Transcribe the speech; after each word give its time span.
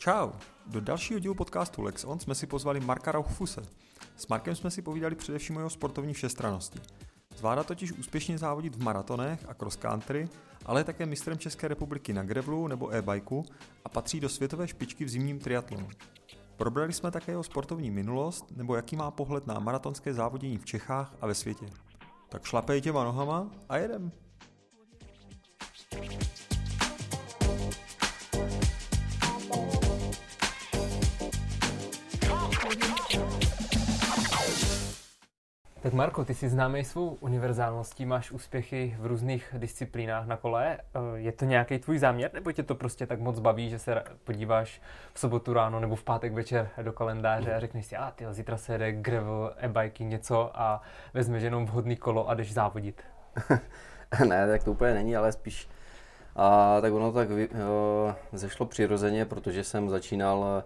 Čau! 0.00 0.30
Do 0.66 0.80
dalšího 0.80 1.18
dílu 1.18 1.34
podcastu 1.34 1.82
Lex 1.82 2.04
On 2.04 2.20
jsme 2.20 2.34
si 2.34 2.46
pozvali 2.46 2.80
Marka 2.80 3.12
Rauchfuse. 3.12 3.62
S 4.16 4.26
Markem 4.26 4.54
jsme 4.54 4.70
si 4.70 4.82
povídali 4.82 5.14
především 5.14 5.56
o 5.56 5.60
jeho 5.60 5.70
sportovní 5.70 6.14
všestranosti. 6.14 6.80
Zvládá 7.36 7.64
totiž 7.64 7.92
úspěšně 7.92 8.38
závodit 8.38 8.76
v 8.76 8.82
maratonech 8.82 9.48
a 9.48 9.54
cross 9.54 9.76
country, 9.76 10.28
ale 10.66 10.80
je 10.80 10.84
také 10.84 11.06
mistrem 11.06 11.38
České 11.38 11.68
republiky 11.68 12.12
na 12.12 12.22
grevlu 12.22 12.68
nebo 12.68 12.94
e-bajku 12.94 13.44
a 13.84 13.88
patří 13.88 14.20
do 14.20 14.28
světové 14.28 14.68
špičky 14.68 15.04
v 15.04 15.08
zimním 15.08 15.38
triatlonu. 15.38 15.88
Probrali 16.56 16.92
jsme 16.92 17.10
také 17.10 17.32
jeho 17.32 17.42
sportovní 17.42 17.90
minulost 17.90 18.56
nebo 18.56 18.76
jaký 18.76 18.96
má 18.96 19.10
pohled 19.10 19.46
na 19.46 19.58
maratonské 19.58 20.14
závodění 20.14 20.58
v 20.58 20.64
Čechách 20.64 21.14
a 21.20 21.26
ve 21.26 21.34
světě. 21.34 21.66
Tak 22.28 22.44
šlapej 22.44 22.80
těma 22.80 23.04
nohama 23.04 23.50
a 23.68 23.76
jedem. 23.76 24.12
Tak 35.80 35.92
Marko, 35.92 36.24
ty 36.24 36.34
jsi 36.34 36.48
známý 36.48 36.84
svou 36.84 37.08
univerzálností, 37.20 38.06
máš 38.06 38.30
úspěchy 38.30 38.96
v 39.00 39.06
různých 39.06 39.54
disciplínách 39.58 40.26
na 40.26 40.36
kole. 40.36 40.78
Eh, 40.78 40.98
je 41.14 41.32
to 41.32 41.44
nějaký 41.44 41.78
tvůj 41.78 41.98
záměr, 41.98 42.30
nebo 42.34 42.52
tě 42.52 42.62
to 42.62 42.74
prostě 42.74 43.06
tak 43.06 43.20
moc 43.20 43.38
baví, 43.38 43.70
že 43.70 43.78
se 43.78 44.02
podíváš 44.24 44.82
v 45.14 45.20
sobotu 45.20 45.52
ráno 45.52 45.80
nebo 45.80 45.96
v 45.96 46.04
pátek 46.04 46.32
večer 46.32 46.70
do 46.82 46.92
kalendáře 46.92 47.54
a 47.54 47.60
řekneš 47.60 47.86
si, 47.86 47.96
a 47.96 48.10
ty 48.10 48.24
zítra 48.30 48.56
se 48.56 48.72
jede 48.72 48.92
gravel, 48.92 49.54
e-biking, 49.56 50.10
něco 50.10 50.50
a 50.60 50.82
vezmeš 51.14 51.42
jenom 51.42 51.66
vhodný 51.66 51.96
kolo 51.96 52.28
a 52.28 52.34
jdeš 52.34 52.52
závodit? 52.52 53.02
ne, 54.28 54.48
tak 54.48 54.64
to 54.64 54.70
úplně 54.70 54.94
není, 54.94 55.16
ale 55.16 55.32
spíš 55.32 55.68
a 56.38 56.80
tak 56.80 56.92
ono 56.92 57.12
tak 57.12 57.30
vy, 57.30 57.48
uh, 57.48 57.56
zešlo 58.32 58.66
přirozeně, 58.66 59.24
protože 59.24 59.64
jsem 59.64 59.88
začínal 59.88 60.38
uh, 60.38 60.62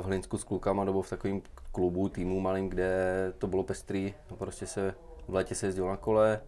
v 0.00 0.04
Hlinsku 0.04 0.38
s 0.38 0.44
klukama 0.44 0.84
nebo 0.84 1.02
v 1.02 1.10
takovým 1.10 1.42
klubu, 1.72 2.08
týmu 2.08 2.40
malým, 2.40 2.68
kde 2.68 3.32
to 3.38 3.46
bylo 3.46 3.62
pestrý. 3.62 4.14
Prostě 4.38 4.66
se 4.66 4.94
v 5.28 5.34
létě 5.34 5.54
se 5.54 5.66
jezdilo 5.66 5.88
na 5.88 5.96
kole, 5.96 6.40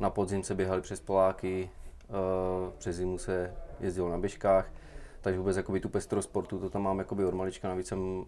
na 0.00 0.10
podzim 0.10 0.42
se 0.42 0.54
běhali 0.54 0.80
přes 0.80 1.00
Poláky, 1.00 1.70
uh, 2.08 2.72
přes 2.78 2.96
zimu 2.96 3.18
se 3.18 3.54
jezdilo 3.80 4.10
na 4.10 4.18
běžkách. 4.18 4.72
Takže 5.20 5.38
vůbec 5.38 5.56
jakoby 5.56 5.80
tu 5.80 5.88
pestrost 5.88 6.28
sportu, 6.28 6.58
to 6.58 6.70
tam 6.70 6.82
mám 6.82 6.98
jakoby 6.98 7.24
od 7.24 7.34
malička, 7.34 7.68
navíc 7.68 7.86
jsem 7.86 8.24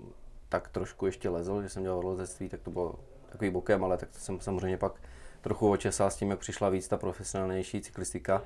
tak 0.48 0.68
trošku 0.68 1.06
ještě 1.06 1.28
lezl, 1.28 1.62
že 1.62 1.68
jsem 1.68 1.82
dělal 1.82 2.08
lezectví, 2.08 2.48
tak 2.48 2.60
to 2.60 2.70
bylo 2.70 2.94
takový 3.28 3.50
bokem, 3.50 3.84
ale 3.84 3.96
tak 3.96 4.10
to 4.10 4.18
jsem 4.18 4.40
samozřejmě 4.40 4.76
pak 4.76 4.92
trochu 5.40 5.70
očesal 5.70 6.10
s 6.10 6.16
tím, 6.16 6.30
jak 6.30 6.38
přišla 6.38 6.68
víc 6.68 6.88
ta 6.88 6.96
profesionálnější 6.96 7.80
cyklistika 7.80 8.42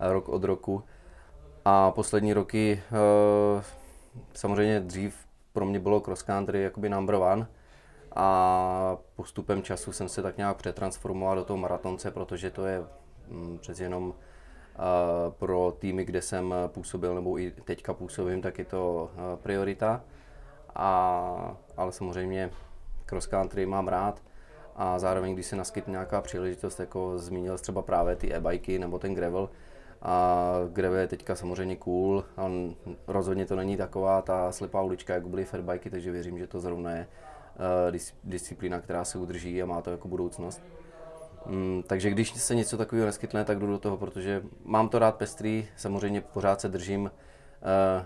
rok 0.00 0.28
od 0.28 0.44
roku. 0.44 0.82
A 1.64 1.90
poslední 1.90 2.32
roky 2.32 2.82
uh, 3.56 3.62
samozřejmě 4.34 4.80
dřív 4.80 5.26
pro 5.52 5.66
mě 5.66 5.80
bylo 5.80 6.00
cross 6.00 6.22
country 6.22 6.62
jakoby 6.62 6.88
number 6.88 7.14
one 7.14 7.46
a 8.16 8.96
postupem 9.16 9.62
času 9.62 9.92
jsem 9.92 10.08
se 10.08 10.22
tak 10.22 10.36
nějak 10.36 10.56
přetransformoval 10.56 11.36
do 11.36 11.44
toho 11.44 11.56
maratonce, 11.56 12.10
protože 12.10 12.50
to 12.50 12.66
je 12.66 12.84
mm, 13.28 13.58
přeci 13.58 13.82
jenom 13.82 14.04
uh, 14.08 14.14
pro 15.32 15.76
týmy, 15.78 16.04
kde 16.04 16.22
jsem 16.22 16.54
působil 16.66 17.14
nebo 17.14 17.38
i 17.38 17.50
teďka 17.50 17.94
působím, 17.94 18.42
tak 18.42 18.58
je 18.58 18.64
to 18.64 19.10
uh, 19.14 19.38
priorita. 19.42 20.00
A, 20.74 21.56
ale 21.76 21.92
samozřejmě 21.92 22.50
cross 23.06 23.26
country 23.26 23.66
mám 23.66 23.88
rád 23.88 24.22
a 24.76 24.98
zároveň, 24.98 25.34
když 25.34 25.46
se 25.46 25.56
naskytne 25.56 25.90
nějaká 25.90 26.20
příležitost, 26.20 26.80
jako 26.80 27.18
zmínil 27.18 27.58
třeba 27.58 27.82
právě 27.82 28.16
ty 28.16 28.34
e-bajky 28.34 28.78
nebo 28.78 28.98
ten 28.98 29.14
gravel, 29.14 29.50
a 30.02 30.52
gravel 30.72 30.98
je 30.98 31.08
teďka 31.08 31.34
samozřejmě 31.34 31.76
cool, 31.76 32.24
a 32.36 32.50
rozhodně 33.06 33.46
to 33.46 33.56
není 33.56 33.76
taková 33.76 34.22
ta 34.22 34.52
slepá 34.52 34.82
ulička, 34.82 35.14
jako 35.14 35.28
byly 35.28 35.44
fatbajky, 35.44 35.90
takže 35.90 36.10
věřím, 36.12 36.38
že 36.38 36.46
to 36.46 36.60
zrovna 36.60 36.90
je 36.90 37.06
uh, 37.06 37.94
dis- 37.94 38.14
disciplína, 38.24 38.80
která 38.80 39.04
se 39.04 39.18
udrží 39.18 39.62
a 39.62 39.66
má 39.66 39.82
to 39.82 39.90
jako 39.90 40.08
budoucnost. 40.08 40.62
Um, 41.46 41.84
takže 41.86 42.10
když 42.10 42.34
se 42.34 42.54
něco 42.54 42.76
takového 42.76 43.06
neskytne, 43.06 43.44
tak 43.44 43.58
jdu 43.58 43.66
do 43.66 43.78
toho, 43.78 43.96
protože 43.96 44.42
mám 44.64 44.88
to 44.88 44.98
rád 44.98 45.16
pestrý, 45.16 45.68
samozřejmě 45.76 46.20
pořád 46.20 46.60
se 46.60 46.68
držím 46.68 47.02
uh, 47.02 47.10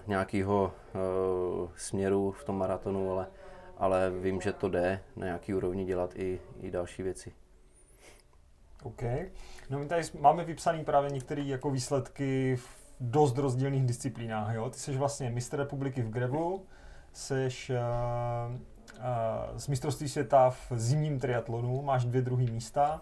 nějakého 0.06 0.72
uh, 0.94 1.70
směru 1.76 2.30
v 2.30 2.44
tom 2.44 2.58
maratonu, 2.58 3.12
ale, 3.12 3.26
ale 3.78 4.10
vím, 4.10 4.40
že 4.40 4.52
to 4.52 4.68
jde 4.68 5.00
na 5.16 5.26
nějaký 5.26 5.54
úrovni 5.54 5.84
dělat 5.84 6.10
i, 6.16 6.40
i 6.60 6.70
další 6.70 7.02
věci. 7.02 7.32
OK. 8.82 9.02
No 9.70 9.78
my 9.78 9.86
tady 9.86 10.02
máme 10.20 10.44
vypsaný 10.44 10.84
právě 10.84 11.10
některé 11.10 11.42
jako 11.42 11.70
výsledky 11.70 12.56
v 12.56 12.82
dost 13.00 13.38
rozdílných 13.38 13.86
disciplínách. 13.86 14.54
Jo? 14.54 14.70
Ty 14.70 14.78
jsi 14.78 14.96
vlastně 14.96 15.30
mistr 15.30 15.56
republiky 15.56 16.02
v 16.02 16.10
grevlu, 16.10 16.66
jsi 17.12 17.48
uh, 17.70 17.76
uh, 18.98 19.58
z 19.58 19.68
mistrovství 19.68 20.08
světa 20.08 20.50
v 20.50 20.72
zimním 20.74 21.20
triatlonu, 21.20 21.82
máš 21.82 22.04
dvě 22.04 22.22
druhé 22.22 22.44
místa, 22.44 23.00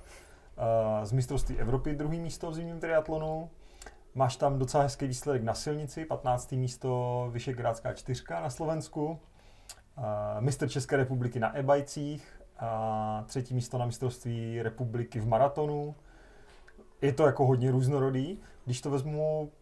uh, 0.56 1.04
z 1.04 1.12
mistrovství 1.12 1.58
Evropy 1.58 1.94
druhý 1.94 2.20
místo 2.20 2.50
v 2.50 2.54
zimním 2.54 2.80
triatlonu, 2.80 3.50
máš 4.14 4.36
tam 4.36 4.58
docela 4.58 4.82
hezký 4.82 5.06
výsledek 5.06 5.42
na 5.42 5.54
silnici, 5.54 6.04
15. 6.04 6.52
místo 6.52 7.28
Vyšegrádská 7.32 7.92
čtyřka 7.92 8.40
na 8.40 8.50
Slovensku, 8.50 9.06
uh, 9.06 10.04
mistr 10.40 10.68
České 10.68 10.96
republiky 10.96 11.40
na 11.40 11.58
e-bajcích, 11.58 12.39
a 12.60 13.24
třetí 13.26 13.54
místo 13.54 13.78
na 13.78 13.86
mistrovství 13.86 14.62
republiky 14.62 15.20
v 15.20 15.26
maratonu. 15.26 15.94
Je 17.02 17.12
to 17.12 17.26
jako 17.26 17.46
hodně 17.46 17.70
různorodý. 17.70 18.38
Když 18.64 18.80
to 18.80 18.90
vezmu 18.90 19.52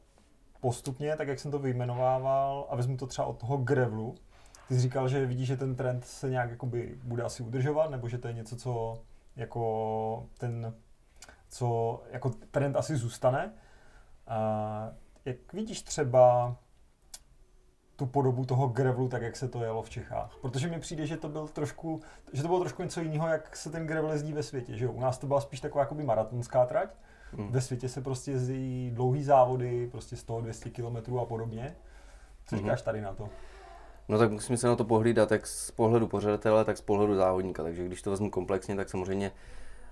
postupně, 0.60 1.16
tak 1.16 1.28
jak 1.28 1.38
jsem 1.38 1.50
to 1.50 1.58
vyjmenovával 1.58 2.66
a 2.70 2.76
vezmu 2.76 2.97
to 2.97 3.06
třeba 3.06 3.26
od 3.26 3.38
toho 3.38 3.56
grevlu, 3.56 4.14
ty 4.69 4.75
jsi 4.75 4.81
říkal, 4.81 5.08
že 5.08 5.26
vidíš, 5.26 5.47
že 5.47 5.56
ten 5.56 5.75
trend 5.75 6.04
se 6.04 6.31
nějak 6.31 6.50
jakoby 6.50 6.98
bude 7.04 7.22
asi 7.22 7.42
udržovat, 7.42 7.91
nebo 7.91 8.08
že 8.08 8.19
to 8.19 8.28
je 8.28 8.34
něco, 8.34 8.56
co 8.56 9.03
jako 9.37 10.26
ten, 10.38 10.75
co 11.48 12.00
jako 12.10 12.31
trend 12.31 12.76
asi 12.76 12.97
zůstane. 12.97 13.53
A 14.26 14.91
jak 15.25 15.53
vidíš 15.53 15.82
třeba 15.82 16.56
tu 17.98 18.06
podobu 18.06 18.44
toho 18.44 18.69
grevelu, 18.69 19.09
tak 19.09 19.22
jak 19.22 19.36
se 19.36 19.48
to 19.48 19.62
jelo 19.62 19.82
v 19.82 19.91
Čechách. 19.91 20.36
Protože 20.41 20.69
mi 20.69 20.81
přijde, 20.81 21.06
že 21.06 21.16
to, 21.16 21.28
byl 21.28 21.48
trošku, 21.48 22.00
že 22.32 22.42
to 22.42 22.48
bylo 22.48 22.60
trošku 22.60 22.82
něco 22.82 23.00
jiného, 23.00 23.28
jak 23.28 23.56
se 23.56 23.70
ten 23.70 23.86
gravel 23.86 24.12
jezdí 24.12 24.32
ve 24.32 24.42
světě. 24.42 24.76
Že 24.76 24.84
jo? 24.84 24.92
U 24.92 25.00
nás 25.00 25.19
to 25.19 25.26
byla 25.26 25.41
spíš 25.41 25.60
taková 25.60 25.82
jakoby 25.82 26.04
maratonská 26.04 26.66
trať. 26.66 26.88
Hmm. 27.32 27.53
Ve 27.53 27.60
světě 27.60 27.88
se 27.88 28.00
prostě 28.00 28.31
jezdí 28.31 28.91
dlouhý 28.94 29.25
závody, 29.25 29.88
prostě 29.91 30.16
100-200 30.16 31.03
km 31.04 31.19
a 31.19 31.25
podobně. 31.25 31.76
Co 32.47 32.56
hmm. 32.56 32.64
říkáš 32.64 32.82
tady 32.82 33.00
na 33.00 33.12
to? 33.12 33.28
No 34.08 34.19
tak 34.19 34.31
musíme 34.31 34.58
se 34.58 34.66
na 34.66 34.76
to 34.76 34.84
pohlídat 34.84 35.31
jak 35.31 35.47
z 35.47 35.70
pohledu 35.70 36.06
pořadatele, 36.06 36.64
tak 36.64 36.76
z 36.76 36.81
pohledu 36.81 37.16
závodníka. 37.16 37.62
Takže 37.62 37.84
když 37.84 38.03
to 38.03 38.10
vezmu 38.10 38.31
komplexně, 38.31 38.76
tak 38.76 38.88
samozřejmě 38.88 39.32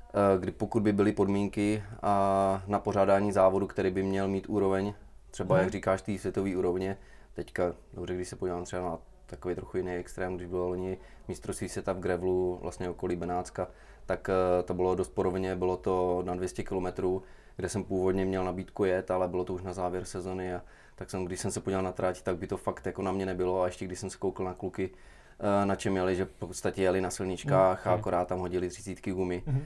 eh, 0.09 0.39
kdy 0.39 0.53
pokud 0.53 0.83
by 0.83 0.93
byly 0.93 1.12
podmínky 1.12 1.83
a 2.03 2.62
na 2.66 2.78
pořádání 2.78 3.33
závodu, 3.33 3.66
který 3.66 3.91
by 3.91 4.03
měl 4.03 4.28
mít 4.28 4.47
úroveň, 4.49 4.95
třeba 5.31 5.55
hmm. 5.55 5.62
jak 5.65 5.72
říkáš, 5.72 6.03
té 6.03 6.19
světové 6.19 6.56
úrovně, 6.56 6.97
teďka, 7.37 7.75
dobře, 7.93 8.15
když 8.15 8.29
se 8.29 8.37
podívám 8.37 8.65
třeba 8.65 8.83
na 8.83 8.99
takový 9.27 9.55
trochu 9.55 9.77
jiný 9.77 9.93
extrém, 9.93 10.37
když 10.37 10.49
bylo 10.49 10.69
loni 10.69 10.99
mistrovství 11.29 11.69
světa 11.69 11.93
v 11.93 11.99
Grevlu, 11.99 12.59
vlastně 12.63 12.91
okolí 12.91 13.17
Benátska, 13.17 13.69
tak 14.07 14.29
eh, 14.29 14.63
to 14.63 14.75
bylo 14.75 14.95
dost 14.95 15.09
porovně, 15.09 15.57
bylo 15.57 15.77
to 15.77 16.23
na 16.27 16.35
200 16.35 16.63
km, 16.63 16.87
kde 17.57 17.69
jsem 17.69 17.85
původně 17.85 18.25
měl 18.25 18.45
nabídku 18.45 18.85
jet, 18.85 19.11
ale 19.11 19.29
bylo 19.29 19.45
to 19.45 19.55
už 19.55 19.63
na 19.63 19.73
závěr 19.73 20.05
sezony 20.05 20.55
a 20.55 20.63
tak 20.95 21.11
jsem, 21.11 21.25
když 21.25 21.41
jsem 21.41 21.51
se 21.51 21.61
podíval 21.61 21.83
na 21.83 21.93
trať, 21.93 22.23
tak 22.23 22.37
by 22.37 22.47
to 22.47 22.57
fakt 22.57 22.87
jako 22.87 23.03
na 23.03 23.13
mě 23.13 23.27
nebylo 23.27 23.63
a 23.63 23.67
ještě 23.67 23.85
když 23.85 23.99
jsem 23.99 24.11
se 24.11 24.19
koukl 24.19 24.45
na 24.45 24.55
kluky, 24.55 24.91
eh, 25.41 25.67
na 25.67 25.77
čem 25.77 25.97
jeli, 25.97 26.17
že 26.17 26.25
v 26.25 26.31
podstatě 26.31 26.83
jeli 26.83 27.01
na 27.01 27.11
silničkách 27.11 27.87
mm. 27.87 27.93
a 27.93 27.95
akorát 27.95 28.29
tam 28.29 28.39
hodili 28.39 28.69
třicítky 28.69 29.13
gumy, 29.13 29.43
mm. 29.47 29.65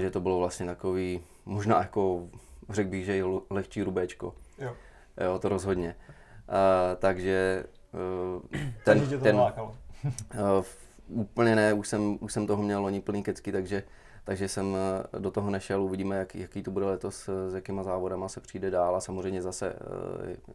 že 0.00 0.10
to 0.10 0.20
bylo 0.20 0.38
vlastně 0.38 0.66
takový, 0.66 1.20
možná 1.46 1.78
jako, 1.78 2.28
řekl 2.68 2.90
bych, 2.90 3.04
že 3.04 3.24
lehčí 3.50 3.82
rubéčko. 3.82 4.34
Jo. 4.58 4.76
jo, 5.24 5.38
to 5.38 5.48
rozhodně. 5.48 5.96
Uh, 6.48 6.96
takže 6.98 7.64
uh, 8.34 8.60
ten, 8.84 9.00
takže 9.00 9.18
ten 9.18 9.36
uh, 9.36 10.64
úplně 11.20 11.56
ne, 11.56 11.72
už 11.72 11.88
jsem, 11.88 12.18
už 12.20 12.32
jsem 12.32 12.46
toho 12.46 12.62
měl 12.62 12.82
loni 12.82 13.00
plný 13.00 13.22
kecky, 13.22 13.52
takže, 13.52 13.82
takže 14.24 14.48
jsem 14.48 14.76
do 15.18 15.30
toho 15.30 15.50
nešel, 15.50 15.82
uvidíme, 15.82 16.16
jak, 16.16 16.34
jaký 16.34 16.62
to 16.62 16.70
bude 16.70 16.86
letos, 16.86 17.28
s 17.48 17.54
jakýma 17.54 17.82
závodama 17.82 18.28
se 18.28 18.40
přijde 18.40 18.70
dál 18.70 18.96
a 18.96 19.00
samozřejmě 19.00 19.42
zase 19.42 19.74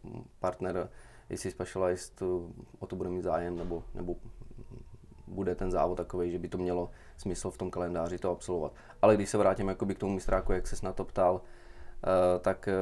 uh, 0.04 0.22
partner 0.39 0.89
jestli 1.30 1.51
Specialized 1.51 2.22
o 2.80 2.88
to 2.88 2.95
bude 2.95 3.10
mít 3.10 3.22
zájem, 3.22 3.57
nebo, 3.57 3.83
nebo 3.95 4.16
bude 5.28 5.56
ten 5.56 5.72
závod 5.72 5.98
takový, 5.98 6.31
že 6.31 6.40
by 6.40 6.48
to 6.48 6.57
mělo 6.57 6.92
smysl 7.18 7.51
v 7.51 7.57
tom 7.57 7.72
kalendáři 7.72 8.18
to 8.18 8.31
absolvovat. 8.31 8.74
Ale 9.01 9.16
když 9.16 9.30
se 9.30 9.38
vrátím 9.38 9.68
jakoby 9.68 9.95
k 9.95 10.00
tomu 10.00 10.13
mistráku, 10.13 10.51
jak 10.51 10.68
se 10.68 10.86
na 10.86 10.94
to 10.94 11.06
ptal, 11.06 11.42
Eh, 11.42 11.56
tak 12.40 12.68
eh, 12.68 12.74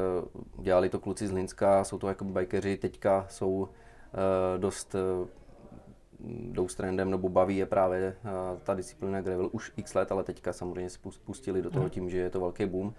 dělali 0.61 0.89
to 0.89 0.99
kluci 0.99 1.27
z 1.27 1.31
Linska, 1.31 1.83
jsou 1.83 1.97
to 1.97 2.07
jako 2.07 2.25
bikeři, 2.25 2.77
teďka 2.77 3.25
jsou 3.29 3.69
eh, 4.13 4.57
dost 4.57 4.95
jdou 6.29 6.67
s 6.67 6.75
trendem, 6.75 7.11
nebo 7.11 7.29
baví 7.29 7.57
je 7.57 7.65
právě 7.65 8.15
ta 8.63 8.73
disciplína 8.73 9.21
gravel 9.21 9.49
už 9.51 9.71
x 9.77 9.93
let, 9.93 10.11
ale 10.11 10.23
teďka 10.23 10.53
samozřejmě 10.53 10.89
se 10.89 10.99
pustili 11.25 11.61
do 11.61 11.69
toho 11.69 11.83
mhm. 11.83 11.89
tím, 11.89 12.09
že 12.09 12.17
je 12.17 12.29
to 12.29 12.39
velký 12.39 12.65
boom 12.65 12.93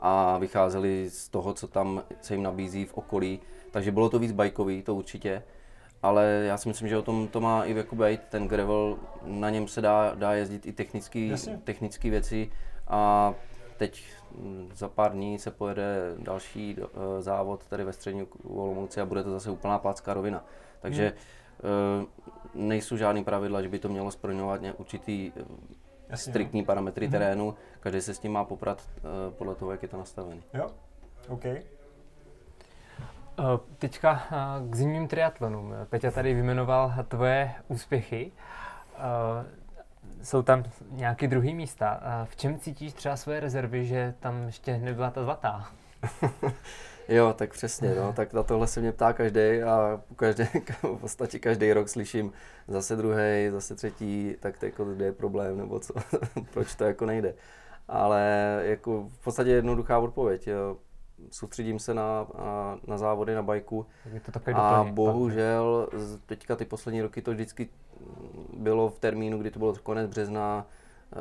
a 0.00 0.38
vycházeli 0.38 1.10
z 1.10 1.28
toho, 1.28 1.54
co 1.54 1.68
tam 1.68 2.02
se 2.20 2.34
jim 2.34 2.42
nabízí 2.42 2.84
v 2.84 2.94
okolí, 2.94 3.40
takže 3.70 3.92
bylo 3.92 4.08
to 4.08 4.18
víc 4.18 4.32
bajkový, 4.32 4.82
to 4.82 4.94
určitě. 4.94 5.42
ale 6.02 6.44
já 6.46 6.56
si 6.56 6.68
myslím, 6.68 6.88
že 6.88 6.98
o 6.98 7.02
tom 7.02 7.28
to 7.28 7.40
má 7.40 7.64
i 7.64 7.76
jako 7.76 7.96
být, 7.96 8.20
ten 8.28 8.48
gravel, 8.48 8.98
na 9.22 9.50
něm 9.50 9.68
se 9.68 9.80
dá, 9.80 10.14
dá 10.14 10.34
jezdit 10.34 10.66
i 10.66 10.72
technický, 10.72 11.32
technické 11.64 12.10
věci 12.10 12.50
a 12.88 13.34
teď 13.76 14.04
mm, 14.38 14.70
za 14.74 14.88
pár 14.88 15.12
dní 15.12 15.38
se 15.38 15.50
pojede 15.50 16.14
další 16.18 16.76
uh, 16.76 16.86
závod 17.18 17.66
tady 17.66 17.84
ve 17.84 17.92
střední 17.92 18.26
Olomouci 18.48 19.00
a 19.00 19.06
bude 19.06 19.22
to 19.22 19.30
zase 19.30 19.50
úplná 19.50 19.78
plácká 19.78 20.14
rovina. 20.14 20.44
Takže 20.80 21.12
hmm. 21.62 22.02
uh, 22.02 22.06
nejsou 22.54 22.96
žádný 22.96 23.24
pravidla, 23.24 23.62
že 23.62 23.68
by 23.68 23.78
to 23.78 23.88
mělo 23.88 24.10
splňovat 24.10 24.60
určitý 24.76 25.32
uh, 25.32 25.42
Jasně, 26.08 26.32
striktní 26.32 26.60
no. 26.60 26.66
parametry 26.66 27.06
hmm. 27.06 27.12
terénu, 27.12 27.54
každý 27.80 28.00
se 28.00 28.14
s 28.14 28.18
tím 28.18 28.32
má 28.32 28.44
poprat 28.44 28.82
uh, 28.96 29.34
podle 29.34 29.54
toho, 29.54 29.70
jak 29.70 29.82
je 29.82 29.88
to 29.88 29.96
nastavené. 29.96 30.40
Jo, 30.54 30.70
OK. 31.28 31.44
Teďka 33.78 34.22
k 34.70 34.74
zimním 34.74 35.08
triatlonům. 35.08 35.74
Peťa 35.90 36.10
tady 36.10 36.34
vymenoval 36.34 36.94
tvoje 37.08 37.54
úspěchy. 37.68 38.32
Jsou 40.26 40.42
tam 40.42 40.64
nějaké 40.90 41.28
druhé 41.28 41.54
místa. 41.54 42.00
V 42.24 42.36
čem 42.36 42.58
cítíš 42.58 42.92
třeba 42.92 43.16
své 43.16 43.40
rezervy, 43.40 43.84
že 43.84 44.14
tam 44.20 44.46
ještě 44.46 44.78
nebyla 44.78 45.10
ta 45.10 45.24
zlatá? 45.24 45.70
jo, 47.08 47.34
tak 47.38 47.52
přesně, 47.52 47.94
no, 47.94 48.12
tak 48.12 48.32
na 48.32 48.42
tohle 48.42 48.66
se 48.66 48.80
mě 48.80 48.92
ptá 48.92 49.12
každý 49.12 49.62
a 49.62 50.00
každý, 50.16 50.44
v 50.82 50.96
podstatě 51.00 51.38
každý 51.38 51.72
rok 51.72 51.88
slyším 51.88 52.32
zase 52.68 52.96
druhý, 52.96 53.50
zase 53.50 53.74
třetí, 53.74 54.36
tak 54.40 54.58
to 54.58 54.66
jako, 54.66 54.84
kde 54.84 55.04
je 55.04 55.12
problém, 55.12 55.58
nebo 55.58 55.80
co, 55.80 55.94
proč 56.52 56.74
to 56.74 56.84
jako 56.84 57.06
nejde. 57.06 57.34
Ale 57.88 58.60
jako 58.64 59.08
v 59.08 59.24
podstatě 59.24 59.50
jednoduchá 59.50 59.98
odpověď. 59.98 60.46
Jo 60.46 60.76
soustředím 61.30 61.78
se 61.78 61.94
na, 61.94 62.26
na, 62.86 62.98
závody 62.98 63.34
na 63.34 63.42
bajku. 63.42 63.86
To 64.32 64.40
a 64.54 64.84
bohužel 64.84 65.88
teďka 66.26 66.56
ty 66.56 66.64
poslední 66.64 67.02
roky 67.02 67.22
to 67.22 67.30
vždycky 67.30 67.68
bylo 68.56 68.88
v 68.88 68.98
termínu, 68.98 69.38
kdy 69.38 69.50
to 69.50 69.58
bylo 69.58 69.74
konec 69.82 70.10
března, 70.10 70.66
e, 71.12 71.16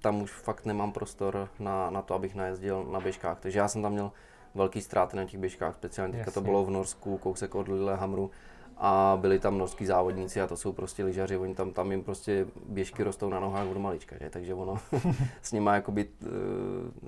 tam 0.00 0.22
už 0.22 0.32
fakt 0.32 0.66
nemám 0.66 0.92
prostor 0.92 1.48
na, 1.58 1.90
na 1.90 2.02
to, 2.02 2.14
abych 2.14 2.34
najezdil 2.34 2.84
na 2.84 3.00
běžkách. 3.00 3.38
Takže 3.40 3.58
já 3.58 3.68
jsem 3.68 3.82
tam 3.82 3.92
měl 3.92 4.12
velký 4.54 4.82
ztráty 4.82 5.16
na 5.16 5.24
těch 5.24 5.40
běžkách, 5.40 5.74
speciálně 5.74 6.12
teďka 6.12 6.30
to 6.30 6.40
bylo 6.40 6.64
v 6.64 6.70
Norsku, 6.70 7.18
kousek 7.18 7.54
od 7.54 7.68
Lillehammeru 7.68 8.30
a 8.76 9.18
byli 9.20 9.38
tam 9.38 9.58
norský 9.58 9.86
závodníci 9.86 10.40
a 10.40 10.46
to 10.46 10.56
jsou 10.56 10.72
prostě 10.72 11.04
lyžaři, 11.04 11.36
oni 11.36 11.54
tam, 11.54 11.70
tam 11.70 11.90
jim 11.90 12.02
prostě 12.02 12.46
běžky 12.68 13.02
rostou 13.02 13.28
na 13.28 13.40
nohách 13.40 13.68
od 13.68 13.76
malička, 13.76 14.16
že? 14.20 14.30
takže 14.30 14.54
ono 14.54 14.78
s 15.42 15.52
nimi 15.52 15.70
jakoby 15.72 16.08
uh, 16.08 16.28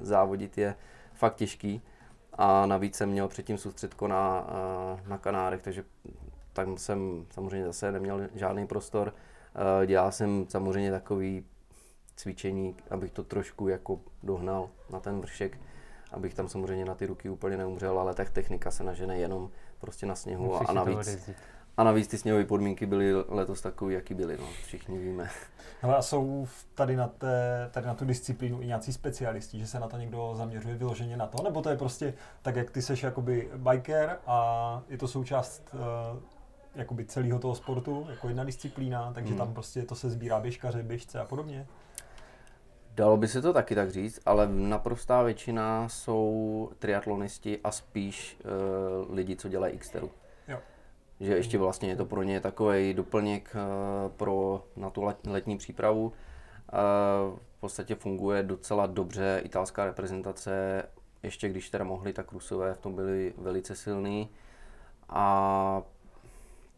závodit 0.00 0.58
je 0.58 0.74
fakt 1.14 1.36
těžký 1.36 1.82
a 2.42 2.66
navíc 2.66 2.96
jsem 2.96 3.10
měl 3.10 3.28
předtím 3.28 3.58
soustředko 3.58 4.08
na, 4.08 4.46
na 5.06 5.18
Kanárech, 5.18 5.62
takže 5.62 5.84
tam 6.52 6.78
jsem 6.78 7.26
samozřejmě 7.30 7.66
zase 7.66 7.92
neměl 7.92 8.28
žádný 8.34 8.66
prostor. 8.66 9.14
Dělal 9.86 10.12
jsem 10.12 10.46
samozřejmě 10.48 10.90
takový 10.90 11.44
cvičení, 12.16 12.76
abych 12.90 13.10
to 13.10 13.24
trošku 13.24 13.68
jako 13.68 14.00
dohnal 14.22 14.70
na 14.90 15.00
ten 15.00 15.20
vršek, 15.20 15.58
abych 16.12 16.34
tam 16.34 16.48
samozřejmě 16.48 16.84
na 16.84 16.94
ty 16.94 17.06
ruky 17.06 17.28
úplně 17.28 17.56
neumřel, 17.56 17.98
ale 17.98 18.14
tak 18.14 18.30
technika 18.30 18.70
se 18.70 18.84
nažene 18.84 19.18
jenom 19.18 19.50
prostě 19.80 20.06
na 20.06 20.14
sněhu 20.14 20.54
a, 20.54 20.58
a 20.58 20.72
navíc, 20.72 21.30
a 21.76 21.84
navíc 21.84 22.08
ty 22.08 22.18
sněhové 22.18 22.44
podmínky 22.44 22.86
byly 22.86 23.12
letos 23.28 23.60
takové, 23.60 23.92
jaký 23.92 24.14
byly, 24.14 24.36
no, 24.40 24.46
všichni 24.64 24.98
víme. 24.98 25.30
Hele, 25.80 25.96
a 25.96 26.02
jsou 26.02 26.48
tady 26.74 26.96
na, 26.96 27.06
té, 27.08 27.68
tady 27.70 27.86
na 27.86 27.94
tu 27.94 28.04
disciplínu 28.04 28.62
i 28.62 28.66
nějací 28.66 28.92
specialisti, 28.92 29.58
že 29.58 29.66
se 29.66 29.80
na 29.80 29.88
to 29.88 29.96
někdo 29.96 30.32
zaměřuje 30.34 30.74
vyloženě 30.74 31.16
na 31.16 31.26
to, 31.26 31.42
nebo 31.42 31.62
to 31.62 31.68
je 31.70 31.76
prostě 31.76 32.14
tak, 32.42 32.56
jak 32.56 32.70
ty 32.70 32.82
seš 32.82 33.02
jakoby 33.02 33.50
biker 33.56 34.18
a 34.26 34.82
je 34.88 34.98
to 34.98 35.08
součást 35.08 35.74
uh, 35.74 35.80
jakoby 36.74 37.04
celého 37.04 37.38
toho 37.38 37.54
sportu, 37.54 38.06
jako 38.10 38.28
jedna 38.28 38.44
disciplína, 38.44 39.12
takže 39.12 39.30
hmm. 39.30 39.38
tam 39.38 39.52
prostě 39.52 39.82
to 39.82 39.94
se 39.94 40.10
sbírá 40.10 40.40
běžkaře, 40.40 40.82
běžce 40.82 41.20
a 41.20 41.24
podobně? 41.24 41.66
Dalo 42.94 43.16
by 43.16 43.28
se 43.28 43.42
to 43.42 43.52
taky 43.52 43.74
tak 43.74 43.90
říct, 43.90 44.20
ale 44.26 44.48
naprostá 44.48 45.22
většina 45.22 45.88
jsou 45.88 46.70
triatlonisti 46.78 47.58
a 47.64 47.70
spíš 47.70 48.38
uh, 48.44 49.14
lidi, 49.14 49.36
co 49.36 49.48
dělají 49.48 49.78
Xteru 49.78 50.10
že 51.20 51.36
ještě 51.36 51.58
vlastně 51.58 51.88
je 51.88 51.96
to 51.96 52.04
pro 52.04 52.22
ně 52.22 52.40
takový 52.40 52.94
doplněk 52.94 53.50
eh, 53.54 54.08
pro, 54.08 54.64
na 54.76 54.90
tu 54.90 55.02
letní 55.26 55.58
přípravu. 55.58 56.12
Eh, 56.12 56.76
v 57.56 57.60
podstatě 57.60 57.94
funguje 57.94 58.42
docela 58.42 58.86
dobře 58.86 59.40
italská 59.44 59.84
reprezentace, 59.84 60.82
ještě 61.22 61.48
když 61.48 61.70
teda 61.70 61.84
mohli, 61.84 62.12
tak 62.12 62.32
Rusové 62.32 62.74
v 62.74 62.78
tom 62.78 62.94
byli 62.94 63.34
velice 63.38 63.74
silní. 63.74 64.28
A 65.08 65.82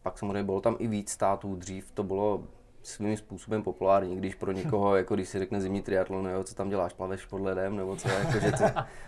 pak 0.03 0.17
samozřejmě 0.17 0.43
bylo 0.43 0.61
tam 0.61 0.75
i 0.79 0.87
víc 0.87 1.09
států, 1.11 1.55
dřív 1.55 1.91
to 1.91 2.03
bylo 2.03 2.43
svým 2.83 3.17
způsobem 3.17 3.63
populární, 3.63 4.17
když 4.17 4.35
pro 4.35 4.51
někoho, 4.51 4.95
jako 4.97 5.15
když 5.15 5.29
si 5.29 5.39
řekne 5.39 5.61
zimní 5.61 5.81
triatlon, 5.81 6.27
jo, 6.27 6.43
co 6.43 6.55
tam 6.55 6.69
děláš, 6.69 6.93
plaveš 6.93 7.25
pod 7.25 7.41
ledem, 7.41 7.75
nebo 7.75 7.95
co, 7.95 8.09
jako, 8.09 8.39
že 8.39 8.51
co, 8.51 8.65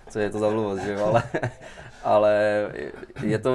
co 0.10 0.20
je 0.20 0.30
to 0.30 0.40
za 0.40 0.50
blbost, 0.50 0.80
že 0.80 0.96
ale, 0.96 1.24
ale 2.04 2.68
je 3.24 3.40
to, 3.40 3.52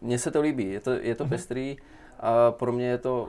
mně 0.00 0.18
se 0.18 0.30
to 0.30 0.40
líbí, 0.40 0.72
je 0.72 0.80
to, 0.80 0.90
je 0.90 1.14
to 1.14 1.26
pestrý 1.26 1.76
a 2.20 2.50
pro 2.50 2.72
mě 2.72 2.86
je 2.86 2.98
to 2.98 3.28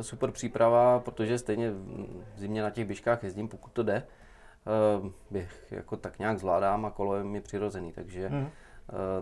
super 0.00 0.30
příprava, 0.30 1.00
protože 1.00 1.38
stejně 1.38 1.70
v 1.70 2.32
zimě 2.36 2.62
na 2.62 2.70
těch 2.70 2.86
běžkách 2.86 3.24
jezdím, 3.24 3.48
pokud 3.48 3.72
to 3.72 3.82
jde, 3.82 3.96
eh, 3.96 5.10
běh 5.30 5.66
jako 5.70 5.96
tak 5.96 6.18
nějak 6.18 6.38
zvládám 6.38 6.84
a 6.84 6.90
kolo 6.90 7.16
je 7.16 7.24
mi 7.24 7.40
přirozený, 7.40 7.92
takže 7.92 8.28
hmm 8.28 8.48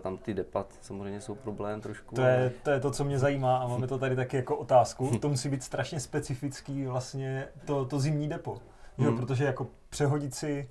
tam 0.01 0.17
ty 0.17 0.33
depat 0.33 0.73
samozřejmě 0.81 1.21
jsou 1.21 1.35
problém 1.35 1.81
trošku. 1.81 2.15
To 2.15 2.21
je, 2.21 2.51
to 2.63 2.69
je 2.69 2.79
to, 2.79 2.91
co 2.91 3.03
mě 3.03 3.19
zajímá 3.19 3.57
a 3.57 3.67
máme 3.67 3.87
to 3.87 3.97
tady 3.97 4.15
taky 4.15 4.37
jako 4.37 4.57
otázku. 4.57 5.11
To 5.21 5.29
musí 5.29 5.49
být 5.49 5.63
strašně 5.63 5.99
specifický 5.99 6.85
vlastně 6.85 7.47
to, 7.65 7.85
to 7.85 7.99
zimní 7.99 8.29
depo. 8.29 8.57
Jo, 8.97 9.09
hmm. 9.09 9.17
protože 9.17 9.43
jako 9.43 9.67
přehodit 9.89 10.35
si 10.35 10.69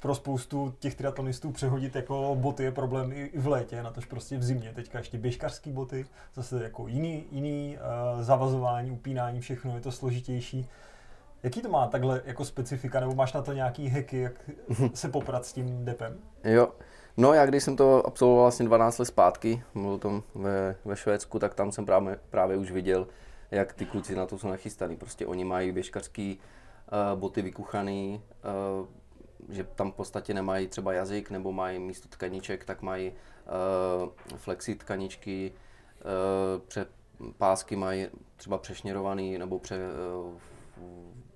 pro 0.00 0.14
spoustu 0.14 0.74
těch 0.78 0.94
triatlonistů 0.94 1.50
přehodit 1.50 1.96
jako 1.96 2.36
boty 2.40 2.62
je 2.62 2.72
problém 2.72 3.12
i 3.12 3.30
v 3.34 3.46
létě, 3.46 3.82
na 3.82 3.90
tož 3.90 4.06
prostě 4.06 4.38
v 4.38 4.42
zimě. 4.42 4.72
Teďka 4.74 4.98
ještě 4.98 5.18
běžkařský 5.18 5.72
boty, 5.72 6.06
zase 6.34 6.62
jako 6.62 6.88
jiný, 6.88 7.24
jiný 7.30 7.78
uh, 8.14 8.22
zavazování, 8.22 8.90
upínání, 8.90 9.40
všechno 9.40 9.74
je 9.74 9.80
to 9.80 9.92
složitější. 9.92 10.68
Jaký 11.42 11.62
to 11.62 11.68
má 11.68 11.86
takhle 11.86 12.22
jako 12.24 12.44
specifika, 12.44 13.00
nebo 13.00 13.14
máš 13.14 13.32
na 13.32 13.42
to 13.42 13.52
nějaký 13.52 13.88
hacky, 13.88 14.18
jak 14.18 14.50
se 14.94 15.08
poprat 15.08 15.46
s 15.46 15.52
tím 15.52 15.84
depem? 15.84 16.18
Jo, 16.44 16.68
No 17.16 17.32
já 17.32 17.46
když 17.46 17.62
jsem 17.62 17.76
to 17.76 18.06
absolvoval 18.06 18.44
vlastně 18.44 18.66
12 18.66 18.98
let 18.98 19.04
zpátky, 19.04 19.62
byl 19.74 19.98
tom 19.98 20.22
ve, 20.34 20.76
ve 20.84 20.96
Švédsku, 20.96 21.38
tak 21.38 21.54
tam 21.54 21.72
jsem 21.72 21.86
právě, 21.86 22.18
právě 22.30 22.56
už 22.56 22.70
viděl, 22.70 23.08
jak 23.50 23.72
ty 23.72 23.86
kluci 23.86 24.14
na 24.14 24.26
to 24.26 24.38
jsou 24.38 24.48
nachystaný. 24.48 24.96
Prostě 24.96 25.26
oni 25.26 25.44
mají 25.44 25.72
běžkařský 25.72 26.38
uh, 26.38 27.20
boty 27.20 27.42
vykuchaný, 27.42 28.22
uh, 28.80 28.86
že 29.48 29.64
tam 29.64 29.92
v 29.92 29.94
podstatě 29.94 30.34
nemají 30.34 30.68
třeba 30.68 30.92
jazyk, 30.92 31.30
nebo 31.30 31.52
mají 31.52 31.78
místo 31.78 32.08
tkaniček, 32.08 32.64
tak 32.64 32.82
mají 32.82 33.12
uh, 33.12 34.36
flexi 34.36 34.74
tkaničky, 34.74 35.52
uh, 36.04 36.62
pře, 36.66 36.86
pásky 37.38 37.76
mají 37.76 38.06
třeba 38.36 38.58
přešněrovaný 38.58 39.38
nebo 39.38 39.58
pře, 39.58 39.78
uh, 40.24 40.32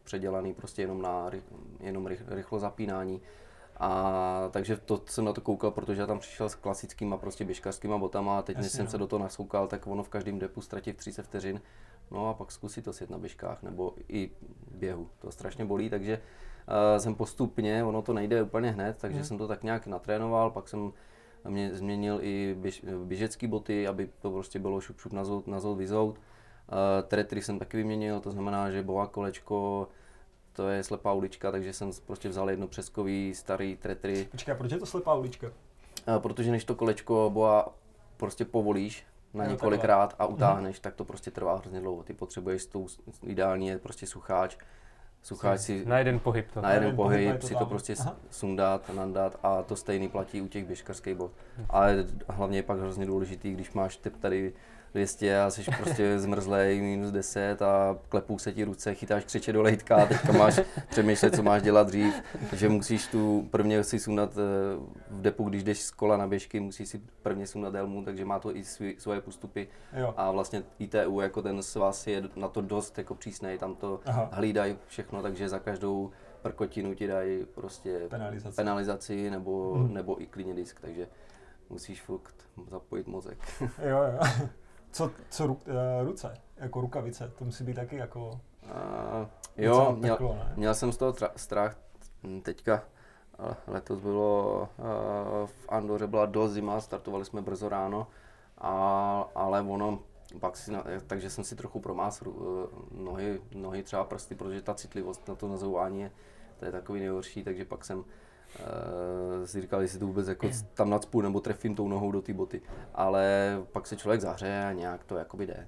předělaný 0.05 0.55
prostě 0.55 0.83
jenom 0.83 1.03
na 1.03 1.31
jenom 1.81 2.09
rychlo 2.27 2.59
zapínání. 2.59 3.21
A 3.81 4.49
takže 4.51 4.77
to 4.77 5.03
jsem 5.07 5.25
na 5.25 5.33
to 5.33 5.41
koukal, 5.41 5.71
protože 5.71 6.01
já 6.01 6.07
tam 6.07 6.19
přišel 6.19 6.49
s 6.49 6.55
klasickýma 6.55 7.17
prostě 7.17 7.45
běžkařskýma 7.45 7.99
botama 7.99 8.39
a 8.39 8.43
teď 8.43 8.57
než 8.57 8.73
jsem 8.73 8.85
no. 8.85 8.91
se 8.91 8.99
do 8.99 9.07
toho 9.07 9.23
nasoukal, 9.23 9.67
tak 9.67 9.87
ono 9.87 10.03
v 10.03 10.09
každém 10.09 10.39
depu 10.39 10.61
ztratí 10.61 10.93
v 10.93 10.97
30 10.97 11.23
vteřin. 11.23 11.61
No 12.11 12.29
a 12.29 12.35
pak 12.35 12.53
zkusit 12.53 12.85
to 12.85 12.93
sjet 12.93 13.11
na 13.11 13.19
běžkách 13.19 13.63
nebo 13.63 13.95
i 14.09 14.31
běhu. 14.71 15.09
To 15.19 15.31
strašně 15.31 15.65
bolí, 15.65 15.91
takže 15.91 16.21
uh, 16.69 16.99
jsem 16.99 17.15
postupně, 17.15 17.85
ono 17.85 18.03
to 18.03 18.13
nejde 18.13 18.43
úplně 18.43 18.71
hned, 18.71 18.97
takže 18.99 19.19
hmm. 19.19 19.25
jsem 19.25 19.39
to 19.39 19.49
tak 19.49 19.63
nějak 19.63 19.87
natrénoval, 19.87 20.51
pak 20.51 20.69
jsem 20.69 20.93
mě 21.49 21.75
změnil 21.75 22.19
i 22.23 22.57
běž, 22.59 22.85
běžecký 23.05 23.47
boty, 23.47 23.87
aby 23.87 24.11
to 24.19 24.31
prostě 24.31 24.59
bylo 24.59 24.81
šup 24.81 25.01
šup 25.01 25.13
nazout, 25.13 25.47
nazout, 25.47 25.79
vyzout. 25.79 26.19
Uh, 26.19 27.09
tretry 27.09 27.43
jsem 27.43 27.59
taky 27.59 27.77
vyměnil, 27.77 28.21
to 28.21 28.31
znamená, 28.31 28.71
že 28.71 28.83
boa 28.83 29.07
kolečko, 29.07 29.89
to 30.57 30.69
je 30.69 30.83
slepá 30.83 31.13
ulička, 31.13 31.51
takže 31.51 31.73
jsem 31.73 31.91
prostě 32.07 32.29
vzal 32.29 32.51
jedno 32.51 32.67
přeskový 32.67 33.35
starý 33.35 33.77
tretry. 33.77 34.29
Počkej, 34.31 34.55
proč 34.55 34.73
je 34.73 34.79
to 34.79 34.87
slepá 34.87 35.15
ulička? 35.15 35.53
A 36.07 36.19
protože 36.19 36.51
než 36.51 36.65
to 36.65 36.75
kolečko 36.75 37.31
boa 37.35 37.75
prostě 38.17 38.45
povolíš 38.45 39.07
na 39.35 39.45
no, 39.45 39.51
několikrát 39.51 40.15
a 40.19 40.27
utáhneš, 40.27 40.77
mm. 40.77 40.83
tak 40.83 40.95
to 40.95 41.05
prostě 41.05 41.31
trvá 41.31 41.57
hrozně 41.57 41.81
dlouho. 41.81 42.03
Ty 42.03 42.13
potřebuješ 42.13 42.67
tu, 42.67 42.87
ideální 43.23 43.69
je 43.69 43.79
prostě 43.79 44.07
sucháč, 44.07 44.57
sucháč 45.23 45.61
si... 45.61 45.85
Na 45.87 45.99
jeden 45.99 46.19
pohyb 46.19 46.53
to. 46.53 46.61
Na 46.61 46.71
jeden, 46.71 46.83
jeden 46.83 46.97
pohyb, 46.97 47.29
pohyb 47.29 47.41
to 47.41 47.47
si 47.47 47.55
to 47.55 47.67
prostě 47.67 47.95
Aha. 47.99 48.17
sundat, 48.31 48.91
nandat 48.95 49.39
a 49.43 49.63
to 49.63 49.77
stejný 49.77 50.09
platí 50.09 50.41
u 50.41 50.49
těch 50.49 50.65
běžkařských 50.65 51.15
bot. 51.15 51.33
Hmm. 51.57 51.67
Ale 51.71 52.05
hlavně 52.29 52.59
je 52.59 52.63
pak 52.63 52.79
hrozně 52.79 53.07
důležitý, 53.07 53.53
když 53.53 53.73
máš 53.73 53.97
typ 53.97 54.17
tady 54.17 54.53
200 54.97 55.41
a 55.41 55.51
jsi 55.51 55.65
prostě 55.77 56.19
zmrzlej, 56.19 56.81
minus 56.81 57.11
10 57.11 57.63
a 57.63 57.99
klepou 58.09 58.39
se 58.39 58.53
ti 58.53 58.65
ruce, 58.65 58.95
chytáš 58.95 59.25
křeče 59.25 59.53
do 59.53 59.63
lejtka 59.63 59.97
a 59.97 60.07
teďka 60.07 60.33
máš 60.33 60.61
přemýšlet, 60.89 61.37
co 61.37 61.43
máš 61.43 61.63
dělat 61.63 61.87
dřív. 61.87 62.15
Takže 62.51 62.69
musíš 62.69 63.07
tu 63.07 63.49
prvně 63.51 63.85
si 63.85 63.99
sundat 63.99 64.31
eh, 64.37 64.41
v 65.11 65.21
depu, 65.21 65.49
když 65.49 65.63
jdeš 65.65 65.83
z 65.83 65.91
kola 65.91 66.17
na 66.17 66.27
běžky, 66.27 66.61
musíš 66.61 66.89
si 66.89 67.01
prvně 67.23 67.47
sundat 67.47 67.75
helmu, 67.75 68.05
takže 68.05 68.25
má 68.25 68.39
to 68.39 68.57
i 68.57 68.65
svý, 68.65 68.95
svoje 68.99 69.21
postupy. 69.21 69.69
Jo. 69.93 70.15
A 70.17 70.31
vlastně 70.31 70.63
ITU 70.79 71.21
jako 71.21 71.43
ten 71.43 71.63
svaz 71.63 72.07
je 72.07 72.23
na 72.37 72.49
to 72.49 72.61
dost 72.61 72.99
jako 72.99 73.15
přísnej, 73.15 73.59
tam 73.59 73.75
to 73.75 74.01
Aha. 74.07 74.29
hlídají 74.33 74.79
všechno, 74.87 75.23
takže 75.23 75.49
za 75.49 75.59
každou 75.59 76.11
prkotinu 76.43 76.95
ti 76.95 77.07
dají 77.07 77.45
prostě 77.55 78.01
Penalizaci. 78.09 78.57
penalizaci 78.57 79.31
nebo, 79.31 79.75
Hmm. 79.75 79.95
nebo 79.95 80.23
i 80.23 80.27
klidně 80.27 80.55
disk, 80.55 80.81
takže 80.81 81.09
musíš 81.71 82.03
fakt 82.03 82.35
zapojit 82.71 83.07
mozek. 83.07 83.39
Jo, 83.61 83.69
jo. 83.89 84.19
Co, 84.97 85.11
co 85.31 85.47
ru, 85.47 85.59
eh, 85.67 86.05
ruce, 86.05 86.35
jako 86.57 86.81
rukavice, 86.81 87.33
to 87.39 87.45
musí 87.45 87.65
být 87.65 87.75
taky 87.75 87.97
jako 87.97 88.41
docela 89.57 89.85
jo, 89.85 89.97
měl, 89.99 90.15
peklo, 90.15 90.35
ne? 90.35 90.53
měl 90.57 90.75
jsem 90.75 90.93
z 90.93 90.97
toho 90.97 91.13
tra- 91.13 91.31
strach 91.37 91.77
hm, 92.23 92.41
teďka. 92.41 92.83
ale 93.39 93.57
Letos 93.67 93.99
bylo 93.99 94.61
uh, 94.79 94.87
v 95.47 95.67
Andoře 95.69 96.07
byla 96.07 96.27
dost 96.27 96.53
zima, 96.53 96.81
startovali 96.81 97.25
jsme 97.25 97.43
brzo 97.43 97.69
ráno, 97.69 98.07
a, 98.59 99.31
ale 99.35 99.61
ono 99.61 99.99
pak 100.41 100.57
si 100.57 100.73
takže 101.07 101.31
jsem 101.31 101.45
si 101.45 101.57
trochu 101.57 101.81
promásl 101.81 102.29
uh, 102.29 103.05
nohy, 103.05 103.41
nohy 103.55 103.83
třeba 103.83 104.05
prsty, 104.05 104.35
protože 104.35 104.63
ta 104.63 104.75
citlivost 104.75 105.29
na 105.29 105.35
to 105.35 105.49
nazování 105.49 106.01
je, 106.01 106.11
to 106.59 106.65
je 106.65 106.73
takový 106.73 107.01
nejhorší, 107.01 107.45
takže 107.45 107.65
pak 107.65 107.85
jsem 107.85 107.99
uh, 107.99 108.05
si 109.45 109.61
říkal, 109.61 109.83
jestli 109.83 109.99
to 109.99 110.07
vůbec 110.07 110.29
jako 110.29 110.49
tam 110.75 110.91
nacpu 110.91 111.21
nebo 111.21 111.41
trefím 111.41 111.75
tou 111.75 111.89
nohou 111.89 112.13
do 112.13 112.23
té 112.23 112.33
boty. 112.33 112.61
Ale 112.95 113.57
pak 113.73 113.87
se 113.87 113.97
člověk 113.97 114.21
zahřeje 114.21 114.67
a 114.67 114.73
nějak 114.73 115.05
to 115.05 115.17
jakoby 115.17 115.47
jde. 115.47 115.67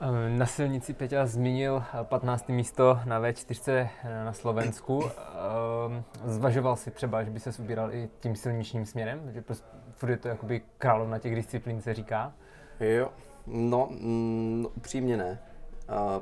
Eh, 0.00 0.28
Na 0.30 0.46
silnici 0.46 0.92
Peťa 0.94 1.26
zmínil 1.26 1.82
eh, 2.00 2.04
15. 2.04 2.48
místo 2.48 3.00
na 3.04 3.20
V4 3.20 3.88
na 4.24 4.32
Slovensku. 4.32 5.02
Ehm, 5.04 6.04
Zvažoval 6.24 6.76
si 6.76 6.90
třeba, 6.90 7.24
že 7.24 7.30
by 7.30 7.40
se 7.40 7.50
ubíral 7.62 7.94
i 7.94 8.08
tím 8.20 8.36
silničním 8.36 8.86
směrem? 8.86 9.32
Že 9.32 9.42
prostě 9.42 9.66
furt 9.92 10.10
je 10.10 10.16
to 10.16 10.28
jakoby 10.28 10.62
královna 10.78 11.18
těch 11.18 11.34
disciplín, 11.34 11.80
se 11.80 11.94
říká. 11.94 12.32
Jo, 12.80 13.08
no, 13.46 13.88
mm, 13.90 14.66
upřímně 14.76 15.16
ne. 15.16 15.38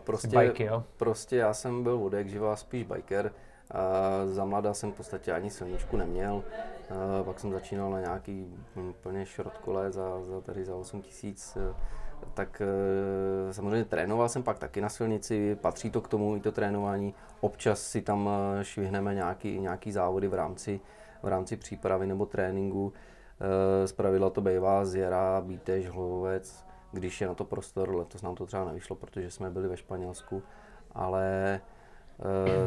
Prostě, 0.05 0.29
Bajky, 0.29 0.65
jo? 0.65 0.85
prostě 0.97 1.37
já 1.37 1.55
jsem 1.55 1.83
byl 1.83 1.95
od 2.05 2.13
jak 2.13 2.29
živa 2.29 2.57
spíš 2.57 2.85
biker. 2.85 3.33
A 3.71 4.11
za 4.27 4.45
mladá 4.45 4.75
jsem 4.75 4.93
v 4.93 4.97
podstatě 4.97 5.33
ani 5.33 5.51
silničku 5.51 5.97
neměl. 5.97 6.45
A 6.91 7.25
pak 7.25 7.41
jsem 7.41 7.53
začínal 7.53 7.91
na 7.91 8.01
nějaký 8.01 8.57
úplně 8.91 9.27
short 9.27 9.59
kole 9.59 9.93
za, 9.93 10.23
za 10.23 10.41
tady 10.41 10.65
za 10.65 10.77
8 10.77 11.03
tisíc. 11.03 11.59
Tak 12.35 12.63
eh, 12.65 13.53
samozřejmě 13.53 13.85
trénoval 13.85 14.29
jsem 14.29 14.43
pak 14.43 14.59
taky 14.59 14.81
na 14.81 14.89
silnici, 14.89 15.55
patří 15.61 15.91
to 15.91 16.01
k 16.01 16.09
tomu 16.09 16.37
i 16.37 16.41
to 16.41 16.53
trénování. 16.53 17.15
Občas 17.41 17.83
si 17.83 18.03
tam 18.03 18.31
eh, 18.33 18.65
švihneme 18.65 19.15
nějaký, 19.15 19.61
nějaký 19.61 19.93
závody 19.93 20.29
v 20.29 20.35
rámci, 20.35 20.81
v 21.23 21.29
rámci 21.29 21.57
přípravy 21.57 22.07
nebo 22.07 22.27
tréninku. 22.27 22.93
Eh, 23.83 23.87
Z 23.87 23.93
pravidla 23.93 24.31
to 24.31 24.41
bývá 24.41 24.85
zjera, 24.85 25.41
bítež, 25.41 25.89
hlovec, 25.89 26.65
když 26.93 27.21
je 27.21 27.27
na 27.27 27.35
to 27.35 27.45
prostor, 27.45 27.95
letos 27.95 28.23
nám 28.23 28.35
to 28.35 28.47
třeba 28.47 28.65
nevyšlo, 28.65 28.97
protože 28.97 29.31
jsme 29.31 29.51
byli 29.51 29.69
ve 29.69 29.77
Španělsku, 29.77 30.43
ale 30.95 31.61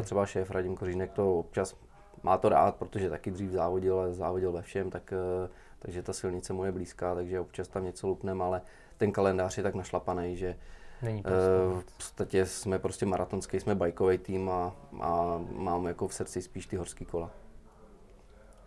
třeba 0.02 0.26
šéf 0.26 0.50
Radim 0.50 0.76
Kořínek 0.76 1.12
to 1.12 1.38
občas 1.38 1.76
má 2.24 2.38
to 2.38 2.48
rád, 2.48 2.76
protože 2.76 3.10
taky 3.10 3.30
dřív 3.30 3.50
závodil, 3.50 3.98
ale 3.98 4.14
závodil 4.14 4.52
ve 4.52 4.62
všem, 4.62 4.90
tak, 4.90 5.12
eh, 5.12 5.48
takže 5.78 6.02
ta 6.02 6.12
silnice 6.12 6.52
mu 6.52 6.64
je 6.64 6.72
blízká, 6.72 7.14
takže 7.14 7.40
občas 7.40 7.68
tam 7.68 7.84
něco 7.84 8.06
lupnem, 8.06 8.42
ale 8.42 8.62
ten 8.96 9.12
kalendář 9.12 9.56
je 9.56 9.62
tak 9.62 9.74
našlapaný, 9.74 10.36
že 10.36 10.56
Není 11.02 11.20
eh, 11.20 11.22
prostě. 11.22 11.90
v 11.90 11.96
podstatě 11.96 12.46
jsme 12.46 12.78
prostě 12.78 13.06
maratonský, 13.06 13.60
jsme 13.60 13.74
bajkový 13.74 14.18
tým 14.18 14.50
a, 14.50 14.76
a 15.00 15.40
mám 15.50 15.86
jako 15.86 16.08
v 16.08 16.14
srdci 16.14 16.42
spíš 16.42 16.66
ty 16.66 16.76
horský 16.76 17.04
kola. 17.04 17.30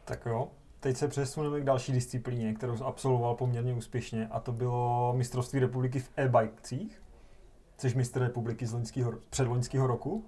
Tak 0.05 0.25
jo. 0.25 0.47
Teď 0.79 0.97
se 0.97 1.07
přesuneme 1.07 1.61
k 1.61 1.63
další 1.63 1.91
disciplíně, 1.91 2.53
kterou 2.53 2.77
jsem 2.77 2.85
absolvoval 2.85 3.35
poměrně 3.35 3.73
úspěšně 3.73 4.27
a 4.31 4.39
to 4.39 4.51
bylo 4.51 5.13
mistrovství 5.17 5.59
republiky 5.59 5.99
v 5.99 6.09
e-bikecích. 6.15 7.01
Což 7.77 7.93
mistr 7.93 8.19
republiky 8.19 8.65
z 8.65 8.73
loňského, 8.73 9.13
předloňského 9.29 9.87
roku. 9.87 10.25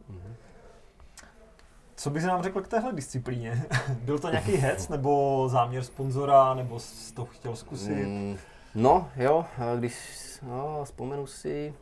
Co 2.00 2.10
bys 2.10 2.24
nám 2.24 2.44
řekl 2.44 2.62
k 2.62 2.68
téhle 2.68 2.94
disciplíně? 2.94 3.64
Byl 4.02 4.20
to 4.20 4.30
nějaký 4.30 4.52
hec, 4.56 4.90
nebo 4.90 5.46
záměr 5.52 5.84
sponzora, 5.84 6.54
nebo 6.54 6.80
jsi 6.80 7.14
to 7.14 7.26
chtěl 7.26 7.56
zkusit? 7.56 8.06
Mm, 8.06 8.38
no, 8.76 9.10
jo, 9.16 9.46
když 9.76 9.96
no, 10.48 10.82
vzpomenu 10.84 11.28
si, 11.28 11.74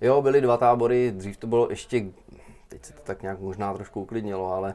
jo, 0.00 0.22
byly 0.22 0.40
dva 0.40 0.56
tábory, 0.56 1.12
dřív 1.12 1.36
to 1.36 1.46
bylo 1.46 1.70
ještě, 1.70 2.04
teď 2.68 2.84
se 2.84 2.92
to 2.92 3.00
tak 3.02 3.22
nějak 3.22 3.40
možná 3.40 3.74
trošku 3.74 4.00
uklidnilo, 4.00 4.52
ale 4.52 4.74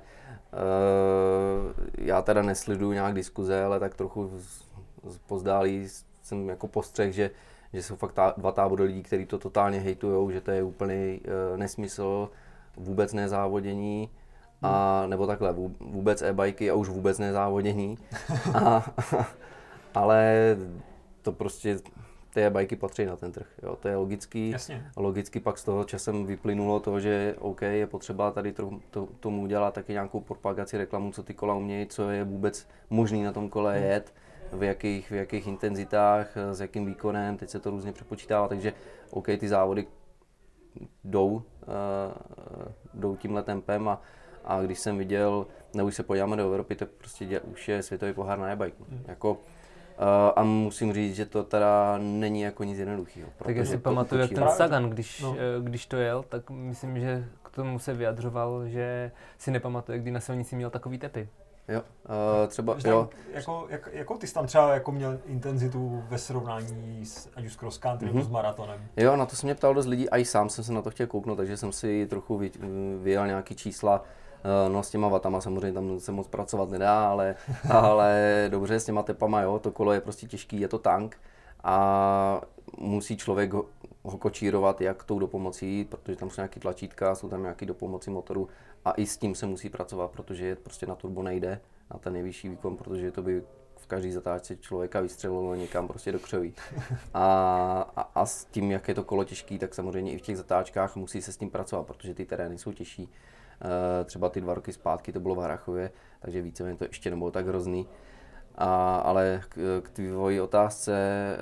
uh, 0.53 1.73
já 1.97 2.21
teda 2.21 2.41
nesleduju 2.41 2.91
nějak 2.91 3.13
diskuze, 3.13 3.63
ale 3.63 3.79
tak 3.79 3.95
trochu 3.95 4.31
z, 4.37 4.63
z 5.03 5.17
pozdálí 5.17 5.87
jsem 6.21 6.49
jako 6.49 6.67
postřeh, 6.67 7.13
že, 7.13 7.31
že 7.73 7.83
jsou 7.83 7.95
fakt 7.95 8.13
tá, 8.13 8.33
dva 8.37 8.51
tábory 8.51 8.83
lidí, 8.83 9.03
kteří 9.03 9.25
to 9.25 9.37
totálně 9.37 9.79
hejtujou, 9.79 10.31
že 10.31 10.41
to 10.41 10.51
je 10.51 10.63
úplný 10.63 11.21
uh, 11.51 11.57
nesmysl, 11.57 12.29
vůbec 12.77 13.13
nezávodění, 13.13 14.09
a 14.65 15.03
nebo 15.07 15.27
takhle, 15.27 15.53
vů- 15.53 15.75
vůbec 15.79 16.21
e-bajky 16.21 16.69
a 16.69 16.73
už 16.75 16.89
vůbec 16.89 17.19
nezávodění. 17.19 17.97
A, 18.53 18.85
ale 19.95 20.35
to 21.21 21.31
prostě, 21.31 21.79
ty 22.33 22.43
e-bajky 22.43 22.75
patří 22.75 23.05
na 23.05 23.15
ten 23.15 23.31
trh, 23.31 23.47
jo, 23.63 23.75
to 23.75 23.87
je 23.87 23.95
logický. 23.95 24.49
Jasně. 24.49 24.85
Logicky 24.97 25.39
pak 25.39 25.57
z 25.57 25.63
toho 25.63 25.83
časem 25.83 26.25
vyplynulo 26.25 26.79
to, 26.79 26.99
že 26.99 27.35
OK, 27.39 27.61
je 27.61 27.87
potřeba 27.87 28.31
tady 28.31 28.53
to, 28.53 28.71
to, 28.89 29.07
tomu 29.19 29.41
udělat 29.41 29.73
taky 29.73 29.93
nějakou 29.93 30.19
propagaci, 30.19 30.77
reklamu, 30.77 31.11
co 31.11 31.23
ty 31.23 31.33
kola 31.33 31.55
umějí, 31.55 31.87
co 31.87 32.09
je 32.09 32.23
vůbec 32.23 32.67
možný 32.89 33.23
na 33.23 33.31
tom 33.31 33.49
kole 33.49 33.79
jet, 33.79 34.13
v 34.51 34.63
jakých, 34.63 35.11
v 35.11 35.13
jakých 35.13 35.47
intenzitách, 35.47 36.37
s 36.51 36.61
jakým 36.61 36.85
výkonem, 36.85 37.37
teď 37.37 37.49
se 37.49 37.59
to 37.59 37.69
různě 37.69 37.91
přepočítává, 37.91 38.47
takže 38.47 38.73
OK, 39.09 39.25
ty 39.25 39.47
závody 39.47 39.87
jdou, 41.03 41.31
uh, 41.31 41.41
jdou 42.93 43.15
tímhle 43.15 43.43
tempem 43.43 43.87
a, 43.87 44.01
a 44.45 44.61
když 44.61 44.79
jsem 44.79 44.97
viděl, 44.97 45.47
nebo 45.73 45.87
když 45.87 45.95
se 45.95 46.03
podíváme 46.03 46.35
do 46.37 46.43
Evropy, 46.45 46.75
tak 46.75 46.89
prostě 46.89 47.25
dě, 47.25 47.39
už 47.39 47.67
je 47.67 47.83
světový 47.83 48.13
pohár 48.13 48.39
na 48.39 48.47
e-bike. 48.49 48.77
Jako, 49.07 49.31
uh, 49.31 49.37
a 50.35 50.43
musím 50.43 50.93
říct, 50.93 51.15
že 51.15 51.25
to 51.25 51.43
teda 51.43 51.97
není 51.97 52.41
jako 52.41 52.63
nic 52.63 52.79
jednoduchého. 52.79 53.29
Tak 53.37 53.55
já 53.55 53.65
si 53.65 53.77
pamatuju, 53.77 54.21
jak 54.21 54.31
ten 54.31 54.47
Sagan, 54.49 54.89
když, 54.89 55.21
No. 55.21 55.29
no. 55.29 55.35
když 55.61 55.85
to 55.85 55.97
jel, 55.97 56.23
tak 56.29 56.49
myslím, 56.49 56.99
že 56.99 57.25
k 57.43 57.49
tomu 57.49 57.79
se 57.79 57.93
vyjadřoval, 57.93 58.67
že 58.67 59.11
si 59.37 59.51
nepamatuje, 59.51 59.99
kdy 59.99 60.11
na 60.11 60.19
silnici 60.19 60.55
měl 60.55 60.69
takový 60.69 60.97
tepy. 60.97 61.29
Jo, 61.67 61.81
uh, 62.41 62.47
třeba, 62.47 62.79
Že 62.79 62.89
jo, 62.89 63.09
jako, 63.33 63.65
jak, 63.69 63.89
jakou 63.93 64.17
ty 64.17 64.27
jsi 64.27 64.33
tam 64.33 64.45
třeba 64.47 64.73
jako 64.73 64.91
měl 64.91 65.19
intenzitu 65.25 66.03
ve 66.09 66.17
srovnání 66.17 67.05
s, 67.05 67.29
ať 67.35 67.45
už 67.45 67.53
s 67.53 67.55
cross 67.55 67.77
country 67.77 68.05
nebo 68.07 68.17
Mhm. 68.19 68.27
s 68.27 68.31
maratonem? 68.31 68.81
Jo, 68.97 69.15
na 69.15 69.25
to 69.25 69.35
se 69.35 69.45
mě 69.45 69.55
ptal 69.55 69.73
dost 69.73 69.85
lidí 69.85 70.09
a 70.09 70.17
i 70.17 70.25
sám 70.25 70.49
jsem 70.49 70.63
se 70.63 70.73
na 70.73 70.81
to 70.81 70.89
chtěl 70.91 71.07
kouknout, 71.07 71.37
takže 71.37 71.57
jsem 71.57 71.71
si 71.71 72.07
trochu 72.09 72.37
vy- 72.37 72.51
vyjel 73.01 73.27
nějaký 73.27 73.55
čísla. 73.55 74.03
Eh, 74.45 74.69
No 74.69 74.83
s 74.83 74.89
těma 74.89 75.07
vatama 75.07 75.41
samozřejmě 75.41 75.73
tam 75.73 75.99
se 75.99 76.11
moc 76.11 76.27
pracovat 76.27 76.69
nedá, 76.69 77.09
ale, 77.09 77.35
ale 77.69 78.47
dobře 78.51 78.79
s 78.79 78.85
těma 78.85 79.03
tepama, 79.03 79.41
jo, 79.41 79.59
to 79.59 79.71
kolo 79.71 79.93
je 79.93 80.01
prostě 80.01 80.27
těžký, 80.27 80.59
je 80.59 80.67
to 80.67 80.79
tank 80.79 81.17
a 81.63 82.41
musí 82.77 83.17
člověk 83.17 83.53
ho, 83.53 83.65
ho 84.03 84.17
kočírovat 84.17 84.81
jak 84.81 85.03
tou 85.03 85.19
dopomocí, 85.19 85.85
protože 85.89 86.17
tam 86.17 86.29
jsou 86.29 86.41
nějaký 86.41 86.59
tlačítka, 86.59 87.15
jsou 87.15 87.29
tam 87.29 87.41
nějaký 87.41 87.65
dopomoci 87.65 88.09
motoru 88.09 88.47
a 88.85 88.91
i 88.91 89.05
s 89.05 89.17
tím 89.17 89.35
se 89.35 89.45
musí 89.45 89.69
pracovat, 89.69 90.11
protože 90.11 90.45
je 90.45 90.55
prostě 90.55 90.85
na 90.85 90.95
turbo 90.95 91.23
nejde, 91.23 91.61
na 91.93 91.99
ten 91.99 92.13
nejvyšší 92.13 92.49
výkon, 92.49 92.77
protože 92.77 93.11
to 93.11 93.21
by 93.21 93.43
v 93.77 93.87
každý 93.87 94.11
zatáčce 94.11 94.55
člověka 94.55 94.99
vystřelilo 95.01 95.55
někam 95.55 95.87
prostě 95.87 96.11
do 96.11 96.19
křoví. 96.19 96.53
A, 97.13 97.91
a, 97.95 98.01
a 98.01 98.25
s 98.25 98.45
tím, 98.45 98.71
jak 98.71 98.87
je 98.87 98.95
to 98.95 99.03
kolo 99.03 99.23
těžký, 99.23 99.59
tak 99.59 99.75
samozřejmě 99.75 100.11
i 100.11 100.17
v 100.17 100.21
těch 100.21 100.37
zatáčkách 100.37 100.95
musí 100.95 101.21
se 101.21 101.31
s 101.31 101.37
tím 101.37 101.49
pracovat, 101.49 101.87
protože 101.87 102.13
ty 102.13 102.25
terény 102.25 102.57
jsou 102.57 102.71
těžší. 102.73 103.09
E, 103.61 104.03
třeba 104.03 104.29
ty 104.29 104.41
dva 104.41 104.53
roky 104.53 104.73
zpátky 104.73 105.11
to 105.11 105.19
bylo 105.19 105.35
v 105.35 105.39
Harachově, 105.39 105.91
takže 106.19 106.41
víceméně 106.41 106.77
to 106.77 106.83
ještě 106.83 107.09
nebylo 107.09 107.31
tak 107.31 107.47
hrozný. 107.47 107.87
A, 108.57 108.95
ale 108.95 109.41
k, 109.49 109.81
k 109.83 109.89
tvojí 109.89 110.39
otázce 110.41 110.93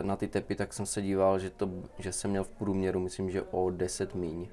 na 0.02 0.16
ty 0.16 0.28
tepy, 0.28 0.56
tak 0.56 0.74
jsem 0.74 0.86
se 0.86 1.02
díval, 1.02 1.40
že, 1.40 1.50
to, 1.50 1.70
že 2.00 2.12
jsem 2.12 2.30
měl 2.32 2.44
v 2.44 2.50
průměru, 2.50 3.00
myslím, 3.00 3.30
že 3.30 3.42
o 3.42 3.70
10 3.70 4.16
míň. 4.16 4.48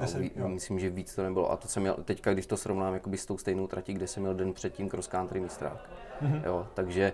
10, 0.00 0.18
ví- 0.18 0.30
jo. 0.36 0.48
myslím, 0.48 0.78
že 0.78 0.90
víc 0.90 1.14
to 1.14 1.22
nebylo. 1.22 1.52
A 1.52 1.56
to 1.56 1.68
jsem 1.68 1.82
měl, 1.82 1.94
teďka, 2.04 2.32
když 2.32 2.46
to 2.46 2.56
srovnám 2.56 2.94
jakoby 2.94 3.18
s 3.18 3.26
tou 3.26 3.38
stejnou 3.38 3.66
tratí, 3.66 3.94
kde 3.94 4.06
jsem 4.06 4.22
měl 4.22 4.34
den 4.34 4.52
předtím 4.52 4.88
cross 4.88 5.08
country 5.08 5.40
mistrák. 5.40 5.90
Mhm. 6.20 6.42
Jo, 6.44 6.66
takže 6.74 7.12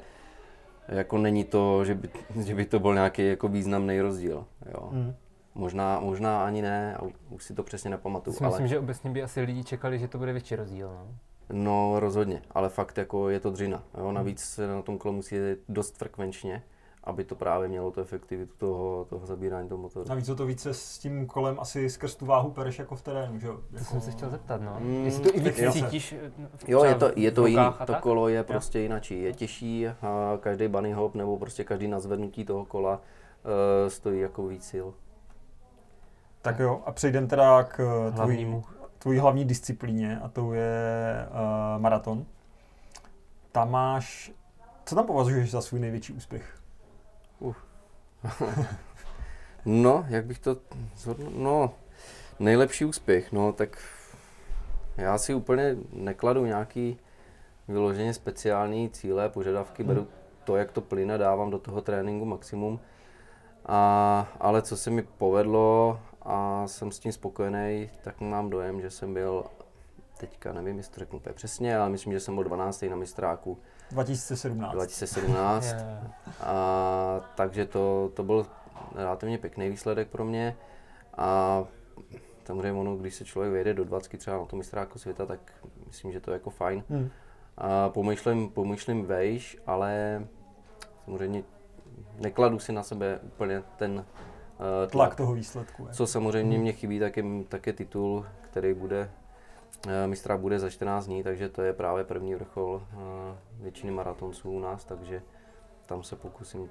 jako 0.88 1.18
není 1.18 1.44
to, 1.44 1.84
že 1.84 1.94
by, 1.94 2.08
že 2.44 2.54
by 2.54 2.64
to 2.64 2.78
byl 2.78 2.94
nějaký 2.94 3.28
jako 3.28 3.48
významný 3.48 4.00
rozdíl. 4.00 4.44
Jo. 4.74 4.88
Mm. 4.92 5.14
Možná, 5.58 6.00
možná 6.00 6.44
ani 6.44 6.62
ne, 6.62 6.96
a 6.96 7.00
už 7.30 7.44
si 7.44 7.54
to 7.54 7.62
přesně 7.62 7.90
To 7.90 7.96
nepamatuju, 7.96 8.36
si 8.36 8.44
ale 8.44 8.50
myslím, 8.50 8.66
že 8.66 8.78
obecně 8.78 9.10
by 9.10 9.22
asi 9.22 9.40
lidi 9.40 9.64
čekali, 9.64 9.98
že 9.98 10.08
to 10.08 10.18
bude 10.18 10.32
větší 10.32 10.56
rozdíl. 10.56 10.88
No. 10.88 11.08
no 11.52 12.00
rozhodně, 12.00 12.42
ale 12.50 12.68
fakt 12.68 12.98
jako 12.98 13.28
je 13.28 13.40
to 13.40 13.50
dřina. 13.50 13.82
Jo. 13.98 14.12
Navíc 14.12 14.40
se 14.40 14.66
na 14.66 14.82
tom 14.82 14.98
kole 14.98 15.14
musí 15.14 15.34
jet 15.34 15.58
dost 15.68 15.96
frekvenčně 15.96 16.62
aby 17.08 17.24
to 17.24 17.34
právě 17.34 17.68
mělo 17.68 17.90
tu 17.90 18.00
efektivitu 18.00 18.54
toho, 18.58 19.06
toho 19.10 19.26
zabírání 19.26 19.68
toho 19.68 19.82
motoru. 19.82 20.08
Navíc 20.08 20.28
o 20.28 20.34
to 20.34 20.46
více 20.46 20.74
s 20.74 20.98
tím 20.98 21.26
kolem 21.26 21.60
asi 21.60 21.90
skrz 21.90 22.16
tu 22.16 22.26
váhu 22.26 22.50
pereš 22.50 22.78
jako 22.78 22.96
v 22.96 23.02
terénu, 23.02 23.38
že 23.38 23.46
jo? 23.46 23.54
To 23.70 23.76
Jako... 23.76 23.84
jsem 23.84 24.00
se 24.00 24.10
chtěl 24.10 24.30
zeptat, 24.30 24.60
no. 24.60 24.76
Mm, 24.80 25.04
Jestli 25.04 25.22
to 25.22 25.36
i 25.36 25.40
víc 25.40 25.58
jo. 25.58 25.72
cítíš 25.72 26.12
eh, 26.12 26.32
Jo, 26.68 26.84
je 26.84 26.94
to, 26.94 27.10
je 27.16 27.30
to 27.30 27.46
jiný, 27.46 27.64
to 27.86 27.92
tak? 27.92 28.02
kolo 28.02 28.28
je 28.28 28.44
prostě 28.44 28.78
jinačí, 28.78 29.22
je 29.22 29.32
těžší, 29.32 29.88
a 29.88 30.38
každý 30.40 30.68
bunny 30.68 30.92
hop 30.92 31.14
nebo 31.14 31.38
prostě 31.38 31.64
každý 31.64 31.88
nazvednutí 31.88 32.44
toho 32.44 32.64
kola 32.64 32.94
uh, 32.94 33.88
stojí 33.88 34.20
jako 34.20 34.46
víc 34.46 34.64
sil. 34.72 34.86
Tak 36.42 36.58
jo, 36.58 36.82
a 36.86 36.92
přejdeme 36.92 37.26
teda 37.26 37.62
k 37.64 37.80
eh, 38.08 38.12
tvojí, 38.98 39.18
hlavní 39.18 39.44
disciplíně 39.44 40.20
a 40.20 40.28
to 40.28 40.52
je 40.52 41.26
uh, 41.30 41.82
maraton. 41.82 42.26
Tam 43.52 43.70
máš, 43.70 44.32
co 44.84 44.94
tam 44.94 45.06
považuješ 45.06 45.50
za 45.50 45.60
svůj 45.60 45.80
největší 45.80 46.12
úspěch? 46.12 46.58
No, 49.64 50.04
jak 50.08 50.24
bych 50.26 50.38
to 50.38 50.56
zhodnul, 50.96 51.30
no, 51.36 51.70
nejlepší 52.38 52.84
úspěch, 52.84 53.32
no, 53.32 53.52
tak 53.52 53.78
já 54.96 55.18
si 55.18 55.34
úplně 55.34 55.76
nekladu 55.92 56.46
nějaký 56.46 56.98
vyloženě 57.68 58.14
speciální 58.14 58.90
cíle, 58.90 59.28
požadavky, 59.28 59.82
Hmm. 59.82 59.94
beru 59.94 60.06
to, 60.44 60.56
jak 60.56 60.72
to 60.72 60.80
plyne, 60.80 61.18
dávám 61.18 61.50
do 61.50 61.58
toho 61.58 61.80
tréninku 61.80 62.24
maximum. 62.24 62.80
A, 63.66 64.26
ale 64.40 64.62
co 64.62 64.76
se 64.76 64.90
mi 64.90 65.02
povedlo 65.02 66.00
a 66.28 66.62
jsem 66.66 66.92
s 66.92 66.98
tím 66.98 67.12
spokojený, 67.12 67.90
tak 68.02 68.20
mám 68.20 68.50
dojem, 68.50 68.80
že 68.80 68.90
jsem 68.90 69.14
byl, 69.14 69.44
teďka 70.18 70.52
nevím, 70.52 70.76
jestli 70.76 70.94
to 70.94 71.00
řeknu 71.00 71.18
úplně 71.18 71.32
přesně, 71.32 71.78
ale 71.78 71.90
myslím, 71.90 72.12
že 72.12 72.20
jsem 72.20 72.34
byl 72.34 72.44
12. 72.44 72.84
na 72.90 72.96
mistráku 72.96 73.58
2017. 73.90 74.72
2017. 74.72 75.64
Je. 75.64 76.00
A, 76.40 77.20
takže 77.34 77.66
to, 77.66 78.10
to 78.14 78.22
byl 78.22 78.46
relativně 78.94 79.38
pěkný 79.38 79.70
výsledek 79.70 80.08
pro 80.08 80.24
mě. 80.24 80.56
A 81.16 81.64
samozřejmě 82.44 82.80
ono, 82.80 82.96
když 82.96 83.14
se 83.14 83.24
člověk 83.24 83.52
vejde 83.52 83.74
do 83.74 83.84
20 83.84 84.18
třeba 84.18 84.38
na 84.38 84.44
to 84.44 84.56
mistráku 84.56 84.98
světa, 84.98 85.26
tak 85.26 85.40
myslím, 85.86 86.12
že 86.12 86.20
to 86.20 86.30
je 86.30 86.32
jako 86.32 86.50
fajn. 86.50 86.84
Hmm. 86.90 87.10
A 87.58 87.88
pomýšlím, 87.88 88.50
pomýšlím 88.50 89.04
vejš, 89.04 89.58
ale 89.66 90.22
samozřejmě 91.04 91.42
nekladu 92.16 92.58
si 92.58 92.72
na 92.72 92.82
sebe 92.82 93.18
úplně 93.22 93.62
ten 93.76 94.04
Tlak 94.58 94.90
tlak. 94.90 95.14
toho 95.14 95.32
výsledku. 95.32 95.86
je. 95.86 95.94
Co 95.94 96.06
samozřejmě 96.06 96.58
mě 96.58 96.72
chybí, 96.72 96.98
tak 96.98 97.16
je, 97.16 97.24
tak 97.48 97.66
je 97.66 97.72
titul, 97.72 98.26
který 98.40 98.74
bude, 98.74 99.10
eh, 99.88 100.06
mistra 100.06 100.36
bude 100.36 100.58
za 100.58 100.70
14 100.70 101.06
dní, 101.06 101.22
takže 101.22 101.48
to 101.48 101.62
je 101.62 101.72
právě 101.72 102.04
první 102.04 102.34
vrchol 102.34 102.82
eh, 102.92 102.96
většiny 103.60 103.92
maratonců 103.92 104.50
u 104.50 104.60
nás, 104.60 104.84
takže 104.84 105.22
tam 105.86 106.02
se 106.02 106.16
pokusím 106.16 106.70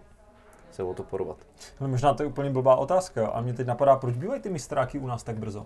se 0.71 0.83
o 0.83 0.93
to 0.93 1.03
porovat. 1.03 1.37
Ale 1.79 1.89
možná 1.89 2.13
to 2.13 2.23
je 2.23 2.29
úplně 2.29 2.49
blbá 2.49 2.75
otázka, 2.75 3.21
jo, 3.21 3.29
a 3.33 3.41
mě 3.41 3.53
teď 3.53 3.67
napadá, 3.67 3.95
proč 3.95 4.15
bývají 4.15 4.41
ty 4.41 4.49
mistráky 4.49 4.99
u 4.99 5.07
nás 5.07 5.23
tak 5.23 5.37
brzo? 5.37 5.65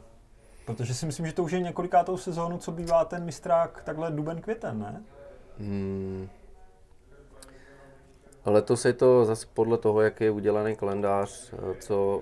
Protože 0.66 0.94
si 0.94 1.06
myslím, 1.06 1.26
že 1.26 1.34
to 1.34 1.44
už 1.44 1.52
je 1.52 1.60
několikátou 1.60 2.18
sezónu, 2.18 2.58
co 2.58 2.72
bývá 2.72 3.06
ten 3.06 3.26
mistrák 3.26 3.84
takhle 3.84 4.12
duben 4.12 4.42
květen, 4.42 4.80
ne? 4.80 5.04
Hmm. 5.60 6.30
Letos 8.46 8.86
je 8.86 8.94
to 8.94 9.26
zase 9.26 9.48
podle 9.54 9.78
toho, 9.78 10.02
jak 10.02 10.22
je 10.22 10.32
udělaný 10.32 10.76
kalendář, 10.76 11.54
eh, 11.54 11.76
co, 11.80 12.22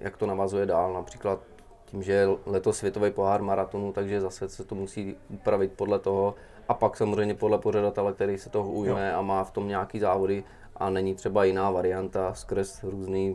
jak 0.00 0.16
to 0.16 0.26
navazuje 0.26 0.66
dál. 0.66 0.92
Například 0.92 1.40
tím, 1.84 2.02
že 2.02 2.12
je 2.12 2.28
letos 2.46 2.78
světový 2.78 3.10
pohár 3.10 3.42
maratonu, 3.42 3.92
takže 3.92 4.20
zase 4.20 4.48
se 4.48 4.64
to 4.64 4.74
musí 4.74 5.16
upravit 5.28 5.72
podle 5.72 5.98
toho. 5.98 6.34
A 6.68 6.74
pak 6.74 6.96
samozřejmě 6.96 7.34
podle 7.34 7.58
pořadatele, 7.58 8.12
který 8.12 8.38
se 8.38 8.50
toho 8.50 8.70
ujme 8.70 9.14
a 9.14 9.22
má 9.22 9.44
v 9.44 9.50
tom 9.50 9.68
nějaký 9.68 10.00
závody 10.00 10.44
a 10.76 10.90
není 10.90 11.14
třeba 11.14 11.44
jiná 11.44 11.70
varianta 11.70 12.34
skrz 12.34 12.82
různé 12.84 13.34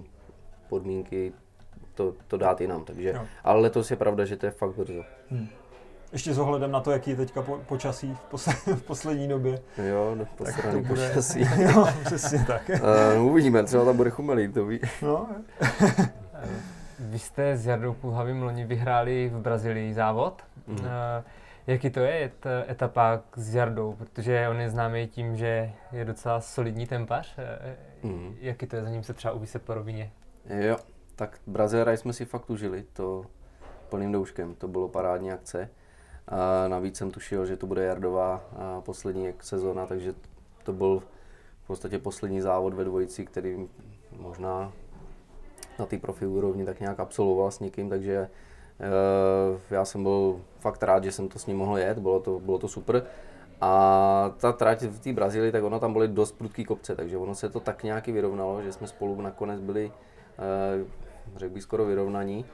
podmínky 0.70 1.34
to, 1.94 2.14
to 2.28 2.38
dát 2.38 2.62
jinam. 2.62 2.84
Takže, 2.86 3.10
Jo. 3.10 3.22
ale 3.44 3.62
letos 3.62 3.92
je 3.92 3.98
pravda, 3.98 4.26
že 4.26 4.38
to 4.38 4.46
je 4.46 4.52
fakt 4.52 4.76
brzo. 4.76 5.04
Ještě 6.12 6.34
s 6.34 6.38
ohledem 6.40 6.72
na 6.72 6.80
to, 6.80 6.92
jaký 6.92 7.10
je 7.10 7.16
teďka 7.16 7.42
po, 7.42 7.58
počasí 7.58 8.14
v, 8.14 8.20
posle, 8.20 8.54
v 8.76 8.82
poslední 8.84 9.28
době. 9.28 9.62
Jo, 9.90 10.16
do 10.18 10.26
Tak 10.46 10.72
to 10.72 10.80
bude... 10.82 11.10
počasí. 11.10 11.40
jo, 11.62 11.88
přesně 12.06 12.44
tak. 12.48 12.72
Uh, 13.16 13.24
uvidíme, 13.32 13.64
třeba 13.64 13.86
tam 13.86 13.98
bude 13.98 14.10
chumelý, 14.10 14.48
to 14.48 14.66
ví. 14.66 14.80
No, 15.02 15.28
Eh, 16.40 16.48
Vy 17.00 17.20
jste 17.20 17.58
s 17.58 17.66
Jardou 17.66 17.94
Pulhavým 17.94 18.44
loni 18.44 18.66
vyhráli 18.66 19.30
v 19.34 19.40
Brazílii 19.40 19.94
závod. 19.94 20.42
Mhm. 20.68 20.80
Eh, 20.86 21.24
Jaký 21.68 21.90
to 21.90 22.00
je 22.00 22.32
etapa 22.70 23.22
s 23.36 23.56
Jardou, 23.56 23.94
protože 23.94 24.48
on 24.50 24.60
je 24.62 24.70
známý 24.70 25.08
tím, 25.08 25.36
že 25.38 25.72
je 25.92 26.06
docela 26.06 26.42
solidní 26.42 26.88
tempař. 26.88 27.36
Eh, 27.38 27.76
Mhm. 28.04 28.36
Jaký 28.40 28.66
to 28.68 28.76
je 28.76 28.84
za 28.84 28.90
ním 28.90 29.04
se 29.04 29.14
třeba 29.14 29.34
uvíset 29.34 29.62
po 29.62 29.74
rovině? 29.74 30.12
Jo, 30.46 30.78
tak 31.16 31.38
Brazilera 31.48 31.92
jsme 31.92 32.14
si 32.14 32.26
fakt 32.26 32.50
užili, 32.50 32.84
to 32.94 33.24
plným 33.90 34.12
douškem, 34.12 34.56
to 34.56 34.68
bylo 34.68 34.88
parádní 34.88 35.32
akce. 35.32 35.70
A 36.28 36.68
navíc 36.68 36.98
jsem 36.98 37.12
tušil, 37.12 37.46
že 37.46 37.58
to 37.58 37.68
bude 37.68 37.84
Jardová 37.84 38.42
poslední 38.86 39.34
sezóna, 39.42 39.86
takže 39.86 40.14
to 40.64 40.74
byl 40.74 41.04
v 41.64 41.68
podstatě 41.68 42.00
poslední 42.00 42.42
závod 42.42 42.74
ve 42.74 42.84
dvojici, 42.84 43.26
který 43.26 43.68
možná 44.12 44.72
na 45.80 45.86
té 45.86 45.98
profi 45.98 46.26
úrovni 46.26 46.66
tak 46.66 46.80
nějak 46.80 47.00
absolvoval 47.00 47.52
s 47.52 47.60
někým, 47.60 47.90
takže 47.90 48.30
eh, 48.80 49.76
já 49.76 49.86
jsem 49.86 50.04
byl 50.04 50.42
fakt 50.60 50.84
rád, 50.84 51.04
že 51.04 51.12
jsem 51.12 51.30
to 51.30 51.40
s 51.40 51.46
ním 51.46 51.58
mohl 51.58 51.78
jet, 51.78 52.00
bylo 52.00 52.20
to, 52.20 52.40
bylo 52.40 52.58
to 52.58 52.68
super. 52.68 53.04
A 53.62 54.34
ta 54.38 54.52
trať 54.52 54.82
v 54.82 55.00
té 55.00 55.14
Brazílii, 55.14 55.52
tak 55.52 55.64
ono 55.64 55.80
tam 55.80 55.94
byly 55.94 56.08
dost 56.08 56.38
prudký 56.38 56.66
kopce, 56.66 56.96
takže 56.96 57.18
ono 57.18 57.36
se 57.36 57.50
to 57.50 57.60
tak 57.60 57.84
nějaký 57.84 58.12
vyrovnalo, 58.12 58.62
že 58.62 58.74
jsme 58.74 58.88
spolu 58.88 59.22
nakonec 59.22 59.60
byli, 59.60 59.92
eh, 60.40 60.86
řekl 61.36 61.54
bych, 61.54 61.64
skoro 61.64 61.86
vyrovnaní. 61.86 62.46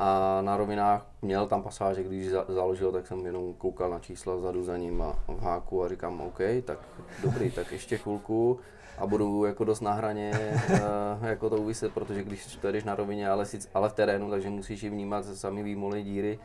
A 0.00 0.38
na 0.42 0.56
rovinách 0.56 1.06
měl 1.22 1.46
tam 1.46 1.62
pasáže, 1.62 2.02
když 2.02 2.30
za- 2.30 2.44
založil, 2.48 2.92
tak 2.92 3.06
jsem 3.06 3.26
jenom 3.26 3.54
koukal 3.54 3.90
na 3.90 3.98
čísla 3.98 4.34
vzadu 4.34 4.64
za 4.64 4.76
ním 4.76 5.02
a 5.02 5.16
v 5.28 5.40
háku 5.42 5.84
a 5.84 5.88
říkám, 5.88 6.20
OK, 6.20 6.38
tak 6.64 6.78
dobrý, 7.22 7.50
tak 7.50 7.72
ještě 7.72 7.98
chvilku 7.98 8.60
a 8.98 9.06
budu 9.06 9.44
jako 9.44 9.64
dost 9.64 9.80
na 9.80 9.92
hraně 9.92 10.30
eh, 10.34 11.28
jako 11.28 11.50
to 11.50 11.56
uviset, 11.56 11.92
protože 11.92 12.22
když 12.22 12.56
to 12.56 12.72
jdeš 12.72 12.84
na 12.84 12.94
rovině, 12.94 13.28
ale, 13.28 13.46
sic, 13.46 13.70
ale 13.74 13.88
v 13.88 13.92
terénu, 13.92 14.30
takže 14.30 14.50
musíš 14.50 14.82
i 14.82 14.90
vnímat 14.90 15.24
sami 15.24 15.62
výmoly 15.62 16.02
díry, 16.02 16.38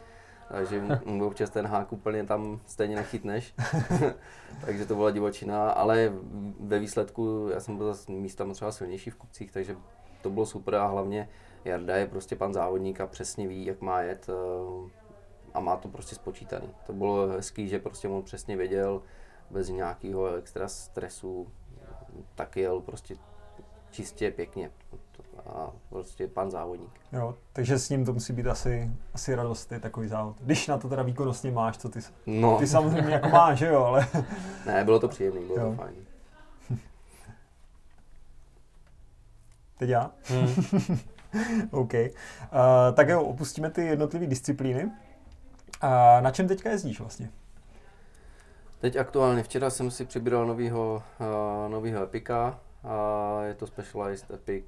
takže 0.52 0.84
občas 1.22 1.50
ten 1.50 1.68
hák 1.68 1.94
úplně 1.94 2.24
tam 2.24 2.60
stejně 2.66 2.96
nechytneš. 2.96 3.54
takže 4.66 4.86
to 4.86 4.96
byla 4.96 5.12
divočina, 5.12 5.72
ale 5.72 6.14
ve 6.60 6.80
výsledku 6.80 7.50
já 7.54 7.60
jsem 7.60 7.78
byl 7.78 7.88
zase 7.88 8.12
místama 8.12 8.54
třeba 8.54 8.72
silnější 8.72 9.10
v 9.10 9.16
kupcích, 9.16 9.52
takže 9.52 9.76
to 10.24 10.30
bylo 10.30 10.46
super 10.46 10.76
a 10.76 10.88
hlavně 10.88 11.30
Jarda 11.66 11.96
je 11.96 12.08
prostě 12.08 12.36
pan 12.36 12.54
závodník 12.54 13.02
a 13.02 13.08
přesně 13.08 13.48
ví, 13.48 13.66
jak 13.66 13.82
má 13.82 14.02
jet 14.02 14.30
eh, 14.30 14.90
a 15.54 15.60
má 15.60 15.76
to 15.76 15.88
prostě 15.88 16.16
spočítaný. 16.16 16.70
To 16.86 16.94
bylo 16.94 17.28
hezký, 17.28 17.68
že 17.68 17.80
prostě 17.80 18.08
on 18.08 18.24
přesně 18.24 18.58
věděl, 18.58 19.02
bez 19.50 19.70
nějakého 19.70 20.36
extra 20.36 20.68
stresu, 20.68 21.48
tak 22.36 22.58
jel 22.58 22.80
prostě 22.80 23.16
čistě 23.92 24.32
pěkně 24.32 24.72
a 25.46 25.72
prostě 25.90 26.28
pan 26.28 26.52
závodník. 26.52 27.00
jo, 27.12 27.36
takže 27.54 27.80
s 27.80 27.90
ním 27.90 28.06
to 28.06 28.14
musí 28.14 28.34
být 28.34 28.48
asi, 28.48 28.92
asi 29.14 29.36
radost, 29.36 29.72
je 29.72 29.80
takový 29.80 30.08
závod. 30.08 30.36
Když 30.42 30.68
na 30.68 30.78
to 30.78 30.90
teda 30.90 31.04
výkonnostně 31.04 31.52
máš, 31.52 31.78
co 31.78 31.90
ty, 31.90 32.00
No, 32.26 32.58
ty 32.60 32.68
samozřejmě 32.68 33.14
jako 33.14 33.30
máš, 33.30 33.60
že 33.60 33.68
jo, 33.68 33.84
ale 33.84 34.08
ne, 34.66 34.84
bylo 34.84 35.00
to 35.00 35.08
příjemné, 35.08 35.42
bylo 35.42 35.60
Jo. 35.60 35.70
to 35.72 35.76
fajn. 35.76 35.94
Teď 39.78 39.90
já. 39.90 40.12
Hmm. 40.24 40.56
OK. 41.72 41.94
Uh, 41.94 42.10
tak 42.94 43.10
jo, 43.10 43.22
opustíme 43.24 43.70
ty 43.70 43.86
jednotlivé 43.86 44.28
disciplíny. 44.28 44.86
Uh, 44.86 44.92
na 46.22 46.32
čem 46.32 46.48
teďka 46.48 46.70
jezdíš 46.70 47.00
vlastně? 47.00 47.32
Teď 48.80 48.96
aktuálně, 48.96 49.44
včera 49.44 49.70
jsem 49.70 49.92
si 49.92 50.06
přibíral 50.06 50.48
novýho, 50.48 51.04
uh, 51.20 51.72
novýho 51.72 52.04
Epika 52.04 52.60
a 52.84 53.40
je 53.44 53.54
to 53.54 53.68
Specialized 53.68 54.32
Epic. 54.32 54.66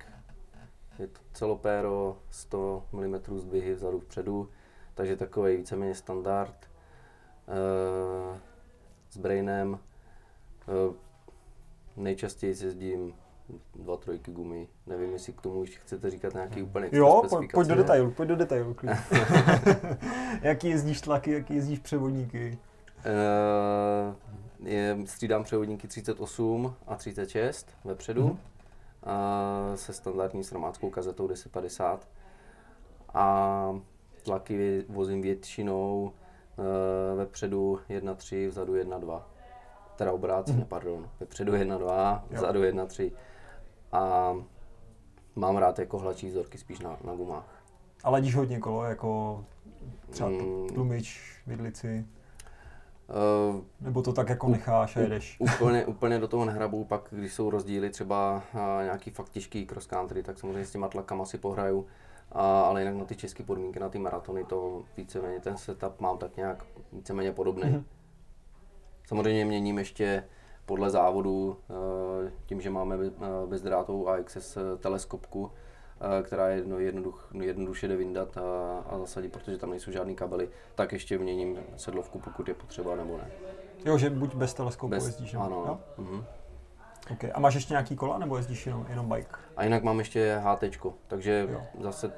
Je 0.99 1.07
to 1.07 1.19
celopéro, 1.33 2.17
100 2.29 2.85
mm 2.91 3.39
zdvihy 3.39 3.73
vzadu 3.73 3.99
vpředu, 3.99 4.49
takže 4.93 5.15
takový 5.15 5.57
víceméně 5.57 5.95
standard. 5.95 6.69
Uh, 7.47 8.37
s 9.09 9.17
brainem. 9.17 9.79
Uh, 10.67 10.95
nejčastěji 11.95 12.49
jezdím 12.49 13.13
dva 13.75 13.97
trojky 13.97 14.31
gumy. 14.31 14.67
Nevím, 14.87 15.13
jestli 15.13 15.33
k 15.33 15.41
tomu 15.41 15.61
ještě 15.61 15.77
chcete 15.79 16.09
říkat 16.09 16.33
nějaký 16.33 16.61
úplně 16.61 16.89
Jo, 16.91 17.23
pojď, 17.29 17.51
pojď 17.51 17.67
do 17.67 17.75
detailu, 17.75 18.11
pojď 18.11 18.29
do 18.29 18.35
detailu. 18.35 18.75
jaký 20.41 20.69
jezdíš 20.69 21.01
tlaky, 21.01 21.31
jaký 21.31 21.55
jezdíš 21.55 21.79
převodníky? 21.79 22.57
Eh, 23.05 24.15
je, 24.69 24.97
střídám 25.05 25.43
převodníky 25.43 25.87
38 25.87 26.75
a 26.87 26.95
36 26.95 27.67
vepředu 27.83 28.21
Mhm. 28.21 28.31
mm-hmm. 28.31 28.37
a 29.03 29.77
se 29.77 29.93
standardní 29.93 30.43
sromáckou 30.43 30.89
kazetou 30.89 31.27
1050 31.27 32.07
a 33.13 33.79
tlaky 34.23 34.85
vozím 34.89 35.21
většinou 35.21 36.11
uh, 36.57 37.17
vepředu 37.17 37.79
1.3, 37.89 38.47
vzadu 38.47 38.73
1.2. 38.73 39.21
Teda 39.95 40.11
obráceně, 40.11 40.57
mm-hmm. 40.63 40.67
pardon. 40.67 41.09
Vepředu 41.19 41.53
1.2, 41.53 42.21
Jo. 42.29 42.37
vzadu 42.37 42.61
1.3. 42.61 43.11
a 43.95 44.33
mám 45.35 45.57
rád 45.57 45.79
jako 45.79 45.97
hladší 45.99 46.27
vzorky 46.27 46.57
spíš 46.57 46.79
na, 46.79 46.97
na 47.03 47.15
gumách. 47.15 47.63
A 48.03 48.09
ladíš 48.09 48.35
hodně 48.35 48.59
kolo, 48.59 48.83
jako 48.83 49.43
třeba 50.09 50.29
Mm. 50.29 50.67
tlumič, 50.73 51.19
vidlici, 51.47 52.05
Uh, 53.49 53.61
nebo 53.81 54.01
to 54.01 54.13
tak 54.13 54.29
jako 54.29 54.47
necháš 54.49 54.95
a 54.97 54.99
jedeš? 54.99 55.37
úplně, 55.39 55.85
úplně 55.85 56.19
do 56.19 56.27
toho 56.27 56.45
nehrabu, 56.45 56.83
pak 56.85 57.07
když 57.11 57.33
jsou 57.33 57.49
rozdíly 57.49 57.89
třeba 57.89 58.43
a, 58.53 58.83
nějaký 58.83 59.09
fakt 59.11 59.29
těžký 59.29 59.65
cross 59.65 59.87
country, 59.87 60.23
tak 60.23 60.39
samozřejmě 60.39 60.65
s 60.65 60.71
těma 60.71 60.87
tlakama 60.87 61.25
si 61.25 61.37
pohraju. 61.37 61.87
A, 62.31 62.61
ale 62.61 62.81
jinak 62.81 62.95
na 62.95 63.05
ty 63.05 63.15
české 63.15 63.43
podmínky, 63.43 63.79
na 63.79 63.89
ty 63.89 63.99
maratony, 63.99 64.43
to 64.43 64.83
víceméně 64.97 65.39
ten 65.39 65.57
setup 65.57 65.99
mám 66.01 66.17
tak 66.17 66.37
nějak 66.37 66.65
víceméně 66.93 67.31
podobný. 67.31 67.69
Mhm. 67.69 67.85
Samozřejmě 69.07 69.45
měním 69.45 69.77
ještě 69.77 70.23
podle 70.65 70.89
závodu, 70.89 71.57
eh, 71.69 72.31
tím, 72.45 72.61
že 72.61 72.69
máme 72.69 72.95
eh, 73.05 73.09
bezdrátovou 73.45 74.07
AXS 74.07 74.57
teleskopku, 74.79 75.51
eh, 76.01 76.23
která 76.23 76.49
je 76.49 76.63
no, 76.65 76.79
jednoduch, 76.79 77.29
jednoduše 77.41 77.87
jde 77.87 77.95
vyndat 77.95 78.37
a, 78.37 78.41
a 78.89 78.99
zasadit, 78.99 79.31
protože 79.31 79.57
tam 79.57 79.69
nejsou 79.69 79.91
žádný 79.91 80.15
kabely, 80.15 80.49
tak 80.75 80.93
ještě 80.93 81.17
měním 81.17 81.59
sedlovku, 81.77 82.19
pokud 82.19 82.47
je 82.47 82.53
potřeba 82.53 82.95
nebo 82.95 83.17
ne. 83.17 83.31
Jo, 83.85 83.97
že 83.97 84.09
buď 84.09 84.35
bez 84.35 84.53
teleskopu 84.53 84.93
jezdíš, 84.93 85.33
nebo? 85.33 85.45
ano. 85.45 85.63
Jo? 85.67 85.79
Mhm. 85.97 86.23
Okay. 87.11 87.31
A 87.33 87.39
máš 87.39 87.55
ještě 87.55 87.73
nějaký 87.73 87.95
kola, 87.95 88.17
nebo 88.17 88.37
jezdíš 88.37 88.65
jenom, 88.65 88.85
jenom 88.89 89.09
bike? 89.09 89.35
A 89.57 89.63
jinak 89.63 89.83
mám 89.83 89.99
ještě 89.99 90.41
HT, 90.43 90.63
takže 91.07 91.47
Jo. 91.51 91.61
zase 91.79 92.11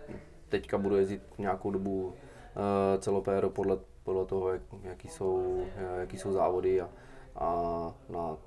teďka 0.49 0.77
budu 0.77 0.95
jezdit 0.95 1.21
nějakou 1.37 1.71
dobu 1.71 2.05
uh, 2.05 2.13
celopéro 2.99 3.49
podle, 3.49 3.77
podle 4.03 4.25
toho, 4.25 4.49
jak, 4.49 4.61
jaký, 4.83 5.07
jsou, 5.07 5.65
jaký 5.99 6.17
jsou 6.17 6.31
závody 6.31 6.81
a, 6.81 6.89
a 7.37 7.51
na 8.09 8.37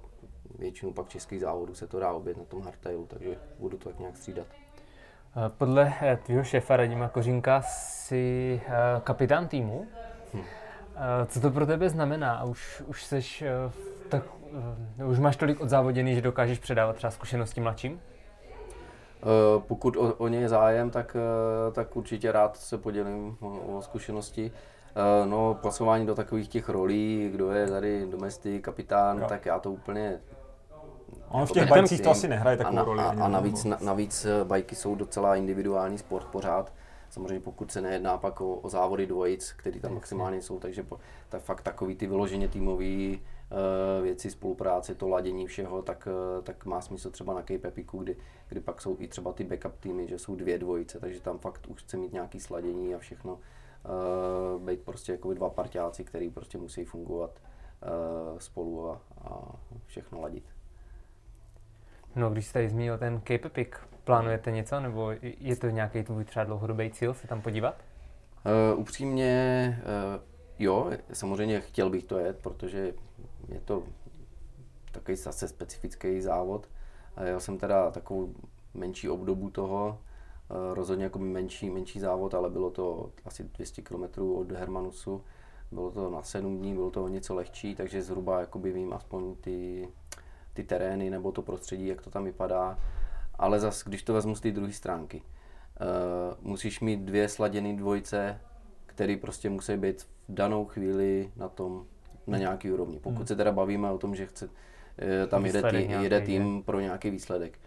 většinu 0.59 0.93
pak 0.93 1.09
českých 1.09 1.41
závodů 1.41 1.75
se 1.75 1.87
to 1.87 2.01
dá 2.01 2.13
obět 2.13 2.37
na 2.37 2.45
tom 2.45 2.63
hardtailu, 2.63 3.07
takže 3.07 3.37
budu 3.59 3.79
to 3.79 3.89
tak 3.89 3.99
nějak 3.99 4.17
střídat. 4.17 4.47
Eh, 5.37 5.51
Podle 5.59 5.95
eh, 6.03 6.17
tvýho 6.17 6.45
šéfa 6.45 6.77
Radima 6.77 7.09
Kořínka 7.09 7.63
jsi 7.63 8.61
eh, 8.67 8.71
kapitán 9.05 9.49
týmu. 9.49 9.87
Hm. 10.35 10.43
Co 11.27 11.41
to 11.41 11.51
pro 11.51 11.67
tebe 11.67 11.89
znamená? 11.89 12.35
A 12.35 12.45
Už, 12.45 12.83
už 12.87 13.05
seš, 13.05 13.45
tak, 14.09 14.23
už 15.07 15.19
máš 15.19 15.37
tolik 15.37 15.61
odzávoděný, 15.61 16.15
že 16.15 16.21
dokážeš 16.21 16.59
předávat 16.59 16.97
třeba 16.97 17.11
zkušenosti 17.11 17.61
mladším? 17.61 18.01
Pokud 19.59 19.97
o, 19.97 20.15
o 20.15 20.29
ně 20.29 20.39
je 20.39 20.49
zájem, 20.49 20.91
tak, 20.91 21.17
tak 21.73 21.97
určitě 21.97 22.33
rád 22.33 22.57
se 22.57 22.79
podělím 22.79 23.37
o, 23.41 23.49
o 23.49 23.83
zkušenosti. 23.83 24.53
Eh, 24.97 25.27
No, 25.27 25.55
pasování 25.63 26.07
do 26.07 26.15
takových 26.15 26.49
těch 26.49 26.69
rolí, 26.69 27.29
kdo 27.33 27.51
je 27.51 27.67
tady 27.67 28.07
domestik, 28.07 28.65
kapitán, 28.65 29.19
Jo. 29.19 29.27
tak 29.29 29.47
já 29.47 29.59
to 29.59 29.73
úplně 29.73 30.21
Ono 31.29 31.47
v 31.47 31.49
Jako 31.49 31.55
těch 31.55 31.69
bajcích 31.69 32.01
to 32.01 32.11
asi 32.11 32.29
nehraje 32.29 32.57
a, 32.57 32.59
takovou 32.59 32.77
na, 32.77 32.83
roli. 32.83 33.01
a, 33.03 33.25
a 33.25 33.29
navíc, 33.29 33.65
na, 33.65 33.79
navíc 33.81 34.25
eh, 34.25 34.45
bajky 34.45 34.75
jsou 34.77 34.95
docela 34.95 35.37
individuální 35.37 35.99
sport 35.99 36.25
pořád. 36.27 36.73
Samozřejmě 37.11 37.41
pokud 37.41 37.73
se 37.73 37.81
nejedná 37.81 38.19
pak 38.19 38.41
o, 38.41 38.55
o 38.55 38.69
závody 38.69 39.07
dvojic, 39.07 39.53
které 39.53 39.81
tam 39.81 39.95
maximálně 39.95 40.43
jsou, 40.43 40.59
takže 40.59 40.83
po, 40.83 40.99
tak 41.29 41.43
fakt 41.43 41.63
takový 41.63 41.97
ty 41.97 42.07
vyloženě 42.07 42.49
týmové 42.49 42.85
uh, 43.17 44.03
věci, 44.03 44.31
spolupráce, 44.31 44.95
to 44.95 45.09
ladění 45.09 45.47
všeho, 45.47 45.83
tak, 45.83 46.09
uh, 46.37 46.45
tak 46.45 46.67
má 46.67 46.81
smysl 46.81 47.11
třeba 47.11 47.35
na 47.35 47.41
Cape 47.41 47.69
Epicu, 47.69 47.99
kdy, 47.99 48.17
kdy 48.49 48.61
pak 48.61 48.81
jsou 48.81 48.97
i 48.99 49.09
třeba 49.09 49.33
ty 49.33 49.45
backup 49.45 49.73
týmy, 49.81 50.09
že 50.09 50.19
jsou 50.19 50.35
dvě 50.35 50.59
dvojice, 50.59 51.01
takže 51.01 51.21
tam 51.21 51.39
fakt 51.39 51.67
už 51.69 51.83
chce 51.83 51.97
mít 51.97 52.13
nějaký 52.13 52.41
sladění 52.41 52.95
a 52.95 52.99
všechno. 52.99 53.39
Uh, 53.85 54.63
být 54.63 54.81
prostě 54.81 55.13
jako 55.13 55.35
dva 55.35 55.51
parťáci, 55.51 56.05
který 56.05 56.31
prostě 56.31 56.59
musí 56.59 56.85
fungovat 56.85 57.31
uh, 57.33 58.39
spolu 58.39 58.91
a, 58.91 59.01
a 59.25 59.57
všechno 59.87 60.21
ladit. 60.21 60.45
No, 62.17 62.31
když 62.31 62.47
jsi 62.47 62.53
tady 62.53 62.69
zmínil 62.69 62.99
ten 62.99 63.21
Cape 63.21 63.47
Epic, 63.47 63.69
plánujete 64.05 64.51
něco, 64.51 64.81
nebo 64.81 65.13
je 65.23 65.57
to 65.57 65.67
nějaký 65.67 66.03
tvůj 66.03 66.25
třeba 66.25 66.45
dlouhodobý 66.45 66.91
cíl 66.91 67.15
se 67.15 67.27
tam 67.27 67.43
podívat? 67.43 67.85
Uh, 68.73 68.81
upřímně, 68.81 69.83
uh, 70.17 70.23
jo, 70.59 70.91
samozřejmě 71.13 71.61
chtěl 71.61 71.91
bych 71.91 72.05
to 72.05 72.19
jet, 72.19 72.39
protože 72.39 72.95
je 73.49 73.61
to 73.61 73.83
takový 74.93 75.17
zase 75.17 75.49
specifický 75.49 76.21
závod. 76.21 76.69
Já 77.17 77.41
jsem 77.41 77.59
teda 77.59 77.91
takovou 77.91 78.35
menší 78.75 79.09
obdobu 79.09 79.51
toho, 79.51 79.99
rozhodně 80.75 81.05
jako 81.05 81.19
menší, 81.19 81.71
menší 81.71 82.01
závod, 82.01 82.35
ale 82.35 82.51
bylo 82.51 82.71
to 82.71 83.11
asi 83.25 83.45
200 83.45 83.83
km 83.83 84.23
od 84.35 84.53
Hermanusu. 84.53 85.23
Bylo 85.73 85.91
to 85.91 86.11
na 86.11 86.23
7 86.23 86.59
dní, 86.59 86.75
bylo 86.75 86.91
to 86.91 87.09
něco 87.09 87.35
lehčí, 87.35 87.75
takže 87.75 88.03
zhruba 88.03 88.41
jakoby 88.41 88.73
vím 88.73 88.93
aspoň 88.93 89.35
ty, 89.41 89.89
ty 90.53 90.65
terény 90.65 91.11
nebo 91.11 91.33
to 91.33 91.43
prostředí, 91.43 91.87
jak 91.87 92.03
to 92.03 92.11
tam 92.11 92.25
vypadá. 92.25 92.79
Ale 93.35 93.61
zas, 93.61 93.85
když 93.85 94.03
to 94.03 94.15
vezmu 94.15 94.35
z 94.35 94.41
té 94.41 94.51
druhé 94.51 94.73
stránky, 94.73 95.23
uh, 95.23 96.51
musíš 96.51 96.81
mít 96.81 97.01
dvě 97.01 97.29
sladěné 97.29 97.77
dvojice, 97.77 98.41
které 98.87 99.17
prostě 99.17 99.51
musí 99.51 99.77
být 99.77 100.03
v 100.03 100.09
danou 100.29 100.65
chvíli 100.65 101.33
na 101.37 101.49
tom, 101.49 101.87
na 102.27 102.39
nějaký 102.39 102.73
úrovni. 102.73 103.01
Pokud 103.01 103.29
se 103.29 103.37
teda 103.37 103.53
bavíme 103.53 103.91
o 103.91 103.99
tom, 103.99 104.15
že 104.15 104.27
chce, 104.27 104.51
eh, 104.99 105.27
tam 105.27 105.47
jede, 105.47 105.63
tý, 105.63 105.77
jede 106.03 106.21
tým 106.21 106.63
pro 106.63 106.81
nějaký 106.81 107.11
výsledek. 107.11 107.59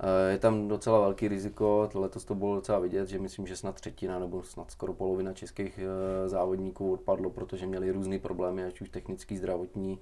Eh, 0.00 0.32
Je 0.32 0.38
tam 0.38 0.68
docela 0.68 1.00
velký 1.00 1.28
riziko, 1.28 1.90
letos 1.94 2.24
to 2.24 2.34
bylo 2.34 2.54
docela 2.54 2.78
vidět, 2.78 3.08
že 3.08 3.18
myslím, 3.18 3.46
že 3.46 3.56
snad 3.56 3.74
třetina 3.74 4.18
nebo 4.18 4.42
snad 4.42 4.70
skoro 4.70 4.94
polovina 4.94 5.32
českých 5.32 5.78
eh, 5.78 6.28
závodníků 6.28 6.92
odpadlo, 6.92 7.30
protože 7.30 7.66
měli 7.66 7.90
různé 7.90 8.18
problémy, 8.18 8.64
ať 8.64 8.80
už 8.80 8.88
technický, 8.88 9.36
zdravotní, 9.36 9.98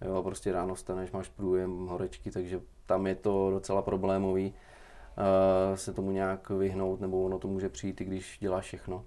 jo, 0.00 0.22
prostě 0.22 0.52
ráno 0.52 0.74
vstaneš, 0.74 1.12
máš 1.12 1.28
průjem, 1.28 1.86
horečky, 1.86 2.30
takže 2.30 2.60
tam 2.86 3.06
je 3.06 3.14
to 3.14 3.50
docela 3.50 3.82
problémový 3.82 4.54
eh, 5.18 5.76
se 5.76 5.92
tomu 5.92 6.10
nějak 6.10 6.50
vyhnout, 6.50 7.00
nebo 7.00 7.22
ono 7.22 7.38
to 7.38 7.48
může 7.48 7.68
přijít, 7.68 8.00
i 8.00 8.04
když 8.04 8.38
děláš 8.40 8.64
všechno. 8.64 9.04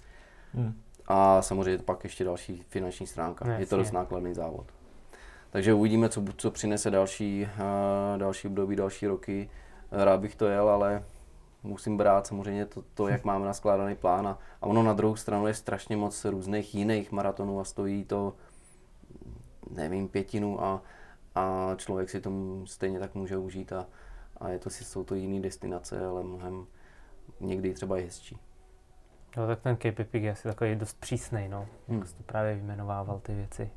Hmm. 0.54 0.74
A 1.08 1.42
samozřejmě 1.42 1.84
pak 1.84 2.04
ještě 2.04 2.24
další 2.24 2.64
finanční 2.70 3.08
stránka. 3.08 3.46
No, 3.46 3.52
je 3.52 3.58
to 3.58 3.62
jasně. 3.62 3.78
dost 3.78 3.92
nákladný 3.92 4.34
závod. 4.34 4.66
Takže 5.50 5.74
uvidíme, 5.74 6.10
co, 6.10 6.24
co 6.38 6.52
přinese 6.52 6.92
další, 6.92 7.48
další 8.18 8.48
období, 8.48 8.76
další 8.76 9.08
roky. 9.08 9.50
Rád 9.92 10.20
bych 10.22 10.36
to 10.36 10.46
jel, 10.46 10.70
ale 10.70 11.04
musím 11.64 11.98
brát 11.98 12.28
samozřejmě 12.28 12.66
to, 12.66 12.84
to 12.94 13.08
jak 13.08 13.24
máme 13.24 13.46
naskládaný 13.46 13.96
plán. 13.96 14.28
A, 14.28 14.40
a 14.62 14.66
ono 14.66 14.84
na 14.84 14.94
druhou 14.94 15.16
stranu 15.16 15.48
je 15.48 15.54
strašně 15.54 15.98
moc 15.98 16.26
různých 16.26 16.76
jiných 16.76 17.12
maratonů 17.12 17.60
a 17.60 17.64
stojí 17.64 18.06
to, 18.06 18.34
nevím, 19.70 20.08
pětinu 20.08 20.64
a, 20.64 20.82
a 21.36 21.76
člověk 21.76 22.10
si 22.10 22.22
to 22.22 22.32
stejně 22.66 23.00
tak 23.00 23.16
může 23.16 23.38
užít 23.38 23.74
a, 23.74 23.86
a 24.38 24.50
je 24.50 24.60
to, 24.60 24.70
si- 24.70 24.86
jsou 24.86 25.04
to 25.04 25.16
jiné 25.16 25.42
destinace, 25.42 26.06
ale 26.06 26.24
mnohem 26.24 26.66
někdy 27.40 27.74
třeba 27.74 27.98
i 27.98 28.04
hezčí. 28.04 28.38
No, 29.38 29.48
tak 29.48 29.62
ten 29.62 29.76
Cape 29.76 30.02
Epic 30.02 30.24
je 30.24 30.32
asi 30.32 30.48
takový 30.48 30.76
dost 30.76 31.00
přísný, 31.00 31.48
no. 31.50 31.68
Hmm. 31.88 32.00
Jak 32.00 32.08
jsi 32.08 32.16
to 32.16 32.24
právě 32.24 32.56
vyjmenovával 32.56 33.20
ty 33.20 33.34
věci. 33.34 33.70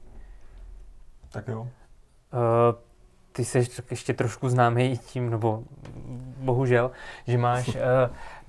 Tak 1.32 1.48
jo. 1.48 1.60
Uh, 1.60 1.68
ty 3.36 3.44
jsi 3.44 3.66
ještě 3.90 4.14
trošku 4.14 4.48
známý 4.48 4.98
tím, 4.98 5.30
nebo 5.30 5.62
bohužel, 6.36 6.90
že 7.26 7.38
máš 7.38 7.68
uh, 7.68 7.74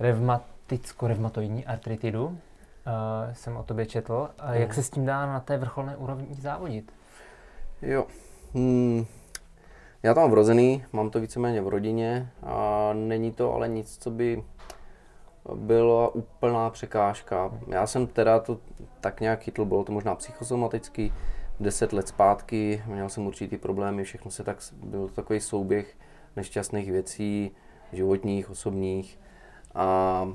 revmaticko-revmatoidní 0.00 1.66
artritidu. 1.66 2.26
Uh, 2.26 2.34
jsem 3.32 3.56
o 3.56 3.62
tobě 3.62 3.86
četl. 3.86 4.28
A 4.38 4.54
jak 4.54 4.74
se 4.74 4.82
s 4.82 4.90
tím 4.90 5.06
dá 5.06 5.26
na 5.26 5.40
té 5.40 5.58
vrcholné 5.58 5.96
úrovni 5.96 6.26
závodit? 6.34 6.92
Jo. 7.82 8.06
Hmm. 8.54 9.06
Já 10.02 10.14
tam 10.14 10.22
mám 10.22 10.30
vrozený, 10.30 10.84
mám 10.92 11.10
to 11.10 11.20
víceméně 11.20 11.62
v 11.62 11.68
rodině 11.68 12.30
a 12.42 12.90
není 12.92 13.32
to 13.32 13.54
ale 13.54 13.68
nic, 13.68 13.98
co 13.98 14.10
by 14.10 14.42
byla 15.54 16.14
úplná 16.14 16.70
překážka. 16.70 17.50
Já 17.68 17.86
jsem 17.86 18.06
teda 18.06 18.40
to 18.40 18.58
tak 19.00 19.20
nějak 19.20 19.40
chytl, 19.40 19.64
bylo 19.64 19.84
to 19.84 19.92
možná 19.92 20.14
psychosomatický, 20.14 21.12
10 21.60 21.92
let 21.92 22.08
zpátky, 22.08 22.82
měl 22.86 23.08
jsem 23.08 23.26
určitý 23.26 23.56
problémy, 23.56 24.04
všechno 24.04 24.30
se 24.30 24.44
tak, 24.44 24.58
byl 24.72 25.08
to 25.08 25.14
takový 25.14 25.40
souběh 25.40 25.96
nešťastných 26.36 26.92
věcí, 26.92 27.50
životních, 27.92 28.50
osobních 28.50 29.20
a 29.74 30.28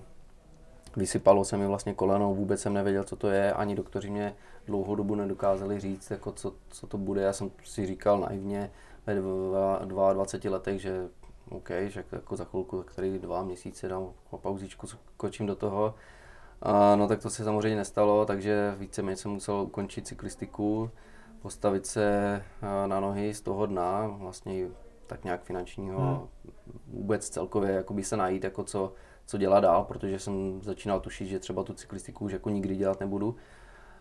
vysypalo 0.97 1.45
se 1.45 1.57
mi 1.57 1.67
vlastně 1.67 1.93
koleno, 1.93 2.33
vůbec 2.33 2.61
jsem 2.61 2.73
nevěděl, 2.73 3.03
co 3.03 3.15
to 3.15 3.29
je, 3.29 3.53
ani 3.53 3.75
doktoři 3.75 4.09
mě 4.09 4.35
dlouhou 4.67 4.95
dobu 4.95 5.15
nedokázali 5.15 5.79
říct, 5.79 6.11
jako 6.11 6.31
co, 6.31 6.53
co 6.69 6.87
to 6.87 6.97
bude. 6.97 7.21
Já 7.21 7.33
jsem 7.33 7.51
si 7.63 7.85
říkal 7.85 8.19
naivně 8.19 8.71
ve 9.05 9.15
dva- 9.85 9.85
22 9.85 10.51
letech, 10.51 10.81
že 10.81 11.07
OK, 11.49 11.69
že 11.87 12.03
jako 12.11 12.35
za 12.35 12.45
chvilku, 12.45 12.83
který 12.83 13.19
dva 13.19 13.43
měsíce 13.43 13.87
dám 13.87 14.09
pauzičku, 14.41 14.87
skočím 14.87 15.45
do 15.45 15.55
toho. 15.55 15.95
A, 16.61 16.95
no 16.95 17.07
tak 17.07 17.21
to 17.21 17.29
se 17.29 17.43
samozřejmě 17.43 17.77
nestalo, 17.77 18.25
takže 18.25 18.75
víceméně 18.77 19.15
jsem 19.15 19.31
musel 19.31 19.55
ukončit 19.55 20.07
cyklistiku, 20.07 20.91
postavit 21.41 21.85
se 21.85 22.43
a, 22.61 22.87
na 22.87 22.99
nohy 22.99 23.33
z 23.33 23.41
toho 23.41 23.65
dna, 23.65 24.07
vlastně 24.07 24.67
tak 25.07 25.23
nějak 25.23 25.43
finančního, 25.43 25.99
Hmm. 25.99 26.27
vůbec 26.87 27.29
celkově 27.29 27.71
jakoby 27.71 28.03
se 28.03 28.17
najít, 28.17 28.43
jako 28.43 28.63
co, 28.63 28.93
co 29.25 29.37
dělat 29.37 29.59
dál, 29.59 29.83
protože 29.83 30.19
jsem 30.19 30.61
začínal 30.61 30.99
tušit, 30.99 31.27
že 31.27 31.39
třeba 31.39 31.63
tu 31.63 31.73
cyklistiku 31.73 32.25
už 32.25 32.31
jako 32.31 32.49
nikdy 32.49 32.75
dělat 32.75 32.99
nebudu. 32.99 33.35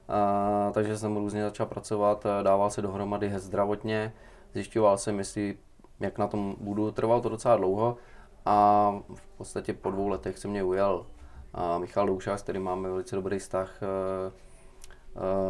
A, 0.08 0.70
takže 0.74 0.98
jsem 0.98 1.16
různě 1.16 1.42
začal 1.42 1.66
pracovat, 1.66 2.26
a 2.26 2.42
dával 2.42 2.70
se 2.70 2.82
dohromady 2.82 3.28
hez 3.28 3.42
zdravotně, 3.42 4.12
zjišťoval 4.52 4.98
jsem, 4.98 5.18
jestli, 5.18 5.58
jak 6.00 6.18
na 6.18 6.26
tom 6.26 6.56
budu, 6.60 6.90
trvalo 6.90 7.20
to 7.20 7.28
docela 7.28 7.56
dlouho 7.56 7.96
a 8.46 8.90
v 9.14 9.26
podstatě 9.36 9.72
po 9.72 9.90
dvou 9.90 10.08
letech 10.08 10.38
se 10.38 10.48
mě 10.48 10.62
ujel 10.62 11.06
a 11.54 11.78
Michal 11.78 12.06
Doušák, 12.06 12.38
s 12.38 12.42
kterým 12.42 12.62
máme 12.62 12.88
velice 12.88 13.16
dobrý 13.16 13.38
vztah 13.38 13.80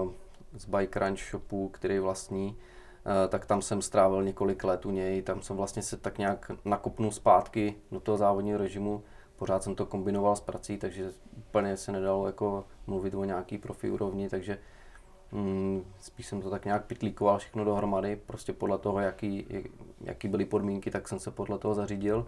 uh, 0.04 0.12
z 0.60 0.64
Bike 0.64 0.98
Ranch 0.98 1.18
shopu, 1.30 1.68
který 1.68 1.98
vlastní, 1.98 2.46
uh, 2.48 3.12
tak 3.28 3.46
tam 3.46 3.62
jsem 3.62 3.82
strávil 3.82 4.22
několik 4.22 4.64
let 4.64 4.86
u 4.86 4.90
něj, 4.90 5.22
tam 5.22 5.42
jsem 5.42 5.56
vlastně 5.56 5.82
se 5.82 5.96
tak 5.96 6.18
nějak 6.18 6.50
nakopnul 6.64 7.10
zpátky 7.10 7.74
do 7.92 8.00
toho 8.00 8.18
závodního 8.18 8.58
režimu, 8.58 9.02
pořád 9.36 9.62
jsem 9.62 9.74
to 9.74 9.86
kombinoval 9.86 10.36
s 10.36 10.40
prací, 10.40 10.78
takže 10.78 11.12
úplně 11.36 11.76
se 11.76 11.92
nedalo 11.92 12.26
jako 12.26 12.64
mluvit 12.86 13.14
o 13.14 13.24
nějaký 13.24 13.58
profi 13.58 13.90
úrovni, 13.90 14.28
takže 14.28 14.58
mm, 15.32 15.84
spíš 16.00 16.26
jsem 16.26 16.42
to 16.42 16.50
tak 16.50 16.64
nějak 16.64 16.84
pitlíkoval 16.84 17.38
všechno 17.38 17.64
dohromady, 17.64 18.16
prostě 18.16 18.52
podle 18.52 18.78
toho, 18.78 19.00
jaký, 19.00 19.46
jaký 20.00 20.28
byly 20.28 20.44
podmínky, 20.44 20.90
tak 20.90 21.08
jsem 21.08 21.18
se 21.18 21.30
podle 21.30 21.58
toho 21.58 21.74
zařídil. 21.74 22.26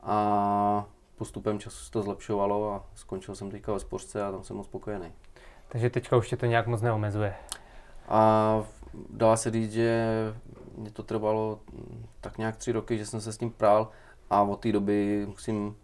A 0.00 0.86
postupem 1.16 1.58
času 1.58 1.84
se 1.84 1.90
to 1.90 2.02
zlepšovalo 2.02 2.72
a 2.72 2.86
skončil 2.94 3.34
jsem 3.34 3.50
teďka 3.50 3.72
ve 3.72 3.80
spořce 3.80 4.22
a 4.22 4.32
tam 4.32 4.44
jsem 4.44 4.56
moc 4.56 4.66
spokojený. 4.66 5.12
Takže 5.68 5.90
teďka 5.90 6.16
už 6.16 6.28
tě 6.28 6.36
to 6.36 6.46
nějak 6.46 6.66
moc 6.66 6.82
neomezuje. 6.82 7.34
A 8.08 8.62
dá 9.10 9.36
se 9.36 9.50
říct, 9.50 9.72
že 9.72 10.06
mě 10.76 10.90
to 10.90 11.02
trvalo 11.02 11.60
tak 12.20 12.38
nějak 12.38 12.56
tři 12.56 12.72
roky, 12.72 12.98
že 12.98 13.06
jsem 13.06 13.20
se 13.20 13.32
s 13.32 13.38
tím 13.38 13.50
prál 13.50 13.88
a 14.30 14.42
od 14.42 14.60
té 14.60 14.72
doby 14.72 15.26
musím 15.28 15.76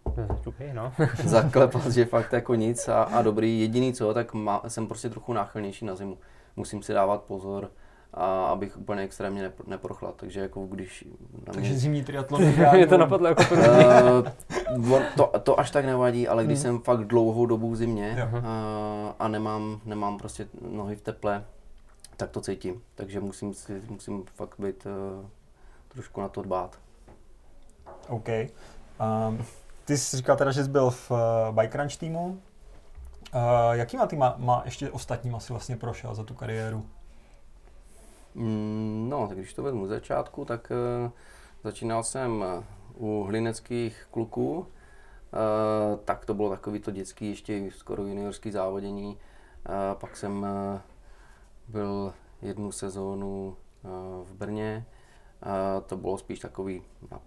okay, 0.45 0.73
no. 0.73 0.93
zaklepat, 1.23 1.87
že 1.87 2.05
fakt 2.05 2.33
jako 2.33 2.55
nic 2.55 2.87
a, 2.87 3.03
a 3.03 3.21
dobrý. 3.21 3.59
Jediný 3.59 3.93
co, 3.93 4.13
tak 4.13 4.33
má, 4.33 4.61
jsem 4.67 4.87
prostě 4.87 5.09
trochu 5.09 5.33
náchylnější 5.33 5.85
na 5.85 5.95
zimu. 5.95 6.17
Musím 6.55 6.83
si 6.83 6.93
dávat 6.93 7.23
pozor, 7.23 7.71
a 8.15 8.45
abych 8.45 8.77
úplně 8.77 9.01
extrémně 9.01 9.51
neprochlad. 9.67 10.15
Takže 10.15 10.39
jako 10.39 10.65
když... 10.65 11.05
Na 11.47 11.53
Takže 11.53 11.69
mě... 11.69 11.79
zimní 11.79 12.03
triatlon 12.03 12.41
je 12.75 12.87
to 12.87 12.97
napadlo 12.97 13.27
jako 13.27 13.43
uh, 14.77 15.01
to, 15.15 15.31
to 15.43 15.59
až 15.59 15.71
tak 15.71 15.85
nevadí, 15.85 16.27
ale 16.27 16.45
když 16.45 16.57
hmm. 16.57 16.63
jsem 16.63 16.79
fakt 16.79 17.03
dlouhou 17.03 17.45
dobu 17.45 17.71
v 17.71 17.75
zimě 17.75 18.29
uh, 18.33 18.39
a 19.19 19.27
nemám, 19.27 19.81
nemám 19.85 20.17
prostě 20.17 20.47
nohy 20.69 20.95
v 20.95 21.01
teple, 21.01 21.45
tak 22.17 22.29
to 22.29 22.41
cítím. 22.41 22.81
Takže 22.95 23.19
musím, 23.19 23.53
si, 23.53 23.81
musím 23.89 24.23
fakt 24.35 24.55
být 24.59 24.85
uh, 24.85 25.25
trošku 25.87 26.21
na 26.21 26.29
to 26.29 26.41
dbát. 26.41 26.79
OK. 28.07 28.29
Um, 29.29 29.45
ty 29.85 29.97
jsi 29.97 30.17
říkal 30.17 30.35
teda, 30.35 30.51
že 30.51 30.63
jsi 30.63 30.69
byl 30.69 30.89
v 30.89 31.11
uh, 31.11 31.17
Bike 31.51 31.77
Ranch 31.77 31.97
týmu. 31.97 32.27
Uh, 32.27 33.41
jakýma 33.71 34.07
týma 34.07 34.35
má 34.37 34.61
ještě 34.65 34.89
ostatníma 34.89 35.39
si 35.39 35.53
vlastně 35.53 35.77
prošel 35.77 36.15
za 36.15 36.23
tu 36.23 36.33
kariéru? 36.33 36.85
Mm, 38.35 39.07
no, 39.09 39.27
tak 39.27 39.37
když 39.37 39.53
to 39.53 39.63
vezmu 39.63 39.85
z 39.87 39.89
začátku, 39.89 40.45
tak 40.45 40.71
uh, 41.05 41.11
začínal 41.63 42.03
jsem 42.03 42.43
eh, 42.47 42.63
u 42.93 43.23
hlineckých 43.23 44.07
kluků, 44.11 44.57
uh, 44.57 44.65
tak 46.05 46.25
to 46.25 46.33
bylo 46.33 46.49
takový 46.49 46.79
to 46.79 46.91
dětský, 46.91 47.29
ještě 47.29 47.71
skoro 47.71 48.03
juniorský 48.03 48.51
závodění. 48.51 49.17
Pak 49.93 50.17
jsem 50.17 50.45
byl 51.67 52.13
jednu 52.41 52.71
sezónu 52.71 53.57
v 54.23 54.33
Brně, 54.33 54.85
to 55.85 55.97
bylo 55.97 56.17
spíš 56.17 56.39
takový, 56.39 56.81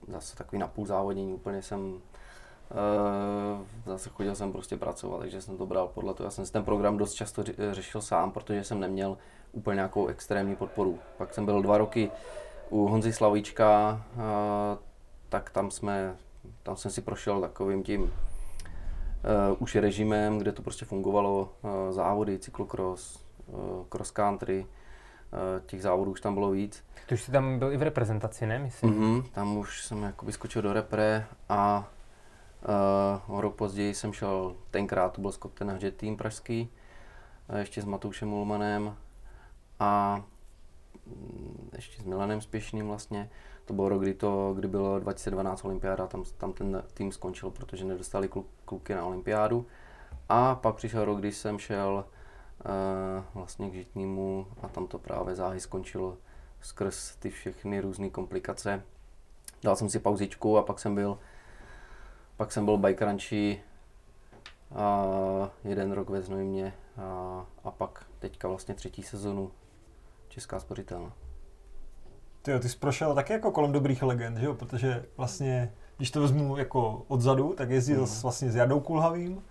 zase 0.08 0.36
takový 0.36 0.58
napůl 0.58 0.86
závodění, 0.86 1.32
úplně 1.32 1.62
jsem 1.62 2.00
chodil 4.10 4.34
jsem 4.34 4.52
prostě 4.52 4.76
pracovat, 4.76 5.18
takže 5.18 5.42
jsem 5.42 5.56
to 5.56 5.66
bral 5.66 5.88
podle 5.88 6.14
toho. 6.14 6.26
Já 6.26 6.30
jsem 6.30 6.46
si 6.46 6.52
ten 6.52 6.64
program 6.64 6.96
dost 6.96 7.12
často 7.12 7.44
řešil 7.72 8.00
sám, 8.00 8.30
protože 8.30 8.64
jsem 8.64 8.80
neměl 8.80 9.18
úplně 9.52 9.74
nějakou 9.74 10.06
extrémní 10.06 10.56
podporu. 10.56 10.98
Pak 11.16 11.34
jsem 11.34 11.44
byl 11.44 11.62
dva 11.62 11.78
roky 11.78 12.10
u 12.70 12.86
Honzy 12.86 13.12
Slavíčka, 13.12 14.02
tak 15.28 15.50
tam 15.50 15.70
jsme, 15.70 16.16
tam 16.62 16.76
jsem 16.76 16.90
si 16.90 17.00
prošel 17.00 17.40
takovým 17.40 17.82
tím 17.82 18.02
uh, 18.02 18.08
už 19.58 19.74
režimem, 19.74 20.38
kde 20.38 20.52
to 20.52 20.62
prostě 20.62 20.84
fungovalo, 20.84 21.52
uh, 21.62 21.70
závody, 21.92 22.38
cyklocross, 22.38 23.24
uh, 23.46 23.84
cross 23.88 24.10
country, 24.10 24.66
uh, 24.66 25.66
těch 25.66 25.82
závodů 25.82 26.10
už 26.10 26.20
tam 26.20 26.34
bylo 26.34 26.50
víc. 26.50 26.84
Ty 27.06 27.14
už 27.14 27.22
jsi 27.22 27.32
tam 27.32 27.58
byl 27.58 27.72
i 27.72 27.76
v 27.76 27.82
reprezentaci, 27.82 28.46
ne, 28.46 28.58
myslím? 28.58 28.92
Mm-hmm, 28.92 29.30
tam 29.32 29.56
už 29.56 29.84
jsem 29.84 30.02
jakoby 30.02 30.32
skočil 30.32 30.62
do 30.62 30.72
repre 30.72 31.26
a 31.48 31.88
uh, 32.62 33.36
o 33.36 33.40
rok 33.40 33.54
později 33.54 33.94
jsem 33.94 34.12
šel, 34.12 34.56
tenkrát 34.70 35.12
to 35.12 35.20
byl 35.20 35.32
skok 35.32 35.54
ten 35.54 35.78
tým 35.96 36.16
pražský, 36.16 36.70
ještě 37.56 37.82
s 37.82 37.84
Matoušem 37.84 38.32
Ulmanem 38.32 38.96
a 39.80 40.22
mm, 41.06 41.70
ještě 41.76 42.02
s 42.02 42.04
Milanem 42.04 42.40
Spěšným 42.40 42.86
vlastně. 42.86 43.30
To 43.64 43.74
byl 43.74 43.88
rok, 43.88 44.02
kdy, 44.02 44.14
to, 44.14 44.52
kdy 44.56 44.68
bylo 44.68 45.00
2012 45.00 45.64
olympiáda, 45.64 46.06
tam, 46.06 46.24
tam 46.38 46.52
ten 46.52 46.82
tým 46.94 47.12
skončil, 47.12 47.50
protože 47.50 47.84
nedostali 47.84 48.28
kluk, 48.28 48.46
kluky 48.64 48.94
na 48.94 49.04
olympiádu. 49.04 49.66
A 50.28 50.54
pak 50.54 50.74
přišel 50.74 51.04
rok, 51.04 51.18
kdy 51.18 51.32
jsem 51.32 51.58
šel 51.58 52.04
uh, 52.04 53.24
vlastně 53.34 53.70
k 53.70 53.74
Žitnímu 53.74 54.46
a 54.62 54.68
tam 54.68 54.86
to 54.86 54.98
právě 54.98 55.34
záhy 55.34 55.60
skončilo 55.60 56.16
skrz 56.60 57.16
ty 57.16 57.30
všechny 57.30 57.80
různé 57.80 58.10
komplikace. 58.10 58.82
Dal 59.62 59.76
jsem 59.76 59.88
si 59.88 59.98
pauzičku 59.98 60.58
a 60.58 60.62
pak 60.62 60.78
jsem 60.78 60.94
byl 60.94 61.18
pak 62.38 62.52
jsem 62.52 62.64
byl 62.64 62.76
bike 62.76 63.04
ranchi 63.04 63.60
a 64.74 65.04
jeden 65.64 65.92
rok 65.92 66.10
ve 66.10 66.22
Znojmě 66.22 66.74
a, 66.96 67.46
a 67.64 67.70
pak 67.70 68.06
teďka 68.18 68.48
vlastně 68.48 68.74
třetí 68.74 69.02
sezonu 69.02 69.50
Česká 70.28 70.60
spořitelna. 70.60 71.12
Ty, 72.42 72.58
ty 72.58 72.68
jsi 72.68 72.78
prošel 72.78 73.14
taky 73.14 73.32
jako 73.32 73.50
kolem 73.52 73.72
dobrých 73.72 74.02
legend, 74.02 74.38
že 74.38 74.46
jo? 74.46 74.54
Protože 74.54 75.06
vlastně, 75.16 75.72
když 75.96 76.10
to 76.10 76.20
vezmu 76.20 76.56
jako 76.56 77.04
odzadu, 77.08 77.54
tak 77.56 77.70
jezdil 77.70 78.00
mm. 78.00 78.22
vlastně 78.22 78.50
s 78.50 78.54
Jardou 78.54 78.80
Kulhavým, 78.80 79.42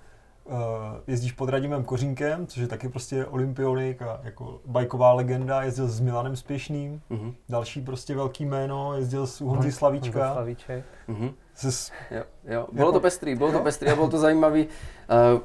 jezdíš 1.08 1.32
pod 1.32 1.50
Radimem 1.50 1.84
Kořínkem, 1.84 2.48
což 2.48 2.62
je 2.62 2.68
taky 2.68 2.90
prostě 2.90 3.26
olympionik 3.26 4.02
a 4.02 4.20
jako 4.24 4.62
bajková 4.66 5.14
legenda, 5.14 5.64
jezdil 5.64 5.88
s 5.88 6.00
Milanem 6.00 6.36
Spěšným, 6.36 7.02
mm-hmm. 7.12 7.34
další 7.50 7.82
prostě 7.82 8.16
velký 8.16 8.46
jméno, 8.46 8.94
jezdil 8.98 9.28
s 9.28 9.42
Honzi 9.42 9.72
Slavíčka. 9.72 10.20
Honza 10.20 10.34
Slavíček. 10.34 10.86
Mm-hmm. 11.10 11.34
Ses, 11.54 11.92
jo, 12.12 12.24
jo. 12.46 12.68
Bylo 12.72 12.88
jako, 12.88 12.92
to 12.92 13.00
pestrý, 13.00 13.36
bylo 13.36 13.52
to 13.52 13.60
pestrý 13.60 13.90
a 13.90 13.96
bylo 13.96 14.10
to 14.10 14.20
zajímavý 14.20 14.68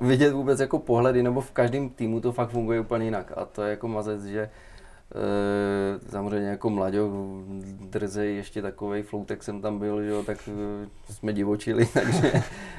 uh, 0.01 0.09
vidět 0.09 0.33
vůbec 0.33 0.61
jako 0.61 0.79
pohledy, 0.79 1.23
nebo 1.23 1.41
v 1.41 1.51
každém 1.51 1.89
týmu 1.89 2.21
to 2.21 2.33
fakt 2.33 2.51
funguje 2.51 2.81
úplně 2.81 3.05
jinak 3.05 3.33
a 3.37 3.45
to 3.45 3.63
je 3.63 3.71
jako 3.71 3.89
mazec, 3.89 4.25
že 4.25 4.41
E, 4.43 4.49
samozřejmě 6.11 6.49
jako 6.49 6.71
mladěk, 6.71 7.03
drzej, 7.81 8.37
ještě 8.37 8.63
takový 8.63 9.03
floutek 9.03 9.43
jsem 9.43 9.63
tam 9.63 9.79
byl, 9.79 10.03
že 10.03 10.11
jo, 10.11 10.23
tak 10.25 10.49
e, 10.49 11.13
jsme 11.13 11.33
divočili, 11.33 11.87
takže 11.95 12.33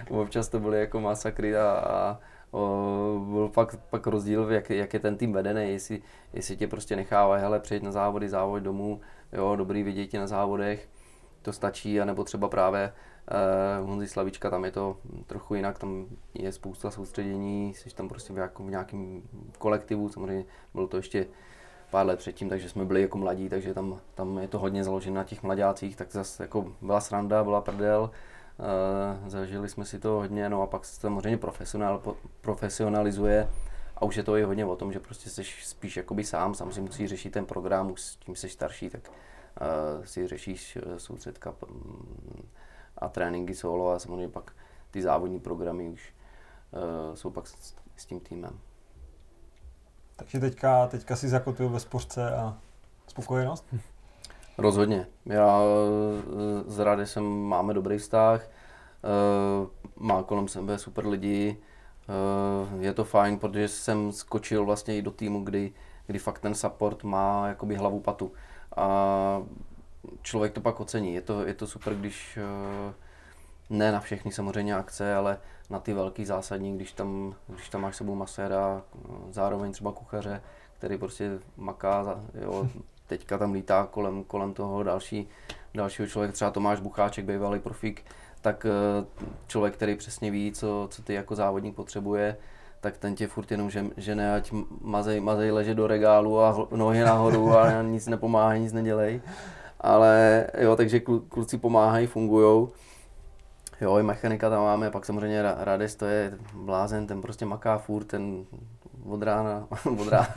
občas 0.10 0.50
to 0.50 0.60
byly 0.60 0.80
jako 0.80 1.02
masakry 1.02 1.58
a, 1.58 1.70
a 1.70 2.20
o, 2.52 3.26
byl 3.30 3.50
pak, 3.50 3.76
pak 3.90 4.08
rozdíl, 4.08 4.52
jak, 4.52 4.70
jak 4.70 4.94
je 4.94 5.00
ten 5.00 5.18
tým 5.18 5.34
vedený, 5.34 5.72
jestli, 5.72 6.02
jestli 6.34 6.58
tě 6.58 6.68
prostě 6.68 6.96
nechávají, 6.96 7.42
hele, 7.42 7.60
přejít 7.60 7.84
na 7.84 7.92
závody, 7.92 8.30
závod 8.30 8.64
domů, 8.64 9.02
jo, 9.34 9.56
dobrý 9.56 9.84
vidět 9.84 10.08
tě 10.08 10.20
na 10.20 10.28
závodech, 10.28 10.90
to 11.42 11.54
stačí, 11.54 12.02
anebo 12.02 12.24
třeba 12.24 12.50
právě 12.50 12.94
uh, 13.82 13.90
Honzi 13.90 14.08
Slavička, 14.08 14.50
tam 14.50 14.66
je 14.66 14.72
to 14.72 14.98
trochu 15.28 15.56
jinak, 15.56 15.80
tam 15.80 16.06
je 16.34 16.52
spousta 16.52 16.92
soustředění, 16.92 17.74
jsi 17.74 17.96
tam 17.96 18.10
prostě 18.10 18.34
v, 18.34 18.38
jako 18.38 18.64
v 18.64 18.70
nějakém 18.70 19.22
kolektivu, 19.58 20.10
samozřejmě 20.10 20.46
bylo 20.74 20.88
to 20.88 20.98
ještě 20.98 21.26
pár 21.94 22.06
let 22.06 22.20
předtím, 22.20 22.50
takže 22.50 22.70
jsme 22.70 22.86
byli 22.86 23.02
jako 23.02 23.18
mladí, 23.18 23.50
takže 23.50 23.74
tam, 23.74 24.00
tam 24.16 24.38
je 24.38 24.48
to 24.48 24.60
hodně 24.60 24.84
založené 24.84 25.16
na 25.16 25.24
těch 25.24 25.44
mladácích, 25.44 25.96
tak 25.96 26.12
zase 26.12 26.44
jako 26.44 26.74
byla 26.82 27.02
sranda, 27.02 27.44
byla 27.44 27.62
prdel, 27.62 28.10
uh, 29.22 29.30
zažili 29.30 29.70
jsme 29.70 29.86
si 29.86 30.00
to 30.00 30.10
hodně, 30.10 30.50
no 30.50 30.62
a 30.62 30.68
pak 30.68 30.86
se 30.86 31.00
samozřejmě 31.00 31.38
profesionál, 31.38 32.02
profesionalizuje 32.42 33.50
a 33.96 34.06
už 34.06 34.16
je 34.16 34.24
to 34.24 34.38
i 34.38 34.44
hodně 34.44 34.66
o 34.66 34.76
tom, 34.76 34.94
že 34.94 35.00
prostě 35.00 35.30
jsi 35.30 35.44
spíš 35.44 35.98
jakoby 35.98 36.24
sám, 36.24 36.56
sám 36.56 36.72
si 36.72 36.82
musí 36.82 37.08
řešit 37.08 37.30
ten 37.30 37.46
program, 37.46 37.92
už 37.92 38.02
s 38.02 38.16
tím 38.16 38.36
jsi 38.36 38.50
starší, 38.50 38.90
tak 38.90 39.10
uh, 39.10 40.06
si 40.06 40.28
řešíš 40.28 40.76
uh, 40.76 40.96
soustředka 40.98 41.56
um, 41.70 42.50
a 42.98 43.10
tréninky 43.10 43.56
solo 43.56 43.92
a 43.92 44.00
samozřejmě 44.00 44.30
pak 44.30 44.52
ty 44.92 45.02
závodní 45.02 45.40
programy 45.40 45.90
už 45.90 46.14
uh, 46.72 47.16
jsou 47.16 47.30
pak 47.30 47.48
s, 47.48 47.76
s 47.96 48.06
tím 48.06 48.20
týmem. 48.20 48.60
Takže 50.24 50.40
teďka, 50.40 50.88
teďka 50.88 51.16
si 51.16 51.30
zakotvil 51.30 51.70
ve 51.70 51.80
spořce 51.80 52.36
a 52.36 52.58
spokojenost? 53.08 53.66
Rozhodně. 54.58 55.08
Já 55.26 55.62
eh, 56.80 56.84
Rady 56.84 57.06
jsem, 57.06 57.24
máme 57.24 57.74
dobrý 57.74 57.98
vztah, 57.98 58.42
eh, 58.44 59.68
má 59.96 60.24
kolem 60.24 60.48
sebe 60.48 60.78
super 60.78 61.08
lidi, 61.08 61.58
eh, 61.58 62.84
je 62.84 62.94
to 62.94 63.04
fajn, 63.04 63.40
protože 63.40 63.68
jsem 63.68 64.12
skočil 64.12 64.66
vlastně 64.66 64.98
i 64.98 65.02
do 65.02 65.12
týmu, 65.12 65.44
kdy, 65.44 65.74
kdy 66.08 66.20
fakt 66.20 66.40
ten 66.40 66.56
support 66.56 67.04
má 67.04 67.48
jakoby 67.48 67.76
hlavu 67.76 68.00
patu. 68.00 68.32
A 68.76 69.42
člověk 70.22 70.54
to 70.54 70.62
pak 70.62 70.80
ocení. 70.80 71.14
Je 71.14 71.22
to, 71.22 71.46
je 71.46 71.54
to 71.54 71.68
super, 71.68 71.96
když 71.96 72.40
ne 73.70 73.92
na 73.92 74.00
všechny 74.00 74.32
samozřejmě 74.32 74.76
akce, 74.76 75.16
ale 75.16 75.38
na 75.70 75.80
ty 75.80 75.94
velký 75.94 76.26
zásadní, 76.26 76.76
když 76.76 76.92
tam, 76.92 77.36
když 77.48 77.70
tam 77.70 77.82
máš 77.82 77.96
sebou 77.96 78.16
maséra, 78.16 78.82
zároveň 79.30 79.72
třeba 79.72 79.92
kuchaře, 79.92 80.42
který 80.78 80.98
prostě 80.98 81.40
maká, 81.58 82.20
jo, 82.42 82.68
teďka 83.08 83.38
tam 83.38 83.54
lítá 83.54 83.88
kolem, 83.92 84.24
kolem 84.24 84.54
toho 84.54 84.84
další, 84.84 85.28
dalšího 85.74 86.08
člověka, 86.08 86.34
třeba 86.34 86.52
Tomáš 86.52 86.80
Bucháček, 86.80 87.26
bývalý 87.26 87.60
profík, 87.60 88.06
tak 88.42 88.66
eh, 88.66 89.06
člověk, 89.48 89.74
který 89.74 89.96
přesně 89.96 90.32
ví, 90.32 90.52
co, 90.52 90.88
co 90.92 91.04
ty 91.04 91.14
jako 91.14 91.36
závodník 91.36 91.76
potřebuje, 91.76 92.38
tak 92.82 92.98
ten 92.98 93.16
tě 93.16 93.28
furt 93.28 93.52
jenom 93.52 93.70
že, 93.70 93.86
že 93.98 94.16
ne, 94.16 94.36
ať 94.36 94.52
mazej, 94.82 95.20
mazej 95.20 95.52
leže 95.52 95.76
do 95.76 95.88
regálu 95.88 96.42
a 96.42 96.68
nohy 96.72 97.00
nahoru 97.00 97.58
a 97.58 97.82
nic 97.82 98.08
nepomáhá, 98.08 98.56
nic 98.56 98.74
nedělej. 98.74 99.22
Ale 99.80 100.48
jo, 100.58 100.76
takže 100.76 101.00
kluci 101.30 101.58
pomáhají, 101.58 102.08
fungujou. 102.08 102.72
Jo, 103.84 103.98
i 103.98 104.04
mechanika 104.04 104.50
tam 104.50 104.64
máme, 104.64 104.92
pak 104.92 105.06
samozřejmě 105.06 105.44
Rades, 105.58 105.96
to 105.96 106.06
je 106.06 106.34
blázen, 106.54 107.08
ten 107.08 107.22
prostě 107.22 107.46
maká 107.46 107.78
furt, 107.78 108.04
ten 108.04 108.46
od 109.06 109.24
rána, 109.24 109.68
od 110.00 110.08
rána, 110.08 110.34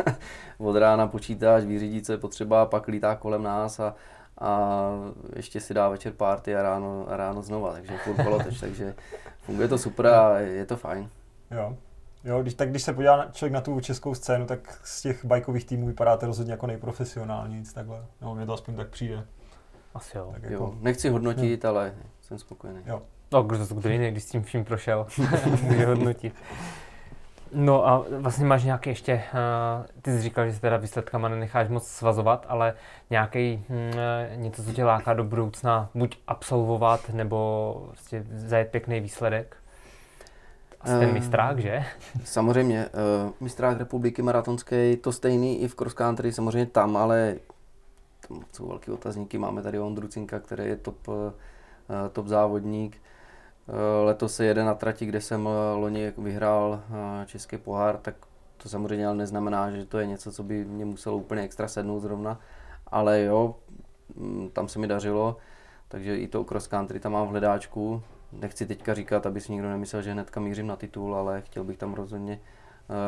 od 0.59 0.76
rána 0.76 1.06
počítáš, 1.06 1.64
vyřídí, 1.64 2.02
co 2.02 2.12
je 2.12 2.18
potřeba, 2.18 2.66
pak 2.66 2.88
lítá 2.88 3.14
kolem 3.14 3.42
nás 3.42 3.80
a, 3.80 3.94
a 4.38 4.90
ještě 5.37 5.61
si 5.61 5.74
dá 5.74 5.88
večer 5.88 6.12
party 6.12 6.56
a 6.56 6.62
ráno, 6.62 7.06
a 7.09 7.16
ráno 7.16 7.42
znova, 7.42 7.72
takže 7.72 7.98
furt 7.98 8.24
koloteč, 8.24 8.61
takže 8.61 8.94
funguje 9.42 9.68
to 9.68 9.78
super 9.78 10.06
a 10.06 10.38
je 10.38 10.66
to 10.66 10.76
fajn. 10.76 11.09
Jo. 11.50 11.76
Jo, 12.24 12.42
když, 12.42 12.54
tak 12.54 12.70
když 12.70 12.82
se 12.82 12.92
podívá 12.92 13.24
člověk 13.32 13.52
na 13.52 13.61
tu 13.61 13.80
českou 13.80 14.14
scénu, 14.14 14.46
tak 14.46 14.80
z 14.85 15.02
těch 15.02 15.24
bajkových 15.24 15.64
týmů 15.64 15.87
vypadáte 15.87 16.26
rozhodně 16.26 16.52
jako 16.52 16.66
nejprofesionální, 16.66 17.59
nic 17.59 17.72
takhle. 17.72 18.04
No, 18.20 18.35
mně 18.35 18.46
to 18.46 18.52
aspoň 18.52 18.76
tak 18.76 18.88
přijde. 18.88 19.26
Asi 19.94 20.18
jo. 20.18 20.30
Tak 20.32 20.42
jako... 20.42 20.54
jo. 20.54 20.74
Nechci 20.80 21.09
hodnotit, 21.09 21.64
hmm. 21.64 21.70
ale 21.70 21.94
jsem 22.20 22.38
spokojený. 22.38 22.82
Jo. 22.87 23.02
No, 23.32 23.42
kdo, 23.42 23.66
kdo 23.74 23.88
jiný, 23.88 24.10
když 24.10 24.22
s 24.22 24.30
tím 24.30 24.42
vším 24.42 24.64
prošel, 24.64 25.06
může 25.62 25.86
hodnotit. 25.86 26.34
No 27.52 27.88
a 27.88 28.04
vlastně 28.10 28.46
máš 28.46 28.64
nějaký 28.64 28.90
ještě, 28.90 29.14
uh, 29.14 30.02
ty 30.02 30.12
jsi 30.12 30.22
říkal, 30.22 30.46
že 30.46 30.52
se 30.52 30.60
teda 30.60 30.76
výsledkama 30.76 31.28
nenecháš 31.28 31.68
moc 31.68 31.86
svazovat, 31.86 32.46
ale 32.48 32.74
nějaký 33.10 33.64
uh, 33.68 33.76
něco, 34.36 34.64
co 34.64 34.72
tě 34.72 34.84
láká 34.84 35.14
do 35.14 35.24
budoucna, 35.24 35.90
buď 35.94 36.18
absolvovat, 36.26 37.08
nebo 37.08 37.82
prostě 37.88 38.24
zajet 38.30 38.70
pěkný 38.70 39.00
výsledek? 39.00 39.56
Asi 40.80 40.92
ten 40.92 41.08
eh, 41.08 41.12
mistrák, 41.12 41.58
že? 41.58 41.84
Samozřejmě, 42.24 42.86
uh, 42.86 43.32
mistrák 43.40 43.78
republiky 43.78 44.22
maratonské, 44.22 44.96
to 44.96 45.12
stejný 45.12 45.62
i 45.62 45.68
v 45.68 45.74
cross 45.74 45.94
country, 45.94 46.32
samozřejmě 46.32 46.66
tam, 46.66 46.96
ale 46.96 47.36
tam 48.28 48.44
jsou 48.52 48.68
velký 48.68 48.90
otazníky. 48.90 49.38
Máme 49.38 49.62
tady 49.62 49.78
Ondru 49.78 50.08
Cinka, 50.08 50.40
který 50.40 50.64
je 50.64 50.76
top, 50.76 50.96
top 52.12 52.26
závodník. 52.26 52.96
Eh, 53.68 54.05
letos 54.05 54.35
se 54.35 54.44
jede 54.44 54.64
na 54.64 54.74
trati, 54.74 55.07
kde 55.07 55.20
jsem 55.20 55.48
eh, 55.48 55.76
loni 55.76 56.12
vyhrál 56.18 56.81
eh, 56.90 57.26
český 57.26 57.57
pohár, 57.57 57.96
tak 57.96 58.14
to 58.57 58.68
samozřejmě 58.68 59.07
ale 59.07 59.16
neznamená, 59.16 59.70
že 59.70 59.87
to 59.87 59.98
je 59.98 60.07
něco, 60.07 60.33
co 60.33 60.42
by 60.42 60.64
mě 60.64 60.85
muselo 60.85 61.16
úplně 61.16 61.42
extra 61.42 61.68
sednout 61.68 62.00
zrovna. 62.00 62.40
Ale 62.87 63.22
jo, 63.22 63.57
mm, 64.14 64.50
tam 64.52 64.68
se 64.68 64.79
mi 64.79 64.87
dařilo, 64.87 65.37
takže 65.88 66.16
i 66.16 66.29
to 66.29 66.44
cross 66.44 66.66
country 66.66 67.00
tam 67.00 67.12
mám 67.12 67.26
v 67.26 67.31
hledáčku. 67.31 68.02
Nechci 68.33 68.66
teďka 68.66 68.94
říkat, 68.94 69.26
aby 69.26 69.40
si 69.40 69.52
nikdo 69.52 69.68
nemyslel, 69.68 70.02
že 70.02 70.12
hnedka 70.12 70.40
mířím 70.40 70.66
na 70.66 70.76
titul, 70.76 71.16
ale 71.16 71.42
chtěl 71.42 71.64
bych 71.64 71.76
tam 71.79 71.94
rozhodně 71.94 72.40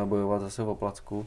bojovat 0.04 0.40
zase 0.40 0.62
o 0.62 0.74
placku. 0.74 1.26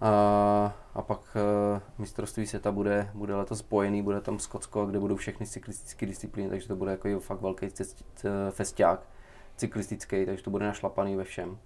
A, 0.00 0.76
a 0.94 1.02
pak 1.02 1.20
uh, 1.20 1.80
mistrovství 1.98 2.46
světa 2.46 2.72
bude, 2.72 3.10
bude 3.14 3.34
letos 3.34 3.58
spojený, 3.58 4.02
bude 4.02 4.20
tam 4.20 4.38
Skotsko, 4.38 4.86
kde 4.86 4.98
budou 4.98 5.16
všechny 5.16 5.46
cyklistické 5.46 6.06
disciplíny, 6.06 6.50
takže 6.50 6.68
to 6.68 6.76
bude 6.76 6.90
jako 6.90 7.20
fakt 7.20 7.40
velký 7.40 7.70
cest, 7.70 8.04
festiák 8.50 9.00
cyklistický, 9.56 10.26
takže 10.26 10.44
to 10.44 10.50
bude 10.50 10.66
našlapaný 10.66 11.16
ve 11.16 11.24
všem. 11.24 11.58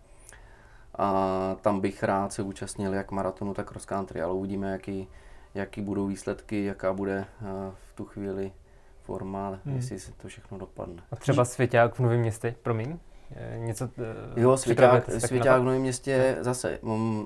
A 0.98 1.56
tam 1.60 1.80
bych 1.80 2.02
rád 2.02 2.32
se 2.32 2.42
účastnil 2.42 2.94
jak 2.94 3.10
maratonu, 3.10 3.54
tak 3.54 3.68
cross 3.68 3.86
country, 3.86 4.22
ale 4.22 4.32
uvidíme, 4.32 4.72
jaký, 4.72 5.08
jaký 5.54 5.80
budou 5.82 6.06
výsledky, 6.06 6.64
jaká 6.64 6.92
bude 6.92 7.26
uh, 7.40 7.48
v 7.90 7.92
tu 7.94 8.04
chvíli 8.04 8.52
forma, 9.02 9.60
hmm. 9.64 9.76
jestli 9.76 9.98
se 9.98 10.12
to 10.12 10.28
všechno 10.28 10.58
dopadne. 10.58 11.02
A 11.10 11.16
třeba 11.16 11.44
svěťák 11.44 11.94
v 11.94 12.00
Novém 12.00 12.20
městě, 12.20 12.54
promiň? 12.62 12.98
Něco 13.56 13.88
eh, 13.98 14.40
Jo, 14.40 14.56
Svěťák, 14.56 15.10
Svěťák 15.18 15.60
v 15.60 15.64
Novém 15.64 15.80
městě 15.80 16.36
zase, 16.40 16.78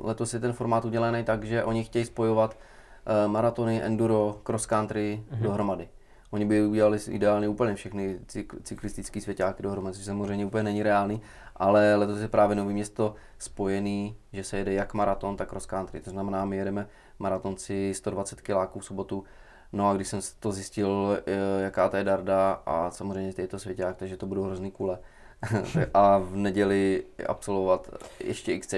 letos 0.02 0.34
je 0.34 0.40
ten 0.40 0.52
formát 0.52 0.84
udělaný 0.84 1.24
tak, 1.24 1.44
že 1.44 1.64
oni 1.64 1.84
chtějí 1.84 2.04
spojovat 2.04 2.56
uh, 2.56 3.32
maratony, 3.32 3.82
enduro, 3.82 4.40
cross 4.42 4.66
country 4.66 5.22
mm-hmm. 5.30 5.42
dohromady. 5.42 5.88
Oni 6.30 6.44
by 6.44 6.66
udělali 6.66 6.98
ideálně 7.08 7.48
úplně 7.48 7.74
všechny 7.74 8.18
cyklistické 8.62 9.20
svěťáky 9.20 9.62
dohromady, 9.62 9.96
což 9.96 10.04
samozřejmě 10.04 10.46
úplně 10.46 10.62
není 10.62 10.82
reálný, 10.82 11.20
ale 11.56 11.96
letos 11.96 12.20
je 12.20 12.28
právě 12.28 12.56
Nový 12.56 12.74
město 12.74 13.14
spojený, 13.38 14.16
že 14.32 14.44
se 14.44 14.58
jede 14.58 14.72
jak 14.72 14.94
maraton, 14.94 15.36
tak 15.36 15.48
cross 15.48 15.66
country. 15.66 16.00
To 16.00 16.10
znamená, 16.10 16.44
my 16.44 16.56
jedeme 16.56 16.86
maratonci 17.18 17.94
120 17.94 18.40
kiláků 18.40 18.78
v 18.78 18.84
sobotu, 18.84 19.24
No 19.72 19.88
a 19.88 19.94
když 19.94 20.08
jsem 20.08 20.20
to 20.40 20.52
zjistil, 20.52 21.18
eh, 21.26 21.62
jaká 21.62 21.88
to 21.88 21.96
je 21.96 22.04
darda 22.04 22.62
a 22.66 22.90
samozřejmě 22.90 23.32
je 23.38 23.48
to 23.48 23.58
svěťák, 23.58 23.96
takže 23.96 24.16
to 24.16 24.26
budou 24.26 24.42
hrozný 24.42 24.70
kule, 24.70 24.98
a 25.94 26.18
v 26.18 26.36
neděli 26.36 27.04
absolvovat 27.26 27.90
ještě 28.24 28.58
XC. 28.58 28.72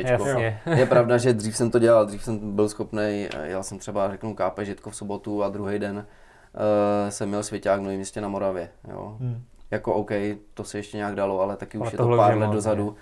Je 0.76 0.86
pravda, 0.88 1.18
že 1.18 1.32
dřív 1.32 1.56
jsem 1.56 1.70
to 1.70 1.78
dělal, 1.78 2.06
dřív 2.06 2.24
jsem 2.24 2.56
byl 2.56 2.68
schopný, 2.68 3.28
já 3.42 3.62
jsem 3.62 3.78
třeba 3.78 4.10
řeknu 4.10 4.34
kápe 4.34 4.64
žitko 4.64 4.90
v 4.90 4.96
sobotu 4.96 5.44
a 5.44 5.48
druhý 5.48 5.78
den 5.78 5.96
uh, 5.96 7.10
jsem 7.10 7.28
měl 7.28 7.42
svěťák 7.42 7.80
v 7.80 7.82
Novém 7.82 7.96
městě 7.96 8.20
na 8.20 8.28
Moravě. 8.28 8.70
Jo. 8.90 9.16
Hmm. 9.20 9.42
Jako 9.70 9.94
OK, 9.94 10.10
to 10.54 10.64
se 10.64 10.78
ještě 10.78 10.96
nějak 10.96 11.14
dalo, 11.14 11.40
ale 11.40 11.56
taky 11.56 11.78
ale 11.78 11.86
už 11.86 11.92
je 11.92 11.98
to 11.98 12.16
pár 12.16 12.38
let 12.38 12.50
dozadu. 12.50 12.96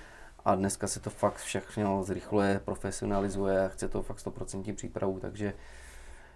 A 0.44 0.54
dneska 0.54 0.86
se 0.86 1.00
to 1.00 1.10
fakt 1.10 1.36
všechno 1.36 2.04
zrychluje, 2.04 2.60
profesionalizuje 2.64 3.64
a 3.64 3.68
chce 3.68 3.88
to 3.88 4.02
fakt 4.02 4.18
100% 4.18 4.74
přípravu, 4.74 5.18
takže 5.20 5.52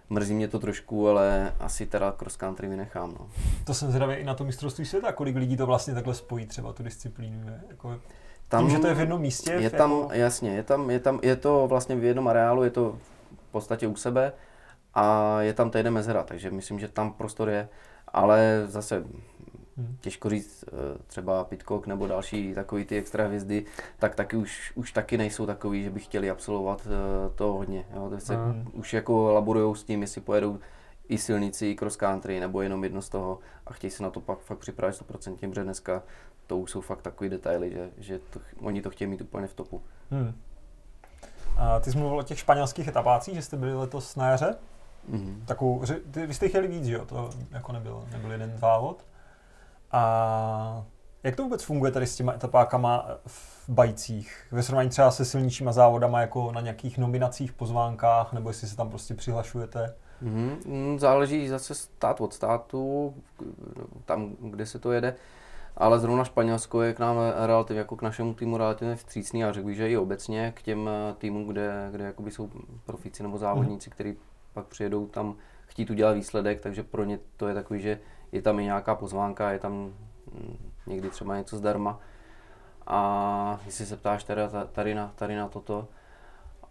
Mrzí 0.09 0.33
mě 0.33 0.47
to 0.47 0.59
trošku, 0.59 1.09
ale 1.09 1.53
asi 1.59 1.85
teda 1.85 2.11
cross 2.11 2.35
country 2.35 2.67
vynechám. 2.67 3.15
No. 3.19 3.27
To 3.65 3.73
jsem 3.73 3.89
zvědavý 3.89 4.15
i 4.15 4.23
na 4.23 4.33
to 4.33 4.43
mistrovství 4.43 4.85
světa, 4.85 5.11
kolik 5.11 5.35
lidí 5.35 5.57
to 5.57 5.65
vlastně 5.65 5.93
takhle 5.93 6.13
spojí 6.13 6.45
třeba 6.45 6.73
tu 6.73 6.83
disciplínu. 6.83 7.47
Je? 7.47 7.61
Jako, 7.69 7.99
tam, 8.47 8.63
tím, 8.63 8.69
že 8.69 8.79
to 8.79 8.87
je 8.87 8.93
v 8.93 8.99
jednom 8.99 9.21
místě? 9.21 9.51
Je 9.51 9.69
tam, 9.69 9.91
jako... 9.91 10.13
jasně, 10.13 10.49
je, 10.49 10.63
tam, 10.63 10.89
je, 10.89 10.99
tam, 10.99 11.19
je 11.23 11.35
to 11.35 11.67
vlastně 11.67 11.95
v 11.95 12.03
jednom 12.03 12.27
areálu, 12.27 12.63
je 12.63 12.69
to 12.69 12.99
v 13.47 13.51
podstatě 13.51 13.87
u 13.87 13.95
sebe 13.95 14.33
a 14.93 15.41
je 15.41 15.53
tam 15.53 15.71
týden 15.71 15.93
mezera, 15.93 16.23
takže 16.23 16.51
myslím, 16.51 16.79
že 16.79 16.87
tam 16.87 17.13
prostor 17.13 17.49
je, 17.49 17.69
ale 18.07 18.63
zase 18.67 19.03
Hmm. 19.77 19.97
Těžko 20.01 20.29
říct, 20.29 20.65
eh, 20.67 20.97
třeba 21.07 21.43
Pitcock 21.43 21.87
nebo 21.87 22.07
další 22.07 22.53
takový 22.53 22.85
ty 22.85 22.97
extra 22.97 23.25
hvězdy, 23.25 23.65
tak 23.99 24.15
taky 24.15 24.37
už, 24.37 24.71
už 24.75 24.91
taky 24.91 25.17
nejsou 25.17 25.45
takový, 25.45 25.83
že 25.83 25.89
by 25.89 25.99
chtěli 25.99 26.29
absolvovat 26.29 26.87
eh, 26.87 27.29
to 27.35 27.53
hodně. 27.53 27.85
Jo. 27.95 28.09
To 28.09 28.19
se 28.19 28.35
hmm. 28.35 28.71
už 28.73 28.93
jako 28.93 29.33
laborují 29.33 29.75
s 29.75 29.83
tím, 29.83 30.01
jestli 30.01 30.21
pojedou 30.21 30.59
i 31.09 31.17
silnici, 31.17 31.67
i 31.67 31.75
cross 31.75 31.95
country, 31.95 32.39
nebo 32.39 32.61
jenom 32.61 32.83
jedno 32.83 33.01
z 33.01 33.09
toho 33.09 33.39
a 33.65 33.73
chtějí 33.73 33.91
se 33.91 34.03
na 34.03 34.09
to 34.09 34.21
pak 34.21 34.39
fakt 34.39 34.59
připravit 34.59 34.93
100%, 34.93 35.49
protože 35.49 35.63
dneska 35.63 36.03
to 36.47 36.57
už 36.57 36.71
jsou 36.71 36.81
fakt 36.81 37.01
takový 37.01 37.29
detaily, 37.29 37.71
že, 37.71 37.89
že 37.97 38.19
to, 38.19 38.39
oni 38.59 38.81
to 38.81 38.89
chtějí 38.89 39.09
mít 39.09 39.21
úplně 39.21 39.47
v 39.47 39.53
topu. 39.53 39.81
Hmm. 40.11 40.33
A 41.57 41.79
ty 41.79 41.91
jsi 41.91 41.97
mluvil 41.97 42.19
o 42.19 42.23
těch 42.23 42.39
španělských 42.39 42.87
etapácích, 42.87 43.35
že 43.35 43.41
jste 43.41 43.57
byli 43.57 43.75
letos 43.75 44.15
na 44.15 44.29
jaře? 44.29 44.55
Mm-hmm. 45.11 45.45
Takovou, 45.45 45.83
ty, 46.11 46.27
vy 46.27 46.33
jste 46.33 46.49
chtěli 46.49 46.67
víc, 46.67 46.85
že 46.85 46.93
jo? 46.93 47.05
To 47.05 47.29
jako 47.51 47.71
nebylo, 47.71 48.05
nebyl 48.11 48.31
jeden 48.31 48.57
závod. 48.57 49.05
A 49.93 50.85
jak 51.23 51.35
to 51.35 51.43
vůbec 51.43 51.63
funguje 51.63 51.91
tady 51.91 52.07
s 52.07 52.15
těma 52.15 52.33
etapákama 52.33 53.07
v 53.27 53.69
bajcích? 53.69 54.47
Ve 54.51 54.63
srovnání 54.63 54.89
třeba 54.89 55.11
se 55.11 55.25
silnějšíma 55.25 55.71
závodama 55.71 56.21
jako 56.21 56.51
na 56.51 56.61
nějakých 56.61 56.97
nominacích, 56.97 57.53
pozvánkách, 57.53 58.33
nebo 58.33 58.49
jestli 58.49 58.67
se 58.67 58.77
tam 58.77 58.89
prostě 58.89 59.13
přihlašujete? 59.13 59.95
Mm-hmm. 60.23 60.97
Záleží 60.97 61.47
zase 61.47 61.75
stát 61.75 62.21
od 62.21 62.33
státu, 62.33 63.13
tam, 64.05 64.35
kde 64.39 64.65
se 64.65 64.79
to 64.79 64.91
jede. 64.91 65.15
Ale 65.77 65.99
zrovna 65.99 66.23
Španělsko 66.23 66.81
je 66.81 66.93
k 66.93 66.99
nám 66.99 67.17
relativně, 67.45 67.79
jako 67.79 67.95
k 67.95 68.01
našemu 68.01 68.33
týmu 68.33 68.57
relativně 68.57 68.95
vstřícný 68.95 69.43
a 69.43 69.51
řekl 69.51 69.67
bych, 69.67 69.77
že 69.77 69.89
i 69.89 69.97
obecně 69.97 70.53
k 70.55 70.61
těm 70.61 70.89
týmům, 71.17 71.47
kde, 71.47 71.89
kde 71.91 72.03
jakoby 72.03 72.31
jsou 72.31 72.49
profíci 72.85 73.23
nebo 73.23 73.37
závodníci, 73.37 73.89
mm. 73.89 73.93
kteří 73.93 74.15
pak 74.53 74.65
přijedou 74.65 75.07
tam 75.07 75.35
chtít 75.65 75.89
udělat 75.89 76.13
výsledek, 76.13 76.59
takže 76.59 76.83
pro 76.83 77.03
ně 77.03 77.19
to 77.37 77.47
je 77.47 77.53
takový, 77.53 77.81
že 77.81 77.99
je 78.33 78.41
tam 78.41 78.59
i 78.59 78.63
nějaká 78.63 78.95
pozvánka, 78.95 79.51
je 79.51 79.59
tam 79.59 79.73
mm, 79.73 80.71
někdy 80.87 81.09
třeba 81.09 81.37
něco 81.37 81.57
zdarma. 81.57 81.99
A 82.87 83.59
jestli 83.65 83.85
se 83.85 83.97
ptáš 83.97 84.23
teda 84.23 84.49
tady 84.71 84.95
na, 84.95 85.11
tady 85.15 85.35
na 85.35 85.47
toto, 85.47 85.87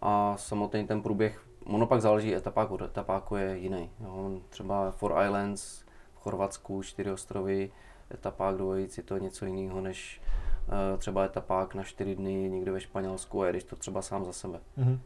a 0.01 0.37
samotný 0.37 0.87
ten 0.87 1.01
průběh, 1.01 1.45
ono 1.65 1.87
pak 1.87 2.01
záleží 2.01 2.35
etapák 2.35 2.71
od 2.71 2.81
etapáku 2.81 3.35
je 3.35 3.57
jiný. 3.57 3.89
Jo. 3.99 4.31
Třeba 4.49 4.91
Four 4.91 5.15
Islands 5.25 5.83
v 6.13 6.19
Chorvatsku, 6.19 6.83
čtyři 6.83 7.11
ostrovy, 7.11 7.71
etapák 8.13 8.55
dvojic 8.55 8.97
je 8.97 9.03
to 9.03 9.17
něco 9.17 9.45
jiného 9.45 9.81
než 9.81 10.21
uh, 10.67 10.97
třeba 10.97 11.23
etapák 11.23 11.75
na 11.75 11.83
čtyři 11.83 12.15
dny 12.15 12.49
někde 12.49 12.71
ve 12.71 12.79
Španělsku 12.79 13.41
a 13.41 13.47
jedeš 13.47 13.63
to 13.63 13.75
třeba 13.75 14.01
sám 14.01 14.25
za 14.25 14.33
sebe. 14.33 14.59
Mm-hmm. 14.77 14.99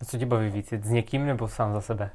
A 0.00 0.04
co 0.04 0.18
tě 0.18 0.26
baví 0.26 0.50
víc, 0.50 0.72
s 0.72 0.90
někým 0.90 1.26
nebo 1.26 1.48
sám 1.48 1.72
za 1.72 1.80
sebe? 1.80 2.10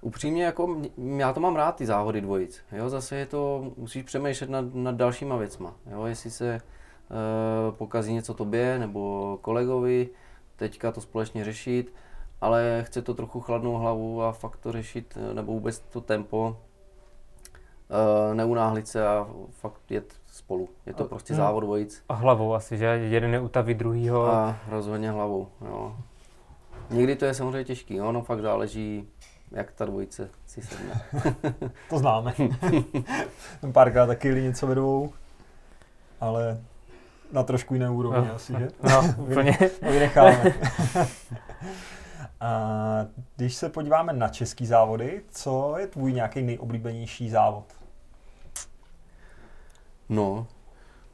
Upřímně 0.00 0.44
jako, 0.44 0.76
já 1.16 1.32
to 1.32 1.40
mám 1.40 1.56
rád, 1.56 1.76
ty 1.76 1.86
závody 1.86 2.20
dvojic. 2.20 2.60
Jo, 2.72 2.88
zase 2.88 3.16
je 3.16 3.26
to, 3.26 3.72
musíš 3.76 4.02
přemýšlet 4.02 4.50
nad, 4.50 4.74
nad 4.74 4.94
dalšíma 4.94 5.36
věcma. 5.36 5.74
Jo, 5.90 6.04
jestli 6.04 6.30
se 6.30 6.60
uh, 6.60 7.74
pokazí 7.74 8.12
něco 8.12 8.34
tobě 8.34 8.78
nebo 8.78 9.38
kolegovi, 9.42 10.08
teďka 10.56 10.92
to 10.92 11.00
společně 11.00 11.44
řešit 11.44 11.92
ale 12.40 12.82
chce 12.86 13.02
to 13.02 13.14
trochu 13.14 13.40
chladnou 13.40 13.74
hlavu 13.74 14.22
a 14.22 14.32
fakt 14.32 14.56
to 14.56 14.72
řešit, 14.72 15.18
eh, 15.30 15.34
nebo 15.34 15.52
vůbec 15.52 15.78
to 15.78 16.00
tempo, 16.00 16.56
uh, 17.90 18.34
neunáhlit 18.34 18.88
se 18.88 19.08
a 19.08 19.26
fakt 19.50 19.90
jet 19.90 20.14
spolu. 20.26 20.68
Je 20.86 20.94
to 20.94 21.04
prostě 21.04 21.34
Hmm. 21.34 21.42
závod 21.42 21.64
dvojic. 21.64 22.02
A 22.08 22.14
hlavou 22.14 22.54
asi, 22.54 22.78
že? 22.78 22.84
Jeden 22.86 23.30
neutaví 23.30 23.74
druhýho. 23.74 24.26
A 24.26 24.56
rozhodně 24.68 25.10
hlavou, 25.10 25.48
jo. 25.66 25.96
Někdy 26.90 27.16
to 27.16 27.24
je 27.24 27.34
samozřejmě 27.34 27.64
těžký, 27.64 28.00
ono 28.00 28.22
fakt 28.22 28.40
záleží, 28.40 29.08
jak 29.52 29.72
ta 29.72 29.84
dvojice 29.84 30.30
si 30.46 30.62
sedne. 30.62 31.00
To 31.90 31.98
známe. 31.98 32.34
Párkrát 33.72 34.06
taky 34.06 34.28
jeli 34.28 34.42
něco 34.42 34.66
ve 34.66 34.74
dvou, 34.74 35.12
ale 36.20 36.60
na 37.32 37.42
trošku 37.42 37.74
jiné 37.74 37.90
úrovni 37.90 38.28
No. 38.28 38.34
asi, 38.34 38.52
že? 38.58 38.68
No, 38.82 39.14
úplně. 39.18 39.58
Vynecháme. 39.82 40.54
A 42.40 42.50
když 43.36 43.54
se 43.54 43.68
podíváme 43.68 44.12
na 44.12 44.28
český 44.28 44.66
závody, 44.66 45.22
co 45.30 45.74
je 45.78 45.86
tvůj 45.86 46.12
nějaký 46.12 46.42
nejoblíbenější 46.42 47.30
závod? 47.30 47.64
No, 50.08 50.46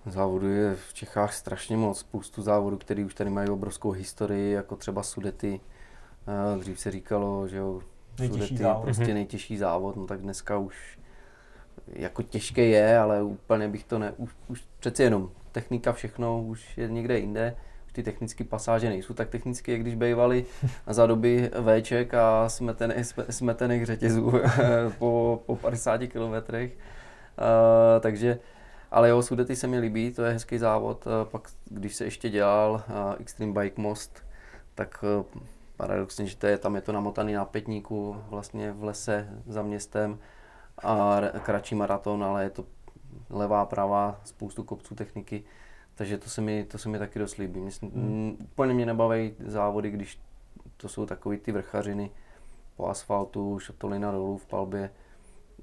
závodů 0.07 0.49
je 0.49 0.74
v 0.76 0.95
Čechách 0.95 1.34
strašně 1.34 1.76
moc. 1.76 1.99
Spoustu 1.99 2.43
závodů, 2.43 2.76
které 2.78 3.05
už 3.05 3.14
tady 3.14 3.30
mají 3.30 3.49
obrovskou 3.49 3.91
historii, 3.91 4.53
jako 4.53 4.76
třeba 4.76 5.03
Sudety. 5.03 5.61
Eh, 6.55 6.59
Dřív 6.59 6.80
se 6.80 6.91
říkalo, 6.91 7.49
že 7.49 7.57
jo, 7.57 7.80
Nejtěžší 8.18 8.56
závod. 8.56 8.80
je 8.80 8.84
prostě 8.84 9.04
Mhm. 9.04 9.14
nejtěžší 9.14 9.58
závod, 9.58 9.96
no 9.96 10.06
tak 10.06 10.20
dneska 10.20 10.58
už 10.58 10.98
jako 11.92 12.22
těžké 12.22 12.64
je, 12.64 12.98
ale 12.98 13.22
úplně 13.22 13.68
bych 13.68 13.84
to 13.84 13.98
ne, 13.98 14.12
už, 14.16 14.30
už 14.48 14.64
přeci 14.78 15.02
jenom 15.02 15.30
technika 15.52 15.92
všechno 15.92 16.42
už 16.42 16.78
je 16.78 16.88
někde 16.88 17.18
jinde, 17.18 17.56
už 17.86 17.92
ty 17.92 18.02
technické 18.02 18.44
pasáže 18.44 18.88
nejsou 18.88 19.14
tak 19.14 19.28
technické, 19.28 19.72
jak 19.72 19.80
když 19.80 19.94
bývaly 19.94 20.44
za 20.86 21.06
doby 21.06 21.50
Vček 21.80 22.14
a 22.14 22.48
smetených, 22.48 23.06
smetených 23.30 23.86
řetězů 23.86 24.32
po, 24.98 25.42
po 25.46 25.56
50 25.56 25.98
kilometrech. 26.06 26.72
Uh, 26.72 28.00
takže, 28.00 28.38
ale 28.90 29.08
jo, 29.08 29.22
Sudety 29.22 29.56
se 29.56 29.66
mi 29.66 29.78
líbí, 29.78 30.10
to 30.12 30.22
je 30.24 30.32
hezký 30.32 30.58
závod. 30.58 31.04
Pak, 31.24 31.48
když 31.64 31.94
se 31.94 32.04
ještě 32.04 32.30
dělal 32.30 32.82
Extreme 33.20 33.52
Bike 33.62 33.80
Most, 33.82 34.22
tak 34.74 35.04
paradoxně, 35.77 36.27
že 36.27 36.37
to 36.37 36.47
je, 36.47 36.59
tam 36.59 36.74
je 36.74 36.81
to 36.81 36.93
namotaný 36.93 37.33
na 37.33 37.45
pětníku, 37.45 38.16
vlastně 38.29 38.72
v 38.72 38.85
lese 38.85 39.29
za 39.47 39.62
městem 39.62 40.18
a 40.83 41.20
kratší 41.43 41.74
maraton, 41.74 42.24
ale 42.24 42.43
je 42.43 42.51
to 42.51 42.64
levá, 43.31 43.66
pravá, 43.66 44.20
spoustu 44.24 44.64
kopců 44.64 44.95
techniky, 44.95 45.45
takže 45.95 46.18
to 46.18 46.31
se 46.31 46.41
mi, 46.41 46.64
to 46.64 46.79
se 46.79 46.89
mi 46.89 46.99
taky 46.99 47.18
dost 47.18 47.37
líbí. 47.37 47.61
Myslím, 47.61 47.91
Hmm. 47.91 48.37
Úplně 48.41 48.74
mě 48.74 48.87
nebaví 48.87 49.35
závody, 49.39 49.91
když 49.91 50.20
to 50.77 50.89
jsou 50.89 51.07
takový 51.07 51.39
ty 51.39 51.53
vrchařiny 51.53 52.11
po 52.77 52.89
asfaltu, 52.89 53.59
šotolina 53.59 54.12
dolů 54.12 54.37
v 54.37 54.47
palbě, 54.47 54.91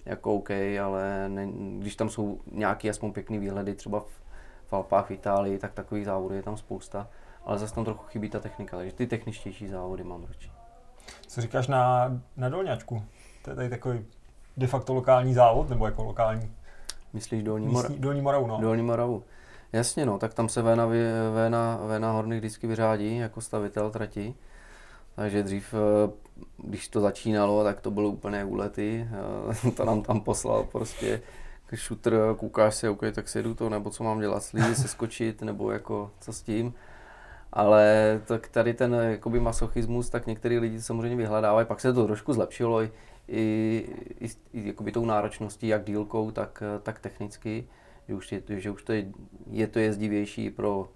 jako 0.06 0.34
OK, 0.34 0.50
ale 0.84 1.30
ne, 1.30 1.48
když 1.80 1.96
tam 1.96 2.10
jsou 2.10 2.42
nějaký 2.52 2.90
aspoň 2.90 3.12
pěkný 3.12 3.40
výhledy, 3.40 3.76
třeba 3.76 4.00
v, 4.00 4.22
v 4.66 4.74
Alpách 4.74 5.08
v 5.08 5.12
Itálii, 5.12 5.58
tak 5.58 5.74
takových 5.74 6.06
závodů 6.06 6.36
je 6.36 6.44
tam 6.44 6.58
spousta, 6.58 7.10
ale 7.46 7.60
zase 7.60 7.76
tam 7.76 7.86
trochu 7.86 8.06
chybí 8.06 8.30
ta 8.30 8.40
technika, 8.40 8.78
takže 8.78 8.96
ty 8.96 9.08
techničtější 9.08 9.68
závody 9.68 10.04
mám 10.04 10.24
radši. 10.24 10.52
Co 11.28 11.42
říkáš 11.42 11.68
na, 11.68 12.12
na 12.38 12.50
Dolňačku? 12.50 13.04
To 13.44 13.50
je 13.50 13.56
tady 13.56 13.70
takový 13.70 14.06
de 14.58 14.68
facto 14.68 14.94
lokální 14.94 15.34
závod, 15.34 15.70
nebo 15.70 15.86
jako 15.86 16.04
lokální 16.04 16.52
Myslíš 17.14 17.44
Dolní, 17.44 17.68
Mora- 17.68 17.74
místní, 17.74 18.00
Dolní 18.00 18.22
Moravu, 18.22 18.48
no. 18.48 18.62
Dolní 18.62 18.84
Moravu? 18.84 19.24
Jasně 19.74 20.06
no, 20.06 20.20
tak 20.20 20.34
tam 20.34 20.50
se 20.50 20.62
Véna, 20.62 20.86
Véna, 21.34 21.80
Véna 21.88 22.12
Horny 22.12 22.38
vždycky 22.38 22.68
vyřádí 22.68 23.18
jako 23.18 23.42
stavitel 23.42 23.92
trati. 23.92 24.36
Takže 25.16 25.44
dřív, 25.44 25.74
eh, 25.74 26.12
když 26.58 26.88
to 26.88 27.02
začínalo, 27.02 27.64
tak 27.64 27.82
to 27.82 27.92
bylo 27.92 28.10
úplně 28.10 28.44
úlety. 28.46 29.08
Eh, 29.68 29.72
To 29.78 29.86
nám 29.86 30.02
tam 30.02 30.22
poslal 30.22 30.64
prostě 30.64 31.22
šutr, 31.76 32.36
koukáš 32.38 32.76
se, 32.76 32.90
OK, 32.90 33.02
tak 33.14 33.30
si 33.30 33.38
jedu 33.38 33.54
to, 33.56 33.70
nebo 33.70 33.90
co 33.90 34.04
mám 34.04 34.20
dělat, 34.20 34.44
slízy 34.44 34.76
se 34.76 34.88
skočit, 34.88 35.42
nebo 35.42 35.72
jako 35.72 36.12
co 36.20 36.34
s 36.34 36.42
tím. 36.42 36.74
Ale 37.56 38.22
tak 38.26 38.48
tady 38.48 38.74
ten 38.74 38.94
jakoby 38.94 39.40
masochismus, 39.40 40.10
tak 40.10 40.28
některý 40.28 40.60
lidi 40.60 40.82
samozřejmě 40.82 41.18
vyhledávají, 41.18 41.68
pak 41.68 41.80
se 41.80 41.94
to 41.94 42.06
trošku 42.06 42.34
zlepšilo 42.34 42.82
i, 42.82 42.92
i, 43.28 43.86
i, 44.20 44.28
i 44.54 44.68
jakoby 44.68 44.92
tou 44.92 45.06
náročností, 45.06 45.68
jak 45.68 45.86
dílkou, 45.86 46.32
tak, 46.32 46.64
tak 46.84 47.00
technicky, 47.00 47.68
že 48.08 48.16
už, 48.16 48.32
je, 48.32 48.42
že 48.50 48.72
už 48.72 48.84
to 48.84 48.94
je, 48.94 49.06
je 49.50 49.68
to 49.68 49.80
jezdivější 49.80 50.50
pro 50.50 50.90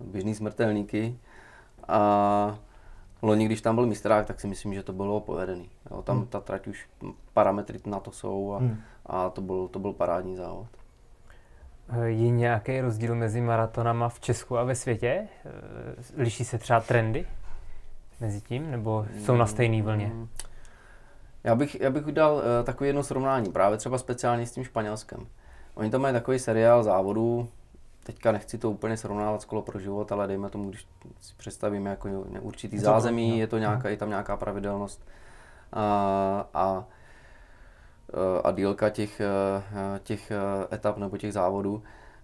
běžný 0.00 0.34
smrtelníky. 0.34 1.18
A 1.88 2.58
loni, 3.22 3.46
když 3.46 3.60
tam 3.60 3.74
byl 3.74 3.86
mistrák, 3.86 4.26
tak 4.26 4.40
si 4.40 4.46
myslím, 4.46 4.74
že 4.74 4.82
to 4.82 4.92
bylo 4.92 5.20
povedený. 5.20 5.70
Jo, 5.90 6.02
tam 6.02 6.16
Hmm. 6.16 6.26
ta 6.26 6.40
trať 6.40 6.66
už 6.66 6.88
parametry 7.32 7.78
na 7.86 8.00
to 8.00 8.10
jsou 8.10 8.52
a, 8.52 8.58
Hmm. 8.58 8.76
a 9.06 9.30
to, 9.30 9.40
byl, 9.40 9.68
to 9.68 9.78
byl 9.78 9.92
parádní 9.92 10.36
závod. 10.36 10.66
Je 12.04 12.30
nějaký 12.30 12.80
rozdíl 12.80 13.14
mezi 13.14 13.40
maratonama 13.40 14.08
v 14.08 14.20
Česku 14.20 14.58
a 14.58 14.64
ve 14.64 14.74
světě? 14.74 15.28
Eh, 15.44 16.22
Liší 16.22 16.44
se 16.44 16.58
třeba 16.58 16.80
trendy 16.80 17.26
mezi 18.20 18.40
tím, 18.40 18.70
nebo 18.70 19.06
jsou 19.24 19.36
na 19.36 19.46
stejné 19.46 19.82
vlně? 19.82 20.06
Mm. 20.06 20.28
Já 21.44 21.54
bych, 21.54 21.80
já 21.80 21.90
bych 21.90 22.04
dal 22.04 22.34
uh, 22.34 22.42
takové 22.64 22.88
jedno 22.88 23.02
srovnání, 23.02 23.52
právě 23.52 23.78
třeba 23.78 23.98
speciálně 23.98 24.46
s 24.46 24.52
tím 24.52 24.64
Španělskem. 24.64 25.26
Oni 25.74 25.90
tam 25.90 26.00
mají 26.00 26.14
takový 26.14 26.38
seriál 26.38 26.82
závodů, 26.82 27.48
teďka 28.04 28.32
nechci 28.32 28.58
to 28.58 28.70
úplně 28.70 28.96
srovnávat 28.96 29.42
s 29.42 29.44
kolo 29.44 29.62
pro 29.62 29.78
život, 29.78 30.12
ale 30.12 30.26
dejme 30.26 30.50
tomu, 30.50 30.68
když 30.68 30.86
si 31.20 31.34
představíme 31.36 31.90
jako 31.90 32.08
určitý 32.40 32.76
Je 32.76 32.82
zázemí, 32.82 33.30
no. 33.30 33.36
je 33.36 33.46
to 33.46 33.58
nějaká, 33.58 33.88
je 33.88 33.96
tam 33.96 34.08
nějaká 34.08 34.36
pravidelnost 34.36 35.06
a, 35.72 36.48
a, 36.54 36.84
eh, 36.88 36.94
a 38.44 38.52
dílka 38.52 38.90
těch, 38.90 39.20
eh, 39.20 40.00
těch 40.02 40.30
eh, 40.30 40.74
etap 40.74 40.98
nebo 40.98 41.16
těch 41.16 41.32
závodů, 41.32 41.82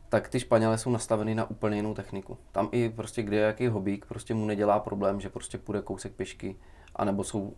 tak 0.09 0.29
ty 0.29 0.41
Španělé 0.41 0.79
jsou 0.79 0.91
nastavený 0.91 1.35
na 1.35 1.51
úplně 1.51 1.77
jinou 1.77 1.95
techniku. 1.95 2.39
Tam 2.53 2.69
i 2.73 2.89
prostě 2.89 3.23
kde 3.23 3.37
jaký 3.37 3.67
hobík 3.67 4.07
prostě 4.07 4.35
mu 4.35 4.47
nedělá 4.47 4.81
problém, 4.81 5.21
že 5.21 5.29
prostě 5.29 5.59
půjde 5.59 5.83
kousek 5.83 6.13
pěšky, 6.13 6.57
anebo 6.97 7.25
jsou 7.25 7.53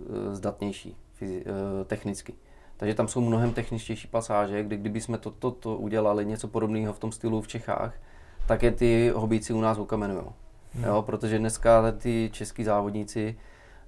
eh, 0.00 0.34
zdatnější 0.34 0.96
fyzi- 1.20 1.44
technicky. 1.86 2.34
Takže 2.76 2.94
tam 2.94 3.08
jsou 3.08 3.20
mnohem 3.20 3.52
techničtější 3.52 4.08
pasáže, 4.08 4.62
kdy 4.62 4.76
kdyby 4.76 5.00
jsme 5.00 5.18
to, 5.18 5.30
to, 5.30 5.50
to 5.50 5.76
udělali 5.76 6.26
něco 6.26 6.48
podobného 6.48 6.92
v 6.92 6.98
tom 6.98 7.12
stylu 7.12 7.40
v 7.40 7.48
Čechách, 7.48 7.94
tak 8.46 8.62
je 8.62 8.72
ty 8.72 9.12
hobíci 9.14 9.52
u 9.52 9.60
nás 9.60 9.78
ukamenují. 9.78 10.24
Hmm. 10.74 10.84
Jo, 10.84 11.02
protože 11.02 11.38
dneska 11.38 11.92
ty 11.92 12.30
český 12.32 12.64
závodníci, 12.64 13.38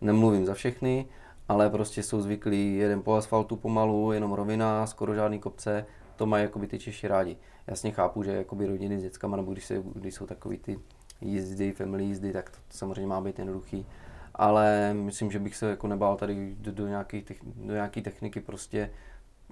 nemluvím 0.00 0.46
za 0.46 0.54
všechny, 0.54 1.06
ale 1.50 1.70
prostě 1.70 2.02
jsou 2.02 2.20
zvyklí 2.20 2.76
jeden 2.76 3.02
po 3.02 3.14
asfaltu 3.14 3.56
pomalu, 3.56 4.12
jenom 4.12 4.32
rovina, 4.32 4.86
skoro 4.86 5.14
žádný 5.14 5.38
kopce, 5.38 5.86
to 6.16 6.26
mají 6.26 6.42
jakoby 6.42 6.66
ty 6.66 6.78
Češi 6.78 7.08
rádi. 7.08 7.36
Jasně 7.66 7.90
chápu, 7.90 8.22
že 8.22 8.32
jakoby 8.32 8.66
rodiny 8.66 8.98
s 8.98 9.02
dětskama, 9.02 9.36
nebo 9.36 9.52
když, 9.52 9.64
se, 9.64 9.82
když 9.94 10.14
jsou 10.14 10.26
takový 10.26 10.58
ty 10.58 10.80
jízdy, 11.20 11.72
family 11.72 12.04
jízdy, 12.04 12.32
tak 12.32 12.50
to 12.50 12.58
samozřejmě 12.68 13.06
má 13.06 13.20
být 13.20 13.38
jednoduchý. 13.38 13.86
Ale 14.34 14.94
myslím, 14.94 15.30
že 15.30 15.38
bych 15.38 15.56
se 15.56 15.70
jako 15.70 15.86
nebál 15.86 16.16
tady 16.16 16.56
do, 16.58 16.72
do, 16.72 16.88
nějaký, 16.88 17.24
do 17.42 17.72
nějaký 17.74 18.02
techniky, 18.02 18.40
prostě 18.40 18.90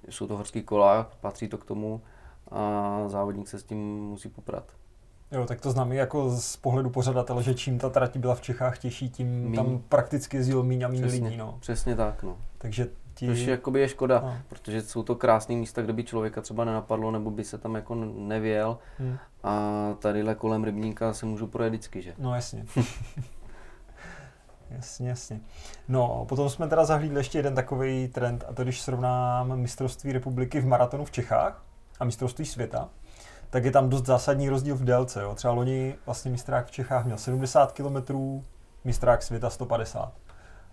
jsou 0.08 0.26
to 0.26 0.36
horský 0.36 0.62
kola, 0.62 1.10
patří 1.20 1.48
to 1.48 1.58
k 1.58 1.64
tomu 1.64 2.02
a 2.50 3.02
závodník 3.06 3.48
se 3.48 3.58
s 3.58 3.64
tím 3.64 3.96
musí 3.96 4.28
poprat. 4.28 4.72
Jo, 5.32 5.44
tak 5.46 5.60
to 5.60 5.70
znamená 5.70 6.00
jako 6.00 6.30
z 6.36 6.56
pohledu 6.56 6.90
pořadatele, 6.90 7.42
že 7.42 7.54
čím 7.54 7.78
ta 7.78 7.90
trať 7.90 8.16
byla 8.16 8.34
v 8.34 8.40
Čechách 8.40 8.78
těžší, 8.78 9.10
tím 9.10 9.44
Míň. 9.44 9.54
tam 9.54 9.82
prakticky 9.88 10.36
jezdilo 10.36 10.62
míň 10.62 10.82
a 10.82 10.88
míň 10.88 11.02
Přesně, 11.02 11.24
lidí, 11.28 11.36
no. 11.36 11.56
přesně 11.60 11.96
tak, 11.96 12.22
no. 12.22 12.36
Takže 12.58 12.88
ti... 13.14 13.26
Což 13.26 13.38
jakoby 13.38 13.80
je 13.80 13.88
škoda, 13.88 14.20
No. 14.24 14.36
protože 14.48 14.82
jsou 14.82 15.02
to 15.02 15.14
krásné 15.14 15.54
místa, 15.54 15.82
kde 15.82 15.92
by 15.92 16.04
člověka 16.04 16.40
třeba 16.40 16.64
nenapadlo, 16.64 17.10
nebo 17.10 17.30
by 17.30 17.44
se 17.44 17.58
tam 17.58 17.74
jako 17.74 17.94
nevěl. 18.16 18.78
Hm. 18.98 19.16
A 19.42 19.60
tadyhle 19.98 20.34
kolem 20.34 20.64
rybníka 20.64 21.12
se 21.12 21.26
můžu 21.26 21.46
projet 21.46 21.70
vždycky, 21.70 22.02
že? 22.02 22.14
No 22.18 22.34
jasně. 22.34 22.64
jasně, 24.70 25.08
jasně. 25.08 25.40
No, 25.88 26.24
potom 26.28 26.50
jsme 26.50 26.68
teda 26.68 26.84
zahlídli 26.84 27.20
ještě 27.20 27.38
jeden 27.38 27.54
takový 27.54 28.08
trend, 28.08 28.44
a 28.48 28.52
to 28.54 28.62
když 28.62 28.80
srovnám 28.80 29.56
mistrovství 29.56 30.12
republiky 30.12 30.60
v 30.60 30.66
maratonu 30.66 31.04
v 31.04 31.10
Čechách 31.10 31.62
a 32.00 32.04
mistrovství 32.04 32.44
světa, 32.46 32.88
tak 33.50 33.64
je 33.64 33.70
tam 33.70 33.88
dost 33.88 34.06
zásadní 34.06 34.48
rozdíl 34.48 34.76
v 34.76 34.84
délce. 34.84 35.22
Jo. 35.22 35.34
Třeba 35.34 35.54
loni 35.54 35.94
vlastně 36.06 36.30
mistrák 36.30 36.66
v 36.66 36.70
Čechách 36.70 37.04
měl 37.04 37.18
70 37.18 37.72
km, 37.72 37.96
mistrák 38.84 39.22
světa 39.22 39.50
150. 39.50 40.12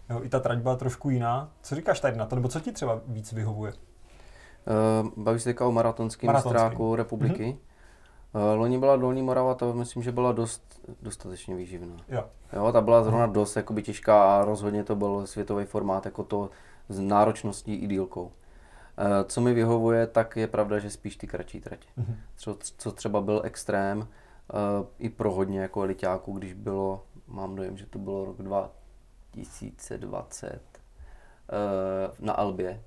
Jo, 0.09 0.23
I 0.23 0.29
ta 0.29 0.39
trať 0.39 0.57
byla 0.57 0.75
trošku 0.75 1.09
jiná. 1.09 1.49
Co 1.61 1.75
říkáš 1.75 1.99
tady 1.99 2.17
na 2.17 2.25
to, 2.25 2.35
nebo 2.35 2.47
co 2.47 2.59
ti 2.59 2.71
třeba 2.71 3.01
víc 3.07 3.31
vyhovuje? 3.31 3.73
Uh, 3.73 5.23
bavíš 5.23 5.43
se 5.43 5.49
teďka 5.49 5.67
o 5.67 5.71
maratonském 5.71 6.33
mistráku 6.33 6.95
republiky. 6.95 7.43
Mm-hmm. 7.43 8.51
Uh, 8.51 8.59
loni 8.59 8.77
byla 8.77 8.95
Dolní 8.95 9.21
Morava, 9.21 9.55
to 9.55 9.73
myslím, 9.73 10.03
že 10.03 10.11
byla 10.11 10.31
dost, 10.31 10.79
dostatečně 11.01 11.55
výživná. 11.55 11.95
Jo. 12.09 12.25
Jo, 12.53 12.71
ta 12.71 12.81
byla 12.81 13.03
zrovna 13.03 13.27
dost 13.27 13.55
jakoby 13.55 13.83
těžká 13.83 14.35
a 14.35 14.45
rozhodně 14.45 14.83
to 14.83 14.95
byl 14.95 15.27
světový 15.27 15.65
formát, 15.65 16.05
jako 16.05 16.23
to 16.23 16.49
s 16.89 16.99
náročností 16.99 17.75
i 17.75 17.87
dílkou. 17.87 18.31
Eh, 18.97 19.23
Co 19.23 19.41
mi 19.41 19.53
vyhovuje, 19.53 20.07
tak 20.07 20.37
je 20.37 20.47
pravda, 20.47 20.79
že 20.79 20.89
spíš 20.89 21.15
ty 21.15 21.27
kratší 21.27 21.61
tratě. 21.61 21.87
Mhm. 21.97 22.17
Co, 22.35 22.57
co 22.77 22.91
třeba 22.91 23.21
byl 23.21 23.41
extrém, 23.43 24.07
eh, 24.07 24.55
i 24.99 25.09
pro 25.09 25.31
hodně 25.31 25.59
jako 25.59 25.83
elitáků, 25.83 26.33
když 26.33 26.53
bylo, 26.53 27.05
mám 27.27 27.55
dojem, 27.55 27.77
že 27.77 27.85
to 27.85 27.99
bylo 27.99 28.25
rok 28.25 28.41
dva, 28.41 28.71
2020 29.35 30.61
uh, 31.51 32.25
na 32.25 32.33
Albě, 32.33 32.83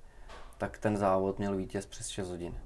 tak 0.58 0.78
ten 0.78 0.96
závod 0.96 1.38
měl 1.38 1.56
vítěz 1.56 1.86
přes 1.86 2.08
6 2.08 2.30
hodin. 2.30 2.52
Uh, 2.52 2.58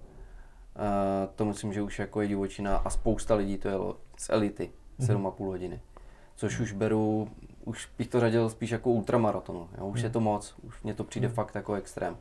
to 1.35 1.45
myslím, 1.45 1.73
že 1.73 1.83
už 1.83 1.99
jako 1.99 2.21
je 2.21 2.29
divočina 2.29 2.77
a 2.77 2.91
spousta 2.91 3.35
lidí 3.35 3.59
to 3.59 3.69
jelo 3.69 3.97
z 4.19 4.31
elity, 4.31 4.71
7,5 5.01 5.17
mm-hmm. 5.17 5.47
hodiny. 5.47 5.81
Což 6.37 6.61
už 6.61 6.73
beru, 6.73 7.29
už 7.65 7.89
bych 7.99 8.09
to 8.09 8.21
řadil 8.21 8.51
spíš 8.51 8.71
jako 8.71 8.91
ultramaratonu. 8.91 9.69
Jo? 9.79 9.87
Už 9.87 10.01
mm. 10.01 10.05
je 10.05 10.11
to 10.11 10.21
moc, 10.21 10.55
už 10.63 10.83
mně 10.83 10.95
to 10.95 11.05
přijde 11.05 11.29
mm. 11.29 11.35
fakt 11.35 11.55
jako 11.55 11.75
extrém. 11.75 12.17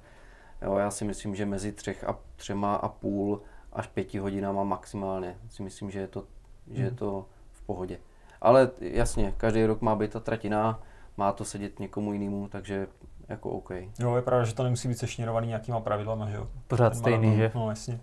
Jo, 0.61 0.77
já 0.77 0.91
si 0.91 1.05
myslím, 1.05 1.35
že 1.35 1.45
mezi 1.45 1.71
třech 1.71 2.03
a 2.03 2.19
třema 2.35 2.75
a 2.75 2.89
půl 2.89 3.41
až 3.73 3.87
pěti 3.87 4.19
hodinama 4.19 4.63
maximálně 4.63 5.37
si 5.49 5.63
myslím, 5.63 5.91
že 5.91 5.99
je 5.99 6.07
to, 6.07 6.23
že 6.71 6.83
je 6.83 6.87
hmm. 6.87 6.97
to 6.97 7.25
v 7.51 7.61
pohodě. 7.61 7.99
Ale 8.41 8.69
jasně, 8.79 9.33
každý 9.37 9.65
rok 9.65 9.81
má 9.81 9.95
být 9.95 10.11
ta 10.11 10.19
tratina, 10.19 10.79
má 11.17 11.31
to 11.31 11.45
sedět 11.45 11.79
někomu 11.79 12.13
jinému, 12.13 12.47
takže 12.47 12.87
jako 13.29 13.49
OK. 13.49 13.71
Jo, 13.99 14.15
je 14.15 14.21
pravda, 14.21 14.45
že 14.45 14.55
to 14.55 14.63
nemusí 14.63 14.87
být 14.87 14.97
sešněrovaný 14.97 15.47
nějakýma 15.47 15.79
pravidlama, 15.79 16.29
že 16.29 16.35
jo? 16.35 16.47
Pořád 16.67 16.89
Ten 16.89 16.99
stejný, 16.99 17.27
maraton, 17.27 17.37
že? 17.37 17.51
No, 17.55 17.69
jasně. 17.69 17.99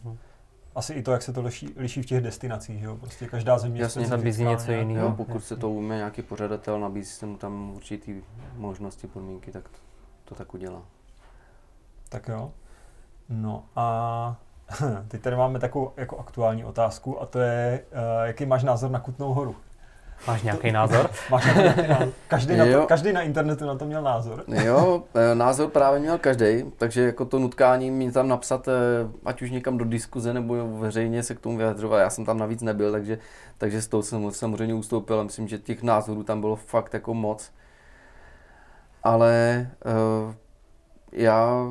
Asi 0.75 0.93
i 0.93 1.03
to, 1.03 1.13
jak 1.13 1.23
se 1.23 1.33
to 1.33 1.43
liší, 1.43 1.75
liší 1.77 2.03
v 2.03 2.07
těch 2.07 2.21
destinacích, 2.21 2.79
že 2.79 2.87
jo? 2.87 2.97
Prostě 2.97 3.27
každá 3.27 3.59
země 3.59 3.81
Jasně, 3.81 4.07
nabízí 4.07 4.45
něco 4.45 4.73
jiného. 4.73 5.15
pokud 5.17 5.35
jasně. 5.35 5.49
se 5.49 5.57
to 5.57 5.71
umí 5.71 5.89
nějaký 5.89 6.23
pořadatel, 6.23 6.81
nabízí 6.81 7.11
se 7.11 7.27
mu 7.27 7.37
tam 7.37 7.73
určitý 7.77 8.23
možnosti, 8.57 9.07
podmínky, 9.07 9.53
tak 9.53 9.69
to, 9.69 9.79
to 10.25 10.35
tak 10.35 10.55
udělá. 10.55 10.83
Tak 12.09 12.29
jo. 12.29 12.51
No 13.29 13.65
a 13.77 14.37
teď 15.09 15.23
tady 15.23 15.37
máme 15.37 15.59
takovou 15.59 15.93
jako 15.97 16.19
aktuální 16.19 16.65
otázku 16.65 17.23
a 17.23 17.27
to 17.27 17.39
je, 17.41 17.85
uh, 17.93 18.27
jaký 18.27 18.47
máš 18.47 18.65
názor 18.65 18.91
na 18.91 19.01
Kutnou 19.01 19.35
horu? 19.35 19.57
Máš 20.27 20.43
nějaký 20.43 20.73
názor? 20.73 21.11
Máš 21.31 21.55
nějaký 21.55 21.89
názor? 21.89 22.13
Každý, 22.29 22.57
na 22.57 22.67
to, 22.67 22.87
každý 22.87 23.13
na 23.13 23.23
internetu 23.23 23.67
na 23.67 23.75
to 23.75 23.85
měl 23.85 24.03
názor. 24.03 24.45
Jo, 24.49 25.03
eh, 25.15 25.35
názor 25.35 25.71
právě 25.71 26.01
měl 26.01 26.19
každý, 26.19 26.65
takže 26.77 27.03
jako 27.03 27.25
to 27.25 27.39
nutkání 27.39 27.91
mě 27.91 28.13
tam 28.13 28.29
napsat, 28.29 28.69
eh, 28.69 28.73
ať 29.25 29.43
už 29.43 29.51
někam 29.51 29.79
do 29.79 29.85
diskuze 29.85 30.35
nebo 30.35 30.79
veřejně 30.79 31.23
se 31.23 31.35
k 31.35 31.41
tomu 31.41 31.57
vyjadřovat. 31.57 31.99
Já 31.99 32.11
jsem 32.11 32.25
tam 32.25 32.39
navíc 32.39 32.63
nebyl, 32.63 32.93
takže, 32.93 33.19
takže 33.59 33.83
z 33.83 33.89
toho 33.89 34.03
jsem 34.03 34.31
samozřejmě 34.31 34.75
ustoupil 34.75 35.21
a 35.21 35.23
myslím, 35.23 35.49
že 35.49 35.59
těch 35.59 35.83
názorů 35.83 36.23
tam 36.23 36.41
bylo 36.41 36.57
fakt 36.57 36.95
jako 36.95 37.15
moc. 37.15 37.53
Ale 39.03 39.67
uh, 40.27 40.35
já 41.13 41.67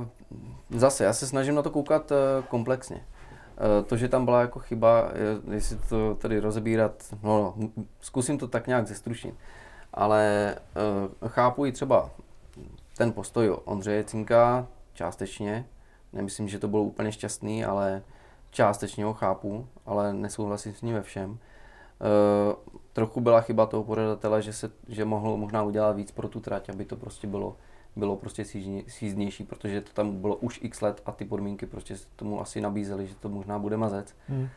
zase, 0.69 1.03
já 1.03 1.13
se 1.13 1.27
snažím 1.27 1.55
na 1.55 1.61
to 1.61 1.69
koukat 1.69 2.11
uh, 2.11 2.17
komplexně. 2.47 2.95
Uh, 2.95 3.85
to, 3.85 3.97
že 3.97 4.09
tam 4.09 4.25
byla 4.25 4.41
jako 4.41 4.59
chyba, 4.59 5.11
jestli 5.51 5.77
to 5.89 6.15
tady 6.15 6.39
rozebírat, 6.39 7.03
no, 7.23 7.53
no 7.57 7.69
zkusím 7.99 8.37
to 8.37 8.47
tak 8.47 8.67
nějak 8.67 8.87
zestručnit. 8.87 9.35
Ale 9.93 10.55
uh, 11.21 11.29
chápu 11.29 11.65
i 11.65 11.71
třeba 11.71 12.09
ten 12.97 13.11
postoj 13.11 13.57
Ondřeje 13.65 14.03
Cinka 14.03 14.67
částečně. 14.93 15.65
Nemyslím, 16.13 16.47
že 16.47 16.59
to 16.59 16.67
bylo 16.67 16.83
úplně 16.83 17.11
šťastný, 17.11 17.65
ale 17.65 18.01
částečně 18.51 19.05
ho 19.05 19.13
chápu, 19.13 19.67
ale 19.85 20.13
nesouhlasím 20.13 20.73
s 20.73 20.81
ním 20.81 20.95
ve 20.95 21.01
všem. 21.01 21.29
Uh, 21.29 21.37
trochu 22.93 23.21
byla 23.21 23.41
chyba 23.41 23.65
toho 23.65 23.83
pořadatele, 23.83 24.41
že, 24.41 24.53
se, 24.53 24.71
že 24.87 25.05
mohl 25.05 25.37
možná 25.37 25.63
udělat 25.63 25.95
víc 25.95 26.11
pro 26.11 26.27
tu 26.27 26.39
trať, 26.39 26.69
aby 26.69 26.85
to 26.85 26.95
prostě 26.95 27.27
bylo 27.27 27.55
bylo 27.97 28.15
prostě 28.15 28.45
sízdnější, 28.87 29.43
protože 29.43 29.81
to 29.81 29.93
tam 29.93 30.21
bylo 30.21 30.35
už 30.35 30.59
x 30.63 30.81
let 30.81 31.01
a 31.05 31.11
ty 31.11 31.25
podmínky 31.25 31.65
prostě 31.65 31.95
tomu 32.15 32.41
asi 32.41 32.61
nabízely, 32.61 33.07
že 33.07 33.15
to 33.15 33.29
možná 33.29 33.59
bude 33.59 33.77
mazec. 33.77 34.15
Hmm. 34.27 34.47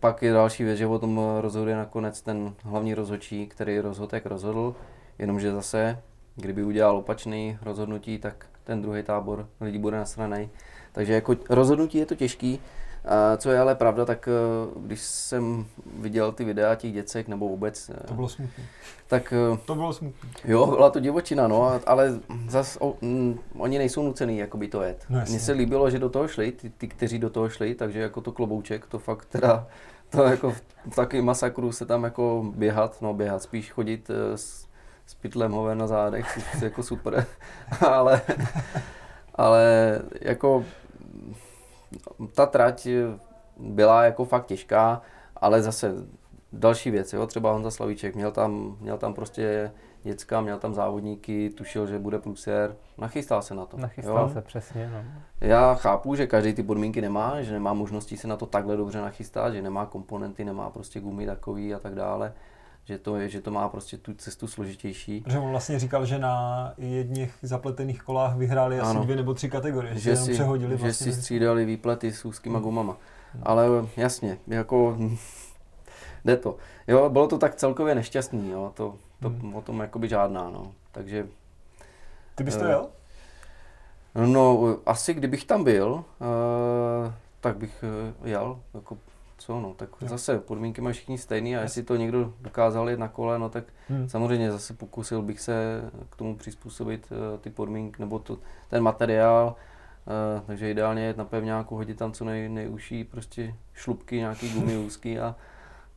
Pak 0.00 0.22
je 0.22 0.32
další 0.32 0.64
věc, 0.64 0.78
že 0.78 0.86
o 0.86 0.98
tom 0.98 1.20
rozhoduje 1.40 1.76
nakonec 1.76 2.22
ten 2.22 2.54
hlavní 2.62 2.94
rozhodčí, 2.94 3.46
který 3.46 3.80
rozhodl, 3.80 4.14
jak 4.14 4.26
rozhodl, 4.26 4.74
jenomže 5.18 5.52
zase, 5.52 6.02
kdyby 6.36 6.64
udělal 6.64 6.96
opačný 6.96 7.58
rozhodnutí, 7.62 8.18
tak 8.18 8.46
ten 8.64 8.82
druhý 8.82 9.02
tábor 9.02 9.48
lidí 9.60 9.78
bude 9.78 9.96
nasraný. 9.96 10.50
Takže 10.92 11.12
jako 11.12 11.36
rozhodnutí 11.50 11.98
je 11.98 12.06
to 12.06 12.14
těžký, 12.14 12.60
a 13.04 13.36
co 13.36 13.50
je 13.50 13.60
ale 13.60 13.74
pravda, 13.74 14.04
tak 14.04 14.28
eh, 14.28 14.70
když 14.80 15.00
jsem 15.00 15.66
viděl 15.96 16.32
ty 16.32 16.44
videa 16.44 16.74
těch 16.74 16.92
děcek, 16.92 17.28
nebo 17.28 17.48
vůbec... 17.48 17.90
Eh, 17.90 18.06
to 18.06 18.14
bylo 18.14 18.28
smutné. 18.28 18.64
Tak... 19.06 19.32
Eh, 19.32 19.58
to 19.64 19.74
bylo 19.74 19.92
smutné. 19.92 20.30
Jo, 20.44 20.66
byla 20.66 20.90
to 20.90 21.00
divočina, 21.00 21.48
no, 21.48 21.80
ale 21.86 22.20
zas 22.48 22.78
o, 22.80 22.94
m, 23.02 23.38
oni 23.58 23.78
nejsou 23.78 24.02
nucený 24.02 24.38
jakoby 24.38 24.68
to 24.68 24.82
jet. 24.82 25.04
No, 25.08 25.20
Mně 25.28 25.40
se 25.40 25.52
líbilo, 25.52 25.90
že 25.90 25.98
do 25.98 26.08
toho 26.08 26.28
šli, 26.28 26.52
ty, 26.52 26.70
ty, 26.70 26.88
kteří 26.88 27.18
do 27.18 27.30
toho 27.30 27.48
šli, 27.48 27.74
takže 27.74 28.00
jako 28.00 28.20
to 28.20 28.32
klobouček, 28.32 28.86
to 28.86 28.98
fakt 28.98 29.24
teda, 29.24 29.66
to 30.10 30.22
jako 30.22 30.50
v, 30.50 30.62
v 30.90 30.94
takovém 30.94 31.24
masakru 31.24 31.72
se 31.72 31.86
tam 31.86 32.04
jako 32.04 32.52
běhat, 32.56 33.02
no 33.02 33.14
běhat, 33.14 33.42
spíš 33.42 33.70
chodit 33.72 34.10
s, 34.34 34.66
s 35.06 35.14
pytlem 35.14 35.52
hové 35.52 35.74
na 35.74 35.86
zádech, 35.86 36.38
jako 36.62 36.82
super, 36.82 37.26
ale, 37.88 38.20
ale 39.34 40.00
jako 40.20 40.64
ta 42.34 42.46
trať 42.46 42.88
byla 43.56 44.04
jako 44.04 44.24
fakt 44.24 44.46
těžká, 44.46 45.02
ale 45.36 45.62
zase 45.62 45.94
další 46.52 46.90
věc, 46.90 47.12
jo, 47.12 47.26
třeba 47.26 47.52
Honza 47.52 47.70
Slavíček, 47.70 48.14
měl 48.14 48.32
tam, 48.32 48.76
měl 48.80 48.98
tam 48.98 49.14
prostě 49.14 49.72
děcka, 50.02 50.40
měl 50.40 50.58
tam 50.58 50.74
závodníky, 50.74 51.50
tušil, 51.50 51.86
že 51.86 51.98
bude 51.98 52.18
plusér, 52.18 52.76
nachystal 52.98 53.42
se 53.42 53.54
na 53.54 53.66
to. 53.66 53.76
Nachystal 53.76 54.18
jo? 54.18 54.28
se, 54.28 54.42
přesně. 54.42 54.90
No. 54.92 55.04
Já 55.40 55.74
chápu, 55.74 56.14
že 56.14 56.26
každý 56.26 56.52
ty 56.52 56.62
podmínky 56.62 57.00
nemá, 57.00 57.42
že 57.42 57.52
nemá 57.52 57.72
možnosti 57.72 58.16
se 58.16 58.28
na 58.28 58.36
to 58.36 58.46
takhle 58.46 58.76
dobře 58.76 59.00
nachystat, 59.00 59.54
že 59.54 59.62
nemá 59.62 59.86
komponenty, 59.86 60.44
nemá 60.44 60.70
prostě 60.70 61.00
gumy 61.00 61.26
takový 61.26 61.74
a 61.74 61.78
tak 61.78 61.94
dále 61.94 62.32
že 62.84 62.98
to, 62.98 63.16
je, 63.16 63.28
že 63.28 63.40
to 63.40 63.50
má 63.50 63.68
prostě 63.68 63.96
tu 63.96 64.14
cestu 64.14 64.46
složitější. 64.46 65.20
Protože 65.20 65.38
on 65.38 65.50
vlastně 65.50 65.78
říkal, 65.78 66.06
že 66.06 66.18
na 66.18 66.72
jedných 66.78 67.34
zapletených 67.42 68.02
kolách 68.02 68.36
vyhráli 68.36 68.80
asi 68.80 68.98
dvě 68.98 69.16
nebo 69.16 69.34
tři 69.34 69.50
kategorie, 69.50 69.98
že, 69.98 70.16
si, 70.16 70.32
přehodili 70.32 70.76
že 70.76 70.82
vlastně 70.82 71.12
si 71.12 71.20
střídali 71.20 71.64
výplety 71.64 72.12
s 72.12 72.24
úzkýma 72.24 72.58
hmm. 72.58 72.64
gumama. 72.64 72.96
Hmm. 73.32 73.42
Ale 73.46 73.66
jasně, 73.96 74.38
jako 74.46 74.98
jde 76.24 76.36
to. 76.36 76.56
Jo, 76.86 77.10
bylo 77.10 77.26
to 77.28 77.38
tak 77.38 77.54
celkově 77.54 77.94
nešťastný, 77.94 78.50
jo, 78.50 78.72
to, 78.74 78.94
to 79.22 79.28
hmm. 79.28 79.54
o 79.54 79.62
tom 79.62 79.80
jakoby 79.80 80.08
žádná, 80.08 80.50
no. 80.50 80.72
Takže... 80.92 81.26
Ty 82.34 82.44
bys 82.44 82.56
to 82.56 82.64
uh, 82.64 82.70
jel? 82.70 82.88
No, 84.26 84.76
asi 84.86 85.14
kdybych 85.14 85.44
tam 85.44 85.64
byl, 85.64 85.92
uh, 85.92 87.12
tak 87.40 87.56
bych 87.56 87.84
uh, 88.20 88.28
jel, 88.28 88.60
jako 88.74 88.98
co 89.44 89.60
no, 89.60 89.74
tak 89.74 89.88
jo. 90.00 90.08
zase 90.08 90.38
podmínky 90.38 90.80
mají 90.80 90.94
všichni 90.94 91.18
stejný 91.18 91.56
a 91.56 91.62
jestli 91.62 91.82
to 91.82 91.96
někdo 91.96 92.32
dokázal 92.40 92.90
jít 92.90 92.98
na 92.98 93.08
kole, 93.08 93.38
no 93.38 93.48
tak 93.48 93.64
hmm. 93.88 94.08
samozřejmě 94.08 94.52
zase 94.52 94.74
pokusil 94.74 95.22
bych 95.22 95.40
se 95.40 95.82
k 96.10 96.16
tomu 96.16 96.36
přizpůsobit 96.36 97.12
uh, 97.12 97.40
ty 97.40 97.50
podmínky 97.50 98.02
nebo 98.02 98.18
to, 98.18 98.38
ten 98.68 98.82
materiál, 98.82 99.56
uh, 100.36 100.40
takže 100.46 100.70
ideálně 100.70 101.02
je 101.02 101.14
na 101.16 101.24
pevňáku, 101.24 101.76
hodit 101.76 101.98
tam 101.98 102.12
co 102.12 102.24
nej, 102.24 102.48
nejužší 102.48 103.04
prostě 103.04 103.54
šlubky, 103.74 104.16
nějaký 104.16 104.52
gumy 104.52 104.76
úzký 104.86 105.18
a 105.18 105.36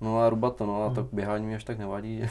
no 0.01 0.19
a 0.19 0.29
rubat 0.29 0.55
to, 0.55 0.65
no 0.65 0.83
a 0.83 0.85
hmm. 0.85 0.95
to 0.95 1.07
běhání 1.11 1.45
mi 1.45 1.55
až 1.55 1.63
tak 1.63 1.77
nevadí. 1.77 2.23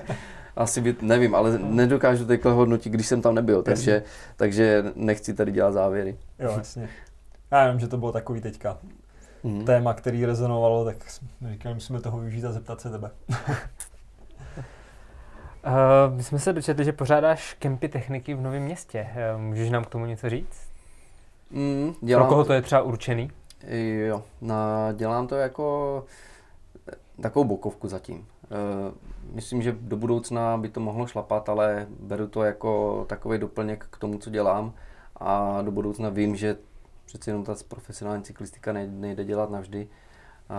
Asi 0.56 0.80
by, 0.80 0.96
nevím, 1.02 1.34
ale 1.34 1.58
nedokážu 1.58 2.26
takhle 2.26 2.52
hodnotit, 2.52 2.92
když 2.92 3.06
jsem 3.06 3.22
tam 3.22 3.34
nebyl, 3.34 3.62
takže, 3.62 4.02
takže 4.36 4.84
nechci 4.94 5.34
tady 5.34 5.52
dělat 5.52 5.72
závěry. 5.72 6.16
Jo, 6.38 6.54
jasně. 6.58 6.88
Já 7.50 7.70
vím, 7.70 7.80
že 7.80 7.88
to 7.88 7.96
bylo 7.96 8.12
takový 8.12 8.40
teďka 8.40 8.78
mm. 9.42 9.64
téma, 9.64 9.94
který 9.94 10.26
rezonovalo, 10.26 10.84
tak 10.84 10.96
říkali, 11.50 11.74
musíme 11.74 12.00
toho 12.00 12.18
využít 12.18 12.44
a 12.44 12.52
zeptat 12.52 12.80
se 12.80 12.90
tebe. 12.90 13.10
Uh, 15.66 16.14
my 16.16 16.22
jsme 16.22 16.38
se 16.38 16.52
dočetli, 16.52 16.84
že 16.84 16.92
pořádáš 16.92 17.54
kempy 17.54 17.88
techniky 17.88 18.34
v 18.34 18.40
Novém 18.40 18.62
městě. 18.62 19.08
Uh, 19.34 19.40
můžeš 19.40 19.70
nám 19.70 19.84
k 19.84 19.90
tomu 19.90 20.06
něco 20.06 20.30
říct? 20.30 20.70
Mm, 21.50 21.94
dělám 22.00 22.26
Pro 22.26 22.28
koho 22.28 22.44
to 22.44 22.52
je 22.52 22.62
třeba 22.62 22.82
určený? 22.82 23.30
Jo, 24.06 24.22
na, 24.40 24.92
dělám 24.92 25.26
to 25.26 25.34
jako 25.34 26.04
takovou 27.20 27.44
bokovku 27.44 27.88
zatím. 27.88 28.16
Uh, 28.16 28.94
myslím, 29.32 29.62
že 29.62 29.76
do 29.80 29.96
budoucna 29.96 30.56
by 30.56 30.68
to 30.68 30.80
mohlo 30.80 31.06
šlapat, 31.06 31.48
ale 31.48 31.86
beru 32.00 32.26
to 32.26 32.42
jako 32.42 33.04
takový 33.08 33.38
doplněk 33.38 33.86
k 33.90 33.98
tomu, 33.98 34.18
co 34.18 34.30
dělám 34.30 34.72
a 35.16 35.62
do 35.62 35.70
budoucna 35.70 36.08
vím, 36.08 36.36
že 36.36 36.56
přeci 37.10 37.30
jenom 37.30 37.44
ta 37.44 37.54
profesionální 37.68 38.22
cyklistika 38.22 38.72
nejde 38.72 39.24
dělat 39.24 39.50
navždy. 39.50 39.88
A, 40.48 40.54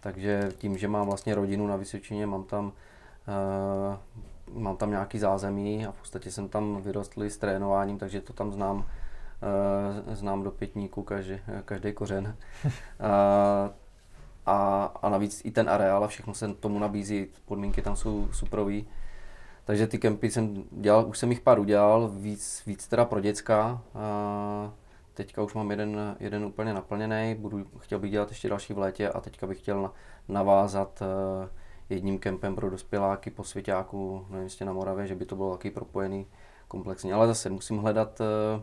takže 0.00 0.52
tím, 0.58 0.78
že 0.78 0.88
mám 0.88 1.06
vlastně 1.06 1.34
rodinu 1.34 1.66
na 1.66 1.76
Vysočině, 1.76 2.26
mám 2.26 2.44
tam, 2.44 2.72
a, 3.26 4.00
mám 4.52 4.76
tam 4.76 4.90
nějaký 4.90 5.18
zázemí 5.18 5.86
a 5.86 5.92
v 5.92 5.98
podstatě 5.98 6.30
jsem 6.30 6.48
tam 6.48 6.82
vyrostl 6.82 7.22
s 7.22 7.36
trénováním, 7.36 7.98
takže 7.98 8.20
to 8.20 8.32
tam 8.32 8.52
znám, 8.52 8.86
a, 10.10 10.14
znám 10.14 10.42
do 10.42 10.50
pětníku 10.50 11.02
každý, 11.02 11.38
každý 11.64 11.92
kořen. 11.92 12.36
A, 13.00 13.70
a, 14.46 14.84
a 15.02 15.08
navíc 15.08 15.42
i 15.44 15.50
ten 15.50 15.70
areál 15.70 16.04
a 16.04 16.08
všechno 16.08 16.34
se 16.34 16.54
tomu 16.54 16.78
nabízí, 16.78 17.28
podmínky 17.44 17.82
tam 17.82 17.96
jsou 17.96 18.28
superový. 18.32 18.88
Takže 19.64 19.86
ty 19.86 19.98
kempy 19.98 20.30
jsem 20.30 20.64
dělal, 20.70 21.06
už 21.08 21.18
jsem 21.18 21.30
jich 21.30 21.40
pár 21.40 21.58
udělal, 21.58 22.08
víc, 22.08 22.62
víc 22.66 22.88
teda 22.88 23.04
pro 23.04 23.20
děcka. 23.20 23.82
A, 23.94 24.72
Teďka 25.14 25.42
už 25.42 25.54
mám 25.54 25.70
jeden, 25.70 26.16
jeden 26.20 26.44
úplně 26.44 26.74
naplněný, 26.74 27.34
budu, 27.38 27.64
chtěl 27.78 27.98
bych 27.98 28.10
dělat 28.10 28.28
ještě 28.28 28.48
další 28.48 28.72
v 28.72 28.78
létě 28.78 29.08
a 29.08 29.20
teďka 29.20 29.46
bych 29.46 29.58
chtěl 29.58 29.90
navázat 30.28 31.02
uh, 31.02 31.48
jedním 31.90 32.18
kempem 32.18 32.54
pro 32.54 32.70
dospěláky 32.70 33.30
po 33.30 33.44
Svěťáku 33.44 34.26
na 34.30 34.38
městě 34.38 34.64
na 34.64 34.72
Moravě, 34.72 35.06
že 35.06 35.14
by 35.14 35.24
to 35.24 35.36
bylo 35.36 35.56
taky 35.56 35.70
propojený 35.70 36.26
komplexně. 36.68 37.14
Ale 37.14 37.26
zase 37.26 37.50
musím 37.50 37.78
hledat 37.78 38.20
uh, 38.20 38.62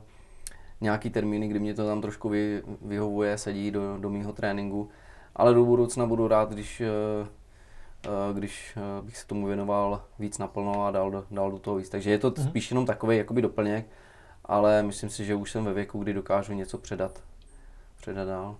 nějaký 0.82 1.10
termíny, 1.10 1.48
kdy 1.48 1.60
mě 1.60 1.74
to 1.74 1.88
tam 1.88 2.02
trošku 2.02 2.30
vy, 2.30 2.64
vyhovuje, 2.82 3.38
sedí 3.38 3.72
do, 3.72 3.98
do 3.98 4.10
mýho 4.10 4.34
tréninku. 4.34 4.90
Ale 5.36 5.54
do 5.54 5.66
budoucna 5.66 6.06
budu 6.06 6.28
rád, 6.28 6.52
když, 6.52 6.82
uh, 6.82 8.38
když 8.38 8.78
bych 9.02 9.18
se 9.18 9.28
tomu 9.28 9.48
věnoval 9.48 10.04
víc 10.20 10.38
naplno 10.38 10.86
a 10.86 10.92
dal 10.92 11.12
do, 11.12 11.26
dal 11.32 11.52
do 11.52 11.60
toho 11.60 11.78
víc. 11.78 11.90
Takže 11.90 12.12
je 12.12 12.18
to 12.18 12.32
mm-hmm. 12.32 12.50
spíš 12.50 12.72
jenom 12.72 12.86
takový 12.86 13.18
jakoby 13.18 13.42
doplněk, 13.42 13.90
ale 14.50 14.84
myslím 14.84 15.10
si, 15.10 15.26
že 15.26 15.36
už 15.36 15.52
jsem 15.52 15.66
ve 15.66 15.74
věku, 15.74 16.00
kdy 16.00 16.14
dokážu 16.14 16.54
něco 16.54 16.78
předat, 16.78 17.24
předat 18.02 18.28
dál. 18.28 18.56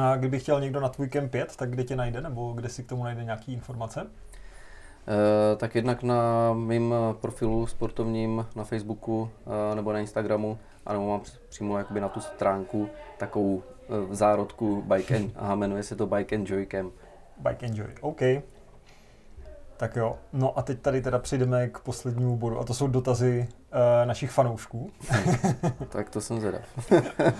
A 0.00 0.16
kdyby 0.16 0.38
chtěl 0.38 0.60
někdo 0.60 0.80
na 0.80 0.88
tvůj 0.88 1.08
kemp 1.08 1.34
jet, 1.34 1.56
tak 1.56 1.70
kde 1.70 1.84
tě 1.84 1.96
najde, 1.96 2.20
nebo 2.20 2.52
kde 2.52 2.68
si 2.68 2.82
k 2.82 2.88
tomu 2.88 3.04
najde 3.04 3.24
nějaké 3.24 3.52
informace? 3.52 4.00
E, 4.00 5.56
tak 5.56 5.74
jednak 5.74 6.02
na 6.02 6.52
mém 6.52 6.94
profilu 7.20 7.66
sportovním 7.66 8.46
na 8.56 8.64
Facebooku 8.64 9.30
e, 9.72 9.74
nebo 9.74 9.92
na 9.92 9.98
Instagramu, 9.98 10.58
anebo 10.86 11.08
mám 11.08 11.20
přímo 11.48 11.78
jakoby 11.78 12.00
na 12.00 12.08
tu 12.08 12.20
stránku 12.20 12.88
takovou 13.18 13.62
e, 14.12 14.14
zárodku 14.14 14.82
Bike 14.82 15.16
and, 15.16 15.32
aha, 15.36 15.54
jmenuje 15.54 15.82
se 15.82 15.96
to 15.96 16.06
Bike 16.06 16.36
and 16.36 16.50
Joy 16.50 16.66
Camp. 16.66 16.92
Bike 17.36 17.66
and 17.66 17.76
Joy, 17.76 17.94
OK. 18.00 18.20
Tak 19.76 19.96
jo, 19.96 20.18
no 20.32 20.58
a 20.58 20.62
teď 20.62 20.80
tady 20.80 21.02
teda 21.02 21.18
přijdeme 21.18 21.68
k 21.68 21.78
poslednímu 21.78 22.36
bodu 22.36 22.58
a 22.58 22.64
to 22.64 22.74
jsou 22.74 22.86
dotazy 22.86 23.48
našich 24.04 24.30
fanoušků. 24.30 24.90
tak 25.88 26.10
to 26.10 26.20
jsem 26.20 26.40
zvědav. 26.40 26.62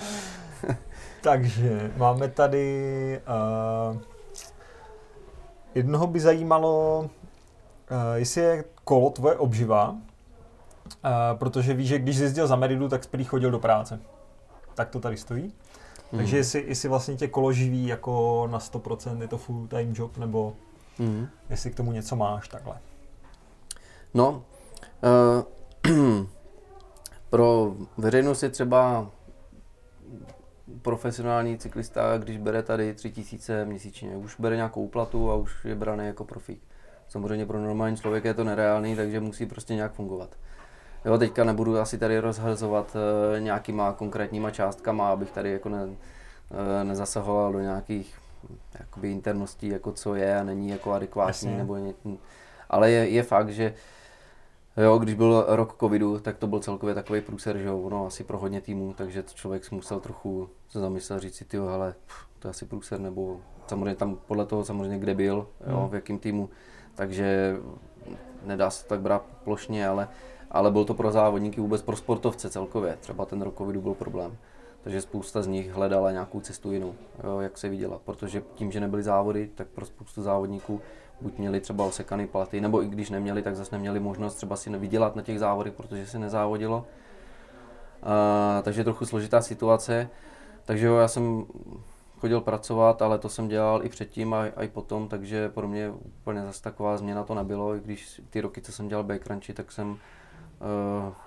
Takže 1.22 1.92
máme 1.96 2.28
tady 2.28 3.20
uh, 3.92 4.00
jednoho 5.74 6.06
by 6.06 6.20
zajímalo, 6.20 7.00
uh, 7.00 7.96
jestli 8.14 8.40
je 8.40 8.64
kolo 8.84 9.10
tvoje 9.10 9.36
obživa, 9.36 9.90
uh, 9.90 9.98
protože 11.34 11.74
víš, 11.74 11.88
že 11.88 11.98
když 11.98 12.16
jezdil 12.16 12.46
za 12.46 12.56
Meridu, 12.56 12.88
tak 12.88 13.06
prý 13.06 13.24
chodil 13.24 13.50
do 13.50 13.58
práce. 13.58 14.00
Tak 14.74 14.90
to 14.90 15.00
tady 15.00 15.16
stojí. 15.16 15.52
Mm. 16.12 16.18
Takže 16.18 16.36
jestli, 16.36 16.64
jestli 16.68 16.88
vlastně 16.88 17.16
tě 17.16 17.28
kolo 17.28 17.52
živí 17.52 17.86
jako 17.86 18.48
na 18.50 18.58
100%, 18.58 19.20
je 19.20 19.28
to 19.28 19.38
full 19.38 19.66
time 19.66 19.94
job, 19.96 20.18
nebo 20.18 20.54
mm. 20.98 21.28
jestli 21.50 21.70
k 21.70 21.74
tomu 21.74 21.92
něco 21.92 22.16
máš 22.16 22.48
takhle. 22.48 22.78
No, 24.14 24.30
uh, 24.30 25.42
pro 27.30 27.74
veřejnost 27.96 28.42
je 28.42 28.48
třeba 28.48 29.10
profesionální 30.82 31.58
cyklista, 31.58 32.18
když 32.18 32.38
bere 32.38 32.62
tady 32.62 32.94
3000 32.94 33.64
měsíčně, 33.64 34.16
už 34.16 34.40
bere 34.40 34.56
nějakou 34.56 34.84
úplatu 34.84 35.30
a 35.30 35.34
už 35.34 35.64
je 35.64 35.74
braný 35.74 36.06
jako 36.06 36.24
profík. 36.24 36.62
Samozřejmě 37.08 37.46
pro 37.46 37.60
normální 37.60 37.96
člověk 37.96 38.24
je 38.24 38.34
to 38.34 38.44
nereálný, 38.44 38.96
takže 38.96 39.20
musí 39.20 39.46
prostě 39.46 39.74
nějak 39.74 39.92
fungovat. 39.92 40.36
Jo, 41.04 41.18
teďka 41.18 41.44
nebudu 41.44 41.78
asi 41.78 41.98
tady 41.98 42.18
rozhazovat 42.18 42.96
uh, 42.96 43.40
nějakýma 43.40 43.92
konkrétníma 43.92 44.50
částkama, 44.50 45.08
abych 45.08 45.30
tady 45.30 45.52
jako 45.52 45.68
ne, 45.68 45.84
uh, 45.84 45.94
nezasahoval 46.82 47.52
do 47.52 47.60
nějakých 47.60 48.18
jakoby 48.80 49.12
interností, 49.12 49.68
jako 49.68 49.92
co 49.92 50.14
je 50.14 50.40
a 50.40 50.44
není 50.44 50.68
jako 50.68 50.92
adekvátní. 50.92 51.48
Jasně. 51.48 51.56
Nebo 51.56 51.76
ně, 51.76 51.94
ale 52.70 52.90
je, 52.90 53.08
je 53.08 53.22
fakt, 53.22 53.50
že 53.50 53.74
Jo, 54.76 54.98
když 54.98 55.14
byl 55.14 55.44
rok 55.48 55.76
covidu, 55.80 56.18
tak 56.18 56.38
to 56.38 56.46
byl 56.46 56.60
celkově 56.60 56.94
takový 56.94 57.20
průser, 57.20 57.58
že 57.58 57.64
jo, 57.64 57.78
ono 57.78 58.06
asi 58.06 58.24
pro 58.24 58.38
hodně 58.38 58.60
týmů, 58.60 58.94
takže 58.96 59.24
člověk 59.34 59.70
musel 59.70 60.00
trochu 60.00 60.48
se 60.68 60.80
zamyslet, 60.80 61.20
říct 61.20 61.34
si, 61.34 61.44
tyjo, 61.44 61.66
hele, 61.66 61.94
to 62.38 62.48
je 62.48 62.50
asi 62.50 62.66
průser, 62.66 63.00
nebo 63.00 63.40
samozřejmě 63.66 63.94
tam 63.94 64.18
podle 64.26 64.46
toho 64.46 64.64
samozřejmě 64.64 64.98
kde 64.98 65.14
byl, 65.14 65.46
jo, 65.66 65.76
hmm. 65.76 65.88
v 65.88 65.94
jakém 65.94 66.18
týmu, 66.18 66.50
takže 66.94 67.56
nedá 68.44 68.70
se 68.70 68.86
tak 68.86 69.00
brát 69.00 69.24
plošně, 69.44 69.88
ale, 69.88 70.08
ale 70.50 70.70
byl 70.70 70.84
to 70.84 70.94
pro 70.94 71.12
závodníky 71.12 71.60
vůbec 71.60 71.82
pro 71.82 71.96
sportovce 71.96 72.50
celkově, 72.50 72.96
třeba 73.00 73.24
ten 73.24 73.42
rok 73.42 73.58
covidu 73.58 73.80
byl 73.80 73.94
problém. 73.94 74.36
Takže 74.82 75.00
spousta 75.00 75.42
z 75.42 75.46
nich 75.46 75.72
hledala 75.72 76.12
nějakou 76.12 76.40
cestu 76.40 76.72
jinou, 76.72 76.94
jo, 77.24 77.40
jak 77.40 77.58
se 77.58 77.68
viděla, 77.68 78.00
protože 78.04 78.42
tím, 78.54 78.72
že 78.72 78.80
nebyly 78.80 79.02
závody, 79.02 79.50
tak 79.54 79.68
pro 79.68 79.86
spoustu 79.86 80.22
závodníků 80.22 80.80
buď 81.22 81.38
měli 81.38 81.60
třeba 81.60 81.84
osekaný 81.84 82.26
platy, 82.26 82.60
nebo 82.60 82.82
i 82.82 82.88
když 82.88 83.10
neměli, 83.10 83.42
tak 83.42 83.56
zase 83.56 83.74
neměli 83.74 84.00
možnost 84.00 84.34
třeba 84.34 84.56
si 84.56 84.70
vydělat 84.70 85.16
na 85.16 85.22
těch 85.22 85.38
závodech, 85.38 85.72
protože 85.72 86.06
se 86.06 86.18
nezávodilo. 86.18 86.76
Uh, 88.02 88.62
takže 88.62 88.84
trochu 88.84 89.06
složitá 89.06 89.42
situace. 89.42 90.08
Takže 90.64 90.86
jo, 90.86 90.96
já 90.96 91.08
jsem 91.08 91.44
chodil 92.18 92.40
pracovat, 92.40 93.02
ale 93.02 93.18
to 93.18 93.28
jsem 93.28 93.48
dělal 93.48 93.84
i 93.84 93.88
předtím 93.88 94.34
a, 94.34 94.40
a 94.56 94.62
i 94.62 94.68
potom, 94.68 95.08
takže 95.08 95.48
pro 95.48 95.68
mě 95.68 95.90
úplně 95.90 96.42
zase 96.42 96.62
taková 96.62 96.96
změna 96.96 97.24
to 97.24 97.34
nebylo. 97.34 97.76
I 97.76 97.80
když 97.80 98.20
ty 98.30 98.40
roky, 98.40 98.60
co 98.60 98.72
jsem 98.72 98.88
dělal 98.88 99.04
backcrunchy, 99.04 99.52
tak 99.52 99.72
jsem 99.72 99.90
uh, 99.90 99.96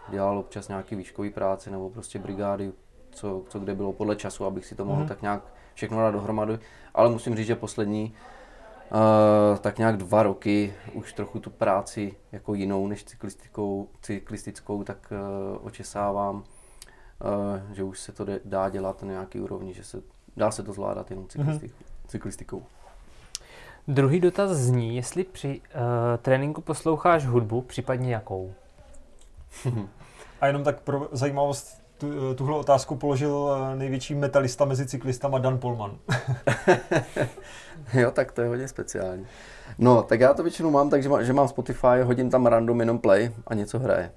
dělal 0.10 0.38
občas 0.38 0.68
nějaký 0.68 0.96
výškový 0.96 1.30
práci 1.30 1.72
nebo 1.72 1.90
prostě 1.90 2.20
brigády, 2.20 2.72
co, 3.12 3.44
co 3.50 3.60
kde 3.60 3.76
bylo 3.76 3.94
podle 3.94 4.16
času, 4.16 4.46
abych 4.46 4.66
si 4.66 4.76
to 4.76 4.86
mohl 4.86 5.04
mm-hmm. 5.04 5.08
tak 5.08 5.22
nějak 5.22 5.42
všechno 5.74 5.98
dát 5.98 6.12
dohromady. 6.12 6.60
Ale 6.94 7.10
musím 7.10 7.36
říct, 7.36 7.48
že 7.48 7.56
poslední 7.56 8.14
Uh, 8.92 9.58
tak 9.58 9.78
nějak 9.78 9.98
dva 9.98 10.24
roky 10.24 10.74
už 10.94 11.14
trochu 11.14 11.40
tu 11.40 11.50
práci 11.50 12.16
jako 12.32 12.54
jinou 12.54 12.88
než 12.88 13.04
cyklistickou, 13.04 13.90
cyklistickou 14.02 14.84
tak 14.84 15.12
uh, 15.12 15.68
očesávám, 15.68 16.36
uh, 16.36 16.44
že 17.74 17.84
už 17.84 18.00
se 18.00 18.12
to 18.12 18.26
dá 18.46 18.70
dělat 18.70 19.04
na 19.04 19.12
nějaký 19.12 19.40
úrovni, 19.40 19.74
že 19.74 19.84
se 19.84 20.02
dá 20.38 20.52
se 20.52 20.64
to 20.64 20.74
zvládat 20.74 21.10
jenom 21.10 21.28
cyklistik, 21.28 21.72
mm-hmm. 21.72 22.08
cyklistikou. 22.08 22.64
Druhý 23.88 24.20
dotaz 24.20 24.52
zní, 24.52 24.96
jestli 24.96 25.24
při 25.24 25.62
uh, 25.76 25.82
tréninku 26.22 26.62
posloucháš 26.62 27.26
hudbu, 27.26 27.62
případně 27.62 28.14
jakou? 28.14 28.54
A 30.42 30.48
jenom 30.48 30.64
tak 30.64 30.82
pro 30.82 31.10
zajímavost, 31.12 31.85
tu, 31.98 32.34
tuhle 32.36 32.58
otázku 32.58 32.96
položil 32.96 33.58
největší 33.76 34.16
metalista 34.16 34.66
mezi 34.66 34.86
cyklistama 34.86 35.40
Dan 35.40 35.58
Polman. 35.58 35.98
jo, 37.94 38.12
tak 38.12 38.32
to 38.32 38.42
je 38.42 38.48
hodně 38.48 38.68
speciální. 38.68 39.26
No, 39.78 40.04
tak 40.04 40.20
já 40.20 40.34
to 40.34 40.44
většinou 40.44 40.72
mám 40.72 40.90
tak, 40.90 41.04
že, 41.04 41.10
má, 41.10 41.24
že 41.24 41.34
mám 41.34 41.48
Spotify, 41.48 42.02
hodím 42.04 42.30
tam 42.30 42.46
random 42.46 42.80
jenom 42.80 43.00
play 43.00 43.32
a 43.48 43.54
něco 43.54 43.80
hraje. 43.80 44.12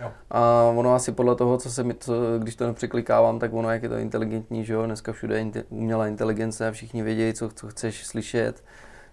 Jo. 0.00 0.12
A 0.30 0.62
ono 0.74 0.94
asi 0.94 1.12
podle 1.12 1.36
toho, 1.36 1.58
co 1.58 1.70
se 1.70 1.84
mi, 1.84 1.94
co, 1.94 2.14
když 2.38 2.56
to 2.56 2.66
nepřeklikávám, 2.66 3.38
tak 3.38 3.52
ono, 3.52 3.70
jak 3.70 3.82
je 3.82 3.88
to 3.88 3.96
inteligentní, 3.96 4.64
že 4.64 4.72
jo, 4.72 4.86
dneska 4.86 5.12
všude 5.12 5.34
je 5.34 5.40
inte, 5.40 5.64
umělá 5.68 6.06
inteligence 6.06 6.68
a 6.68 6.72
všichni 6.72 7.02
vědějí, 7.02 7.34
co, 7.34 7.48
co 7.48 7.68
chceš 7.68 8.06
slyšet, 8.06 8.64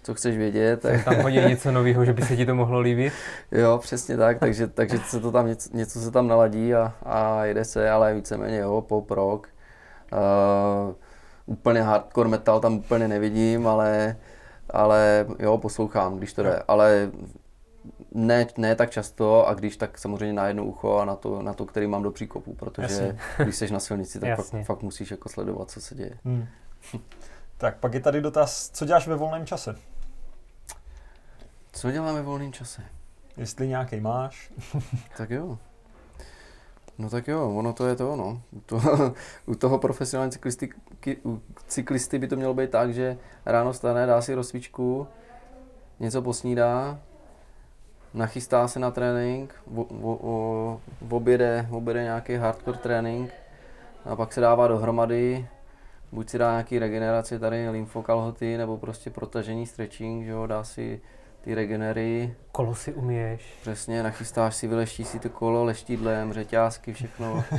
co 0.03 0.13
chceš 0.13 0.37
vědět. 0.37 0.81
Tak... 0.81 1.03
Tam 1.03 1.15
hodí 1.15 1.37
něco 1.37 1.71
nového, 1.71 2.05
že 2.05 2.13
by 2.13 2.21
se 2.21 2.37
ti 2.37 2.45
to 2.45 2.55
mohlo 2.55 2.79
líbit? 2.79 3.13
jo, 3.51 3.77
přesně 3.77 4.17
tak, 4.17 4.39
takže, 4.39 4.67
takže 4.67 4.97
se 4.97 5.19
to 5.19 5.31
tam 5.31 5.47
něco, 5.47 5.69
něco 5.73 5.99
se 5.99 6.11
tam 6.11 6.27
naladí 6.27 6.73
a, 6.73 6.93
a 7.03 7.45
jede 7.45 7.65
se, 7.65 7.89
ale 7.89 8.13
víceméně 8.13 8.57
jo, 8.57 8.81
pop 8.81 9.11
rock. 9.11 9.47
Uh, 10.13 10.95
úplně 11.45 11.81
hardcore 11.81 12.29
metal 12.29 12.59
tam 12.59 12.73
úplně 12.73 13.07
nevidím, 13.07 13.67
ale, 13.67 14.15
ale 14.69 15.25
jo, 15.39 15.57
poslouchám, 15.57 16.17
když 16.17 16.33
to 16.33 16.43
jde. 16.43 16.63
Ale 16.67 17.11
ne, 18.11 18.47
ne 18.57 18.75
tak 18.75 18.89
často 18.89 19.47
a 19.47 19.53
když 19.53 19.77
tak 19.77 19.97
samozřejmě 19.97 20.33
na 20.33 20.47
jedno 20.47 20.65
ucho 20.65 20.97
a 20.97 21.05
na 21.05 21.15
to, 21.15 21.41
na 21.41 21.53
to 21.53 21.65
který 21.65 21.87
mám 21.87 22.03
do 22.03 22.11
příkopu, 22.11 22.53
protože 22.53 22.83
Jasně. 22.83 23.17
když 23.43 23.55
jsi 23.55 23.73
na 23.73 23.79
silnici, 23.79 24.19
tak 24.19 24.35
fakt, 24.35 24.65
fakt 24.65 24.83
musíš 24.83 25.11
jako 25.11 25.29
sledovat, 25.29 25.71
co 25.71 25.81
se 25.81 25.95
děje. 25.95 26.17
Hmm. 26.25 26.45
Tak 27.57 27.77
pak 27.77 27.93
je 27.93 27.99
tady 27.99 28.21
dotaz, 28.21 28.69
co 28.69 28.85
děláš 28.85 29.07
ve 29.07 29.15
volném 29.15 29.45
čase? 29.45 29.75
Co 31.71 31.91
dělám 31.91 32.15
ve 32.15 32.21
volném 32.21 32.53
čase? 32.53 32.81
Jestli 33.37 33.67
nějaký 33.67 33.99
máš. 33.99 34.51
tak 35.17 35.29
jo. 35.29 35.57
No 36.97 37.09
tak 37.09 37.27
jo, 37.27 37.55
ono 37.55 37.73
to 37.73 37.87
je 37.87 37.95
to, 37.95 38.15
no. 38.15 38.41
U 38.51 38.59
toho, 38.59 39.13
u 39.45 39.55
toho 39.55 39.79
profesionální 39.79 40.31
cyklisty, 40.31 40.69
u 41.25 41.41
cyklisty 41.67 42.19
by 42.19 42.27
to 42.27 42.35
mělo 42.35 42.53
být 42.53 42.69
tak, 42.69 42.93
že 42.93 43.17
ráno 43.45 43.73
stane, 43.73 44.05
dá 44.05 44.21
si 44.21 44.33
rozcvičku, 44.33 45.07
něco 45.99 46.21
posnídá, 46.21 46.99
nachystá 48.13 48.67
se 48.67 48.79
na 48.79 48.91
trénink, 48.91 49.55
v, 49.67 49.85
v, 49.91 50.79
v, 51.01 51.13
oběde, 51.13 51.65
v 51.69 51.75
oběde 51.75 52.03
nějaký 52.03 52.35
hardcore 52.35 52.77
trénink 52.77 53.31
a 54.05 54.15
pak 54.15 54.33
se 54.33 54.41
dává 54.41 54.67
dohromady, 54.67 55.47
buď 56.11 56.29
si 56.29 56.37
dá 56.37 56.51
nějaký 56.51 56.79
regeneraci 56.79 57.39
tady, 57.39 57.69
lymfokalhoty, 57.69 58.57
nebo 58.57 58.77
prostě 58.77 59.09
protažení, 59.09 59.65
stretching, 59.65 60.25
že 60.25 60.31
jo, 60.31 60.47
dá 60.47 60.63
si 60.63 61.01
ty 61.41 61.55
regenery. 61.55 62.35
Kolo 62.51 62.75
si 62.75 62.93
umíješ. 62.93 63.57
Přesně, 63.61 64.03
nachystáš 64.03 64.55
si, 64.55 64.67
vyleštíš 64.67 65.07
si 65.07 65.19
to 65.19 65.29
kolo 65.29 65.63
leštidlem, 65.63 66.33
řeťázky, 66.33 66.93
všechno. 66.93 67.43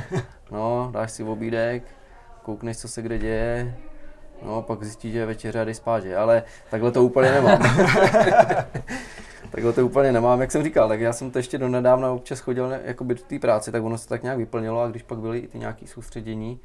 No, 0.51 0.89
dáš 0.93 1.11
si 1.11 1.23
obídek, 1.23 1.83
koukneš, 2.43 2.77
co 2.77 2.87
se 2.87 3.01
kde 3.01 3.17
děje, 3.17 3.75
no, 4.45 4.61
pak 4.61 4.83
zjistíš, 4.83 5.13
že 5.13 5.19
je 5.19 5.25
večeře 5.25 5.61
a 5.61 5.63
jdeš 5.63 5.77
spát, 5.77 5.99
že? 5.99 6.17
Ale 6.17 6.43
takhle 6.69 6.91
to 6.91 7.03
úplně 7.03 7.31
nemám. 7.31 7.59
takhle 9.51 9.73
to 9.73 9.85
úplně 9.85 10.11
nemám, 10.11 10.41
jak 10.41 10.51
jsem 10.51 10.63
říkal, 10.63 10.87
tak 10.87 10.99
já 10.99 11.13
jsem 11.13 11.31
to 11.31 11.39
ještě 11.39 11.57
do 11.57 11.69
nedávna 11.69 12.11
občas 12.11 12.39
chodil 12.39 12.73
jakoby 12.83 13.15
do 13.15 13.21
té 13.21 13.39
práce, 13.39 13.71
tak 13.71 13.83
ono 13.83 13.97
se 13.97 14.09
tak 14.09 14.23
nějak 14.23 14.37
vyplnilo 14.37 14.81
a 14.81 14.87
když 14.87 15.03
pak 15.03 15.19
byly 15.19 15.39
i 15.39 15.47
ty 15.47 15.59
nějaké 15.59 15.87
soustředění, 15.87 16.59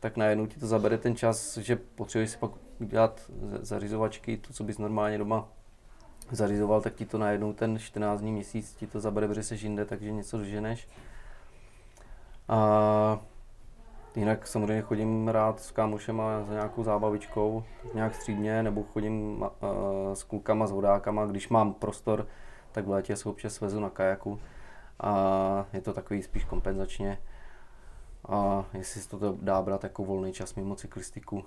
tak 0.00 0.16
najednou 0.16 0.46
ti 0.46 0.60
to 0.60 0.66
zabere 0.66 0.98
ten 0.98 1.16
čas, 1.16 1.58
že 1.58 1.76
potřebuješ 1.76 2.30
si 2.30 2.38
pak 2.38 2.50
dělat 2.78 3.30
zařizovačky, 3.60 4.36
to, 4.36 4.52
co 4.52 4.64
bys 4.64 4.78
normálně 4.78 5.18
doma 5.18 5.48
zarizoval, 6.30 6.80
tak 6.80 6.94
ti 6.94 7.06
to 7.06 7.18
najednou 7.18 7.52
ten 7.52 7.78
14 7.78 8.20
dní 8.20 8.32
měsíc 8.32 8.74
ti 8.74 8.86
to 8.86 9.00
zabere, 9.00 9.28
protože 9.28 9.42
se 9.42 9.54
jinde, 9.54 9.84
takže 9.84 10.12
něco 10.12 10.38
doženeš. 10.38 10.88
A 12.48 13.20
jinak 14.16 14.46
samozřejmě 14.46 14.82
chodím 14.82 15.28
rád 15.28 15.60
s 15.60 15.70
kámošema 15.70 16.44
za 16.44 16.52
nějakou 16.52 16.84
zábavičkou, 16.84 17.64
nějak 17.94 18.14
střídně, 18.14 18.62
nebo 18.62 18.82
chodím 18.82 19.42
uh, 19.42 19.48
s 20.14 20.22
klukama, 20.22 20.66
s 20.66 20.70
vodákama, 20.70 21.26
když 21.26 21.48
mám 21.48 21.74
prostor, 21.74 22.26
tak 22.72 22.86
v 22.86 22.90
létě 22.90 23.16
se 23.16 23.28
občas 23.28 23.54
svezu 23.54 23.80
na 23.80 23.90
kajaku. 23.90 24.40
A 25.00 25.66
je 25.72 25.80
to 25.80 25.92
takový 25.92 26.22
spíš 26.22 26.44
kompenzačně. 26.44 27.18
A 28.28 28.64
jestli 28.74 29.00
se 29.00 29.08
to 29.08 29.36
dá 29.42 29.62
brát 29.62 29.84
jako 29.84 30.04
volný 30.04 30.32
čas 30.32 30.54
mimo 30.54 30.74
cyklistiku. 30.74 31.44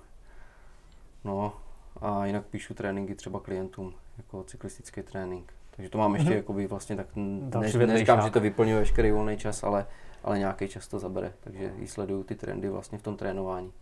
No 1.24 1.52
a 2.00 2.26
jinak 2.26 2.46
píšu 2.46 2.74
tréninky 2.74 3.14
třeba 3.14 3.40
klientům, 3.40 3.94
jako 4.16 4.44
cyklistický 4.44 5.02
trénink. 5.02 5.52
Takže 5.76 5.90
to 5.90 5.98
mám 5.98 6.14
ještě 6.14 6.30
mm-hmm. 6.30 6.36
jakoby 6.36 6.66
vlastně 6.66 6.96
tak, 6.96 7.06
ne, 7.14 7.86
neříkám, 7.86 8.22
že 8.22 8.30
to 8.30 8.40
vyplňuje 8.40 8.78
veškerý 8.78 9.10
volný 9.10 9.36
čas, 9.36 9.62
ale, 9.62 9.86
ale 10.24 10.38
nějaký 10.38 10.68
čas 10.68 10.88
to 10.88 10.98
zabere, 10.98 11.32
takže 11.40 11.72
i 11.78 11.86
sleduju 11.86 12.24
ty 12.24 12.34
trendy 12.34 12.68
vlastně 12.68 12.98
v 12.98 13.02
tom 13.02 13.16
trénování. 13.16 13.72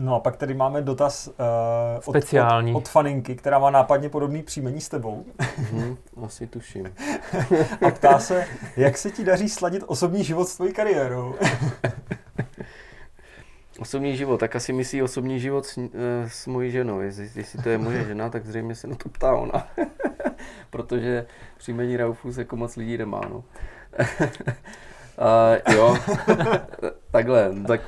No 0.00 0.14
a 0.14 0.20
pak 0.20 0.36
tady 0.36 0.54
máme 0.54 0.82
dotaz 0.82 1.28
uh, 1.28 1.34
Speciální. 2.00 2.72
Od, 2.72 2.76
od, 2.76 2.80
od 2.80 2.88
faninky, 2.88 3.36
která 3.36 3.58
má 3.58 3.70
nápadně 3.70 4.08
podobný 4.08 4.42
příjmení 4.42 4.80
s 4.80 4.88
tebou. 4.88 5.24
Mm, 5.72 5.96
asi 6.24 6.46
tuším. 6.46 6.94
a 7.86 7.90
ptá 7.90 8.18
se, 8.18 8.46
jak 8.76 8.98
se 8.98 9.10
ti 9.10 9.24
daří 9.24 9.48
sladit 9.48 9.84
osobní 9.86 10.24
život 10.24 10.48
s 10.48 10.56
tvojí 10.56 10.72
kariérou? 10.72 11.34
osobní 13.78 14.16
život, 14.16 14.40
tak 14.40 14.56
asi 14.56 14.72
myslí 14.72 15.02
osobní 15.02 15.40
život 15.40 15.66
s, 15.66 15.76
uh, 15.76 15.86
s 16.28 16.46
mojí 16.46 16.70
ženou. 16.70 17.00
Jestli, 17.00 17.30
jestli 17.34 17.62
to 17.62 17.68
je 17.68 17.78
moje 17.78 18.04
žena, 18.04 18.30
tak 18.30 18.46
zřejmě 18.46 18.74
se 18.74 18.86
na 18.86 18.94
to 18.94 19.08
ptá 19.08 19.32
ona. 19.32 19.68
Protože 20.70 21.26
příjmení 21.56 21.96
Raufus 21.96 22.38
jako 22.38 22.56
moc 22.56 22.76
lidí 22.76 22.98
nemá. 22.98 23.20
No. 23.30 23.36
uh, 23.36 23.44
jo, 25.74 25.96
takhle, 27.10 27.52
tak 27.66 27.80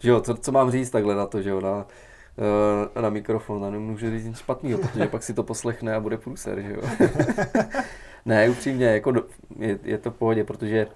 že 0.00 0.10
jo, 0.10 0.20
co, 0.20 0.34
co 0.34 0.52
mám 0.52 0.70
říct 0.70 0.90
takhle 0.90 1.14
na 1.14 1.26
to, 1.26 1.42
že 1.42 1.50
jo, 1.50 1.60
na, 1.60 1.86
eh, 2.96 3.00
na 3.00 3.10
mikrofon 3.10 3.64
a 3.64 3.70
nemůžu 3.70 4.10
říct 4.10 4.24
nic 4.24 4.38
špatného, 4.38 4.78
protože 4.78 5.06
pak 5.06 5.22
si 5.22 5.34
to 5.34 5.42
poslechne 5.42 5.94
a 5.94 6.00
bude 6.00 6.18
průser, 6.18 6.60
že 6.60 6.72
jo. 6.72 6.82
ne, 8.26 8.50
upřímně, 8.50 8.86
jako 8.86 9.10
do, 9.10 9.24
je, 9.58 9.78
je, 9.82 9.98
to 9.98 10.10
v 10.10 10.14
pohodě, 10.14 10.44
protože 10.44 10.86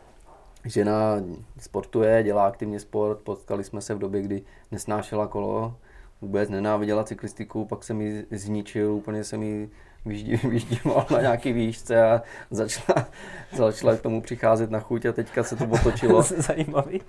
žena 0.64 1.22
sportuje, 1.58 2.22
dělá 2.22 2.46
aktivně 2.46 2.80
sport, 2.80 3.18
potkali 3.18 3.64
jsme 3.64 3.80
se 3.80 3.94
v 3.94 3.98
době, 3.98 4.22
kdy 4.22 4.42
nesnášela 4.70 5.26
kolo, 5.26 5.76
vůbec 6.20 6.48
nenáviděla 6.48 7.04
cyklistiku, 7.04 7.64
pak 7.64 7.84
jsem 7.84 8.00
ji 8.00 8.26
zničil, 8.30 8.92
úplně 8.92 9.24
jsem 9.24 9.42
ji 9.42 9.70
vyždímal 10.04 11.06
na 11.10 11.20
nějaký 11.20 11.52
výšce 11.52 12.02
a 12.02 12.22
začala, 12.50 13.06
začala 13.52 13.96
k 13.96 14.00
tomu 14.00 14.22
přicházet 14.22 14.70
na 14.70 14.80
chuť 14.80 15.06
a 15.06 15.12
teďka 15.12 15.42
se 15.42 15.56
to 15.56 15.64
otočilo. 15.64 16.22
Zajímavý. 16.36 17.00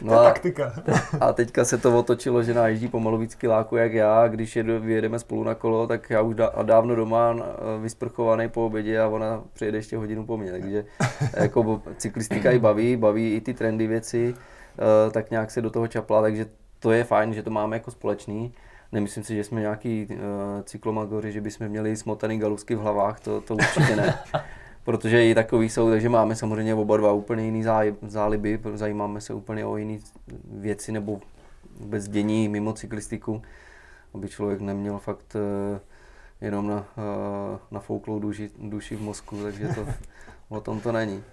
no 0.04 0.20
a, 0.20 0.24
taktika. 0.24 0.72
a 1.20 1.32
teďka 1.32 1.64
se 1.64 1.78
to 1.78 1.98
otočilo, 1.98 2.42
že 2.42 2.54
najíždí 2.54 2.88
pomalu 2.88 3.18
víc 3.18 3.34
kiláku 3.34 3.76
jak 3.76 3.92
já, 3.92 4.28
když 4.28 4.56
jedu, 4.56 4.80
vyjedeme 4.80 5.18
spolu 5.18 5.44
na 5.44 5.54
kolo, 5.54 5.86
tak 5.86 6.10
já 6.10 6.20
už 6.20 6.34
dávno 6.62 6.94
doma 6.94 7.36
vysprchovaný 7.80 8.48
po 8.48 8.66
obědě 8.66 9.00
a 9.00 9.08
ona 9.08 9.42
přijede 9.52 9.78
ještě 9.78 9.96
hodinu 9.96 10.26
po 10.26 10.36
mně, 10.36 10.50
takže 10.50 10.84
jako 11.36 11.82
cyklistika 11.96 12.50
i 12.50 12.58
baví, 12.58 12.96
baví 12.96 13.34
i 13.34 13.40
ty 13.40 13.54
trendy 13.54 13.86
věci, 13.86 14.34
eh, 14.34 15.10
tak 15.10 15.30
nějak 15.30 15.50
se 15.50 15.62
do 15.62 15.70
toho 15.70 15.86
čapla, 15.86 16.22
takže 16.22 16.46
to 16.78 16.92
je 16.92 17.04
fajn, 17.04 17.34
že 17.34 17.42
to 17.42 17.50
máme 17.50 17.76
jako 17.76 17.90
společný. 17.90 18.54
Nemyslím 18.92 19.24
si, 19.24 19.36
že 19.36 19.44
jsme 19.44 19.60
nějaký 19.60 20.06
uh, 20.10 20.16
cyklomagoři, 20.64 21.32
že 21.32 21.40
bychom 21.40 21.68
měli 21.68 21.96
smotaný 21.96 22.38
galusky 22.38 22.74
v 22.74 22.80
hlavách, 22.80 23.20
to, 23.20 23.40
to 23.40 23.54
určitě 23.54 23.96
ne. 23.96 24.18
Protože 24.84 25.26
i 25.26 25.34
takový 25.34 25.68
jsou, 25.68 25.90
takže 25.90 26.08
máme 26.08 26.36
samozřejmě 26.36 26.74
oba 26.74 26.96
dva 26.96 27.12
úplně 27.12 27.44
jiný 27.44 27.64
záliby, 28.02 28.60
zajímáme 28.74 29.20
se 29.20 29.34
úplně 29.34 29.66
o 29.66 29.76
jiné 29.76 29.98
věci 30.50 30.92
nebo 30.92 31.20
vůbec 31.80 32.08
dění 32.08 32.48
mimo 32.48 32.72
cyklistiku, 32.72 33.42
aby 34.14 34.28
člověk 34.28 34.60
neměl 34.60 34.98
fakt 34.98 35.34
uh, 35.34 35.78
jenom 36.40 36.66
na, 36.66 36.76
uh, 36.76 37.58
na 37.70 37.80
fouklou 37.80 38.18
duši, 38.18 38.50
duši 38.58 38.96
v 38.96 39.00
mozku, 39.00 39.42
takže 39.42 39.68
to 39.68 39.86
o 40.48 40.60
tom 40.60 40.80
to 40.80 40.92
není. 40.92 41.24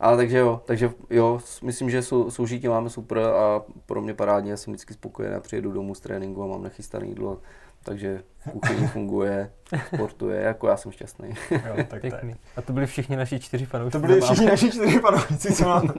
Ale 0.00 0.16
takže 0.16 0.38
jo, 0.38 0.62
takže 0.64 0.90
jo, 1.10 1.40
myslím, 1.62 1.90
že 1.90 2.02
sou, 2.02 2.30
soužití 2.30 2.68
máme 2.68 2.90
super 2.90 3.18
a 3.18 3.62
pro 3.86 4.02
mě 4.02 4.14
parádně, 4.14 4.50
já 4.50 4.56
jsem 4.56 4.72
vždycky 4.72 4.94
spokojený 4.94 5.34
a 5.34 5.40
přijedu 5.40 5.72
domů 5.72 5.94
z 5.94 6.00
tréninku 6.00 6.42
a 6.42 6.46
mám 6.46 6.62
nachystané 6.62 7.06
jídlo, 7.06 7.40
takže 7.86 8.22
kuchyně 8.52 8.88
funguje, 8.92 9.50
sportuje, 9.94 10.40
jako 10.40 10.68
já 10.68 10.76
jsem 10.76 10.92
šťastný. 10.92 11.28
Jo, 11.50 11.84
tak 11.88 12.00
Pěkný. 12.00 12.36
A 12.56 12.62
to 12.62 12.72
byli 12.72 12.86
všichni 12.86 13.16
naši 13.16 13.40
čtyři 13.40 13.66
fanoušci. 13.66 13.92
To 13.92 14.06
byli 14.06 14.20
všichni 14.20 14.46
naši 14.46 14.70
čtyři 14.70 14.98
fanoušci, 15.00 15.54
co, 15.54 15.64
mám, 15.64 15.90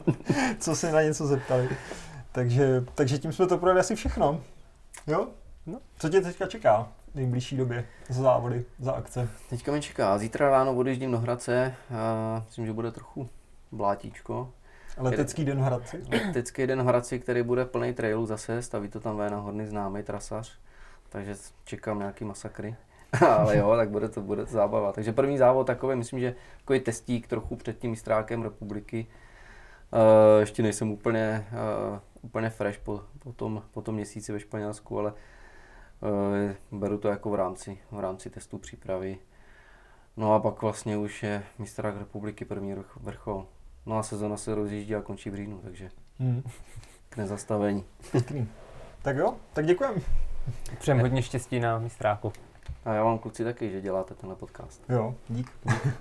co 0.60 0.76
se 0.76 0.92
na 0.92 1.02
něco 1.02 1.28
zeptali. 1.28 1.70
Takže, 2.32 2.86
takže 2.96 3.18
tím 3.18 3.32
jsme 3.32 3.48
to 3.48 3.58
projeli 3.58 3.80
asi 3.80 3.96
všechno. 3.96 4.42
Jo? 5.08 5.28
No. 5.66 5.80
Co 6.00 6.10
tě 6.10 6.22
teďka 6.22 6.48
čeká 6.48 6.88
v 7.12 7.16
nejbližší 7.16 7.58
době 7.58 7.86
za 8.10 8.24
závody, 8.24 8.66
za 8.80 8.92
akce? 8.92 9.30
Teďka 9.50 9.72
mi 9.72 9.82
čeká. 9.82 10.18
Zítra 10.18 10.50
ráno 10.50 10.76
odjíždím 10.76 11.12
do 11.12 11.20
Hradce. 11.20 11.74
A 11.98 12.44
myslím, 12.46 12.66
že 12.66 12.74
bude 12.74 12.92
trochu 12.92 13.30
blátíčko. 13.72 14.50
Letecký 14.98 15.46
den 15.46 15.58
v 15.58 15.62
Hradci? 15.62 16.04
Letecký 16.12 16.68
den 16.68 16.84
v 16.84 16.86
Hradci, 16.86 17.20
který 17.20 17.44
bude 17.44 17.66
plný 17.66 17.94
trailu 17.94 18.26
zase, 18.26 18.62
staví 18.62 18.90
to 18.90 19.00
tam 19.00 19.18
na 19.18 19.38
horný 19.38 19.66
známý 19.66 20.04
trasař, 20.04 20.60
takže 21.10 21.36
čekám 21.64 22.00
nějaký 22.00 22.26
masakry. 22.26 22.76
Ale 23.28 23.58
jo, 23.58 23.76
tak 23.76 23.90
bude 23.90 24.10
to, 24.10 24.22
bude 24.22 24.46
to 24.46 24.52
zábava. 24.52 24.92
Takže 24.92 25.14
první 25.14 25.38
závod 25.38 25.68
takový, 25.68 25.96
myslím, 25.96 26.20
že 26.20 26.36
takový 26.58 26.80
testík 26.80 27.28
trochu 27.28 27.56
před 27.56 27.80
tím 27.80 27.92
mistrákem 27.92 28.44
republiky. 28.44 29.08
Uh, 29.94 30.40
ještě 30.40 30.64
nejsem 30.64 30.92
úplně, 30.92 31.48
uh, 31.92 32.00
úplně 32.22 32.50
fresh 32.50 32.80
po, 32.80 33.02
po, 33.20 33.34
tom, 33.34 33.64
po 33.72 33.82
tom 33.82 33.96
měsíci 33.96 34.32
ve 34.32 34.40
Španělsku, 34.40 35.00
ale 35.00 35.14
uh, 36.72 36.80
beru 36.80 36.98
to 36.98 37.08
jako 37.08 37.30
v 37.30 37.36
rámci, 37.36 37.78
v 37.92 38.00
rámci 38.00 38.30
testů 38.30 38.58
přípravy. 38.58 39.18
No 40.18 40.34
a 40.34 40.40
pak 40.40 40.62
vlastně 40.62 40.98
už 40.98 41.24
je 41.24 41.44
mistrák 41.60 41.98
republiky 41.98 42.46
první 42.46 42.76
vrchol. 43.02 43.46
No 43.86 43.98
a 43.98 44.04
sezona 44.04 44.38
se 44.38 44.56
rozjíždí 44.56 44.96
a 44.96 45.02
končí 45.02 45.30
v 45.30 45.36
říjnu, 45.36 45.60
takže 45.64 45.90
hmm. 46.20 46.44
k 47.10 47.18
nezastavení. 47.18 47.86
tak 49.02 49.18
jo, 49.18 49.36
tak 49.54 49.66
děkujem. 49.66 50.27
Přejem 50.80 51.00
hodně 51.00 51.22
štěstí 51.22 51.60
na 51.60 51.80
mistráku. 51.80 52.34
A 52.86 52.94
já 52.94 53.04
vám 53.04 53.20
kluci 53.20 53.44
taky, 53.44 53.72
že 53.72 53.82
děláte 53.82 54.14
tenhle 54.14 54.36
podcast. 54.36 54.84
Jo, 54.90 55.16
dík. 55.30 55.52
dík. 55.66 55.98